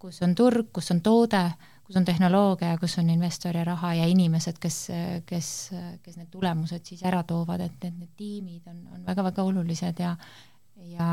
kus 0.00 0.22
on 0.24 0.34
turg, 0.38 0.70
kus 0.72 0.90
on 0.94 1.02
toode, 1.04 1.42
kus 1.84 1.96
on 2.00 2.04
tehnoloogia, 2.04 2.76
kus 2.80 2.98
on 3.00 3.08
investori 3.12 3.64
raha 3.64 3.94
ja 4.00 4.08
inimesed, 4.08 4.60
kes, 4.60 4.78
kes, 5.28 5.48
kes 6.04 6.20
need 6.20 6.30
tulemused 6.32 6.84
siis 6.88 7.04
ära 7.08 7.22
toovad, 7.28 7.64
et 7.64 7.84
need, 7.84 7.98
need 8.04 8.14
tiimid 8.16 8.68
on, 8.68 8.84
on 8.94 9.04
väga-väga 9.08 9.44
olulised 9.48 10.04
ja 10.04 10.14
ja 10.88 11.06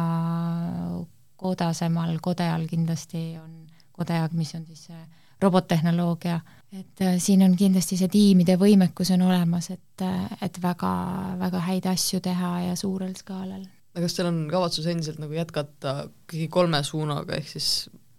Kodasemal, 1.46 2.18
Kode 2.22 2.48
all 2.50 2.66
kindlasti 2.70 3.28
on 3.38 3.54
Kodeag, 3.96 4.34
mis 4.36 4.52
on 4.58 4.66
siis 4.68 4.90
see 4.90 5.04
robottehnoloogia, 5.42 6.40
et 6.80 7.02
äh, 7.04 7.18
siin 7.20 7.44
on 7.46 7.56
kindlasti 7.60 7.98
see 8.00 8.10
tiimide 8.12 8.56
võimekus 8.60 9.12
on 9.16 9.26
olemas, 9.28 9.70
et, 9.74 10.04
äh, 10.04 10.38
et 10.44 10.60
väga, 10.64 10.92
väga 11.40 11.62
häid 11.68 11.88
asju 11.92 12.22
teha 12.24 12.52
ja 12.70 12.76
suurel 12.80 13.14
skaalal. 13.20 13.66
aga 13.96 14.04
kas 14.04 14.18
teil 14.18 14.28
on 14.28 14.42
kavatsus 14.52 14.88
endiselt 14.92 15.22
nagu 15.24 15.36
jätkata 15.36 16.10
kõigi 16.32 16.50
kolme 16.52 16.82
suunaga, 16.84 17.38
ehk 17.40 17.54
siis 17.54 17.70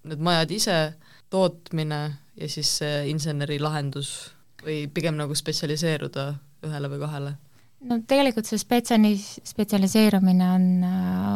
need 0.08 0.22
majad 0.24 0.54
ise, 0.56 0.78
tootmine 1.32 2.00
ja 2.36 2.48
siis 2.48 2.70
see 2.80 3.02
insenerilahendus 3.10 4.12
või 4.64 4.86
pigem 4.92 5.18
nagu 5.18 5.34
spetsialiseeruda 5.36 6.30
ühele 6.66 6.92
või 6.92 7.02
kahele? 7.02 7.34
No 7.84 7.98
tegelikult 8.08 8.48
see 8.48 8.60
spetsiali-, 8.60 9.42
spetsialiseerumine 9.44 10.48
on, 10.50 10.66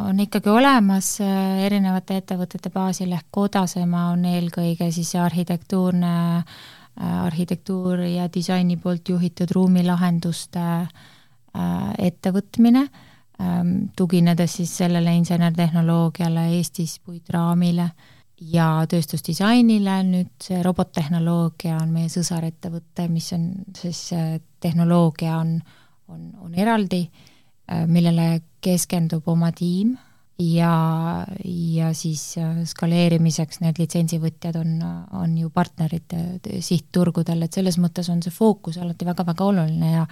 on 0.09 0.21
ikkagi 0.25 0.51
olemas 0.53 1.13
äh, 1.25 1.65
erinevate 1.67 2.21
ettevõtete 2.21 2.73
baasil, 2.75 3.13
ehk 3.17 3.29
Kodasema 3.35 4.09
on 4.15 4.25
eelkõige 4.29 4.91
siis 4.95 5.13
arhitektuurne, 5.21 6.15
äh, 6.41 7.17
arhitektuur 7.27 8.07
ja 8.09 8.29
disaini 8.33 8.79
poolt 8.81 9.13
juhitud 9.13 9.53
ruumilahenduste 9.55 10.65
äh, 10.81 11.91
ettevõtmine, 11.99 12.87
ähm, 13.41 13.75
tuginedes 13.97 14.57
siis 14.61 14.73
sellele 14.83 15.15
insenertehnoloogiale 15.21 16.49
Eestis 16.57 16.99
puitraamile 17.05 17.91
ja 18.41 18.71
tööstusdisainile, 18.89 19.99
nüüd 20.09 20.33
see 20.41 20.63
robottehnoloogia 20.65 21.77
on 21.83 21.93
meie 21.93 22.09
sõsarettevõte, 22.09 23.05
mis 23.13 23.29
on 23.37 23.51
siis, 23.77 24.07
tehnoloogia 24.65 25.37
on 25.37 25.59
on, 26.11 26.31
on 26.45 26.55
eraldi, 26.59 27.05
äh, 27.71 27.87
millele 27.91 28.41
keskendub 28.65 29.29
oma 29.31 29.51
tiim 29.57 29.97
ja, 30.41 31.27
ja 31.45 31.93
siis 31.97 32.23
äh, 32.41 32.63
skaleerimiseks 32.69 33.61
need 33.65 33.81
litsentsivõtjad 33.81 34.59
on, 34.61 34.79
on 35.21 35.37
ju 35.39 35.53
partnerid 35.55 36.17
äh, 36.17 36.59
sihtturgudel, 36.65 37.45
et 37.45 37.57
selles 37.57 37.79
mõttes 37.83 38.11
on 38.13 38.23
see 38.25 38.35
fookus 38.35 38.81
alati 38.81 39.09
väga-väga 39.09 39.49
oluline 39.53 39.95
ja 39.95 40.07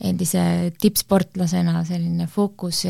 endise 0.00 0.42
tippsportlasena 0.80 1.82
selline 1.84 2.24
fookus, 2.30 2.86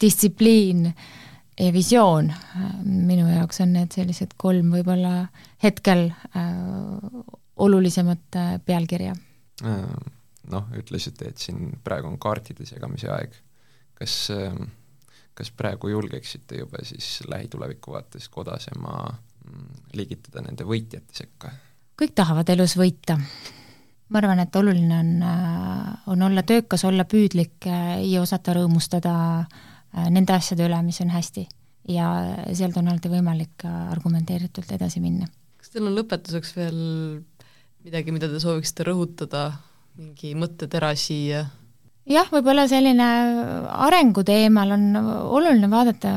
distsipliin 0.00 0.84
ja 0.86 1.72
visioon 1.74 2.28
minu 2.86 3.26
jaoks 3.26 3.64
on 3.64 3.74
need 3.74 3.94
sellised 3.94 4.36
kolm 4.38 4.70
võib-olla 4.76 5.26
hetkel 5.64 6.06
äh, 6.38 6.52
olulisemat 7.62 8.40
pealkirja 8.66 9.16
noh, 10.50 10.68
ütlesite, 10.78 11.30
et 11.30 11.38
siin 11.38 11.76
praegu 11.84 12.08
on 12.10 12.18
kaartide 12.18 12.66
segamise 12.66 13.10
aeg. 13.12 13.34
kas, 13.94 14.14
ähm, 14.34 14.70
kas 15.34 15.52
praegu 15.54 15.92
julgeksite 15.92 16.58
juba 16.58 16.82
siis 16.82 17.20
lähituleviku 17.28 17.92
vaates 17.92 18.28
Kodasema 18.28 19.04
mm, 19.44 19.68
liigitada 19.94 20.42
nende 20.42 20.66
võitjate 20.66 21.14
sekka? 21.22 21.52
kõik 22.02 22.14
tahavad 22.18 22.48
elus 22.50 22.76
võita. 22.78 23.18
ma 24.12 24.20
arvan, 24.20 24.42
et 24.42 24.56
oluline 24.56 24.98
on, 24.98 25.10
äh, 25.24 25.90
on 26.12 26.22
olla 26.22 26.42
töökas, 26.42 26.84
olla 26.84 27.04
püüdlik 27.08 27.66
äh, 27.66 28.02
ja 28.04 28.22
osata 28.22 28.56
rõõmustada 28.58 29.14
äh, 29.40 30.08
nende 30.10 30.34
asjade 30.34 30.66
üle, 30.66 30.82
mis 30.82 31.00
on 31.00 31.10
hästi. 31.10 31.48
ja 31.88 32.08
sealt 32.54 32.76
on 32.78 32.88
alati 32.88 33.10
võimalik 33.10 33.64
argumenteeritult 33.66 34.70
edasi 34.72 35.00
minna. 35.00 35.26
kas 35.58 35.70
teil 35.70 35.86
on 35.86 35.96
lõpetuseks 35.96 36.56
veel 36.56 36.78
midagi, 37.84 38.12
mida 38.12 38.28
te 38.28 38.40
sooviksite 38.40 38.84
rõhutada 38.86 39.52
mingi 39.98 40.32
mõttetera 40.38 40.92
siia? 40.98 41.44
jah, 42.08 42.26
võib-olla 42.32 42.64
selline 42.70 43.08
arengu 43.86 44.24
teemal 44.26 44.74
on 44.74 44.86
oluline 44.98 45.68
vaadata 45.70 46.14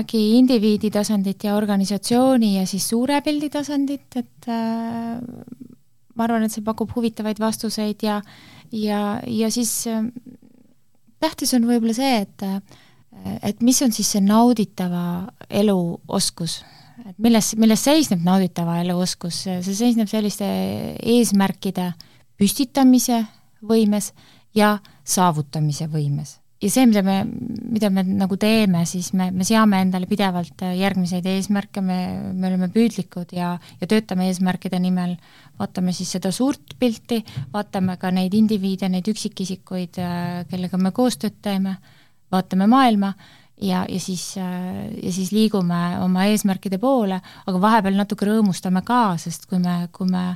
äkki 0.00 0.20
indiviidi 0.38 0.88
tasandit 0.92 1.44
ja 1.44 1.56
organisatsiooni 1.58 2.54
ja 2.56 2.66
siis 2.68 2.86
suure 2.88 3.20
pildi 3.24 3.50
tasandit, 3.52 4.06
et 4.16 4.48
äh, 4.48 5.18
ma 6.16 6.26
arvan, 6.26 6.46
et 6.46 6.54
see 6.54 6.64
pakub 6.64 6.94
huvitavaid 6.96 7.42
vastuseid 7.42 8.06
ja 8.06 8.22
ja, 8.72 9.20
ja 9.26 9.50
siis 9.52 9.74
äh, 9.90 10.06
tähtis 11.20 11.52
on 11.58 11.68
võib-olla 11.68 11.96
see, 11.96 12.22
et 12.24 12.46
äh, 12.48 12.62
et 13.44 13.60
mis 13.62 13.76
on 13.84 13.92
siis 13.92 14.08
see 14.14 14.22
nauditava 14.24 15.28
elu 15.50 15.76
oskus, 16.08 16.62
et 17.04 17.18
milles, 17.20 17.52
milles 17.60 17.84
seisneb 17.84 18.24
nauditava 18.24 18.78
elu 18.80 18.96
oskus, 19.04 19.44
see 19.44 19.76
seisneb 19.76 20.08
selliste 20.10 20.48
eesmärkide 20.96 21.90
äh, 21.90 22.08
püstitamise 22.42 23.22
võimes 23.62 24.10
ja 24.56 24.76
saavutamise 25.06 25.86
võimes. 25.90 26.38
ja 26.62 26.68
see, 26.70 26.84
mida 26.86 27.00
me, 27.02 27.16
mida 27.74 27.88
me 27.90 28.04
nagu 28.06 28.36
teeme, 28.38 28.84
siis 28.86 29.08
me, 29.18 29.32
me 29.34 29.42
seame 29.42 29.80
endale 29.82 30.06
pidevalt 30.06 30.62
järgmiseid 30.62 31.26
eesmärke, 31.26 31.82
me, 31.82 31.96
me 32.38 32.46
oleme 32.52 32.68
püüdlikud 32.70 33.34
ja, 33.34 33.56
ja 33.80 33.88
töötame 33.90 34.28
eesmärkide 34.30 34.78
nimel, 34.78 35.16
vaatame 35.58 35.94
siis 35.94 36.12
seda 36.14 36.30
suurt 36.30 36.76
pilti, 36.78 37.18
vaatame 37.54 37.96
ka 37.98 38.12
neid 38.14 38.34
indiviide, 38.38 38.90
neid 38.92 39.10
üksikisikuid, 39.10 39.98
kellega 40.52 40.78
me 40.78 40.94
koostööd 40.94 41.40
teeme, 41.42 41.76
vaatame 42.30 42.70
maailma 42.70 43.10
ja, 43.58 43.82
ja 43.88 44.00
siis, 44.00 44.36
ja 44.38 45.12
siis 45.18 45.34
liigume 45.34 45.82
oma 46.02 46.30
eesmärkide 46.30 46.78
poole, 46.82 47.18
aga 47.46 47.66
vahepeal 47.66 47.98
natuke 47.98 48.30
rõõmustame 48.30 48.86
ka, 48.86 49.16
sest 49.18 49.50
kui 49.50 49.58
me, 49.62 49.80
kui 49.90 50.10
me 50.10 50.28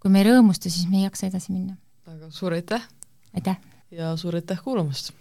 kui 0.00 0.10
me 0.12 0.22
ei 0.22 0.30
rõõmusta, 0.30 0.72
siis 0.72 0.88
me 0.90 1.00
ei 1.00 1.06
jaksa 1.08 1.28
edasi 1.28 1.52
minna. 1.52 1.76
aga 2.06 2.30
suur 2.34 2.56
aitäh! 2.56 2.86
aitäh! 3.34 3.58
ja 3.90 4.14
suur 4.16 4.38
aitäh 4.40 4.62
kuulamast! 4.64 5.12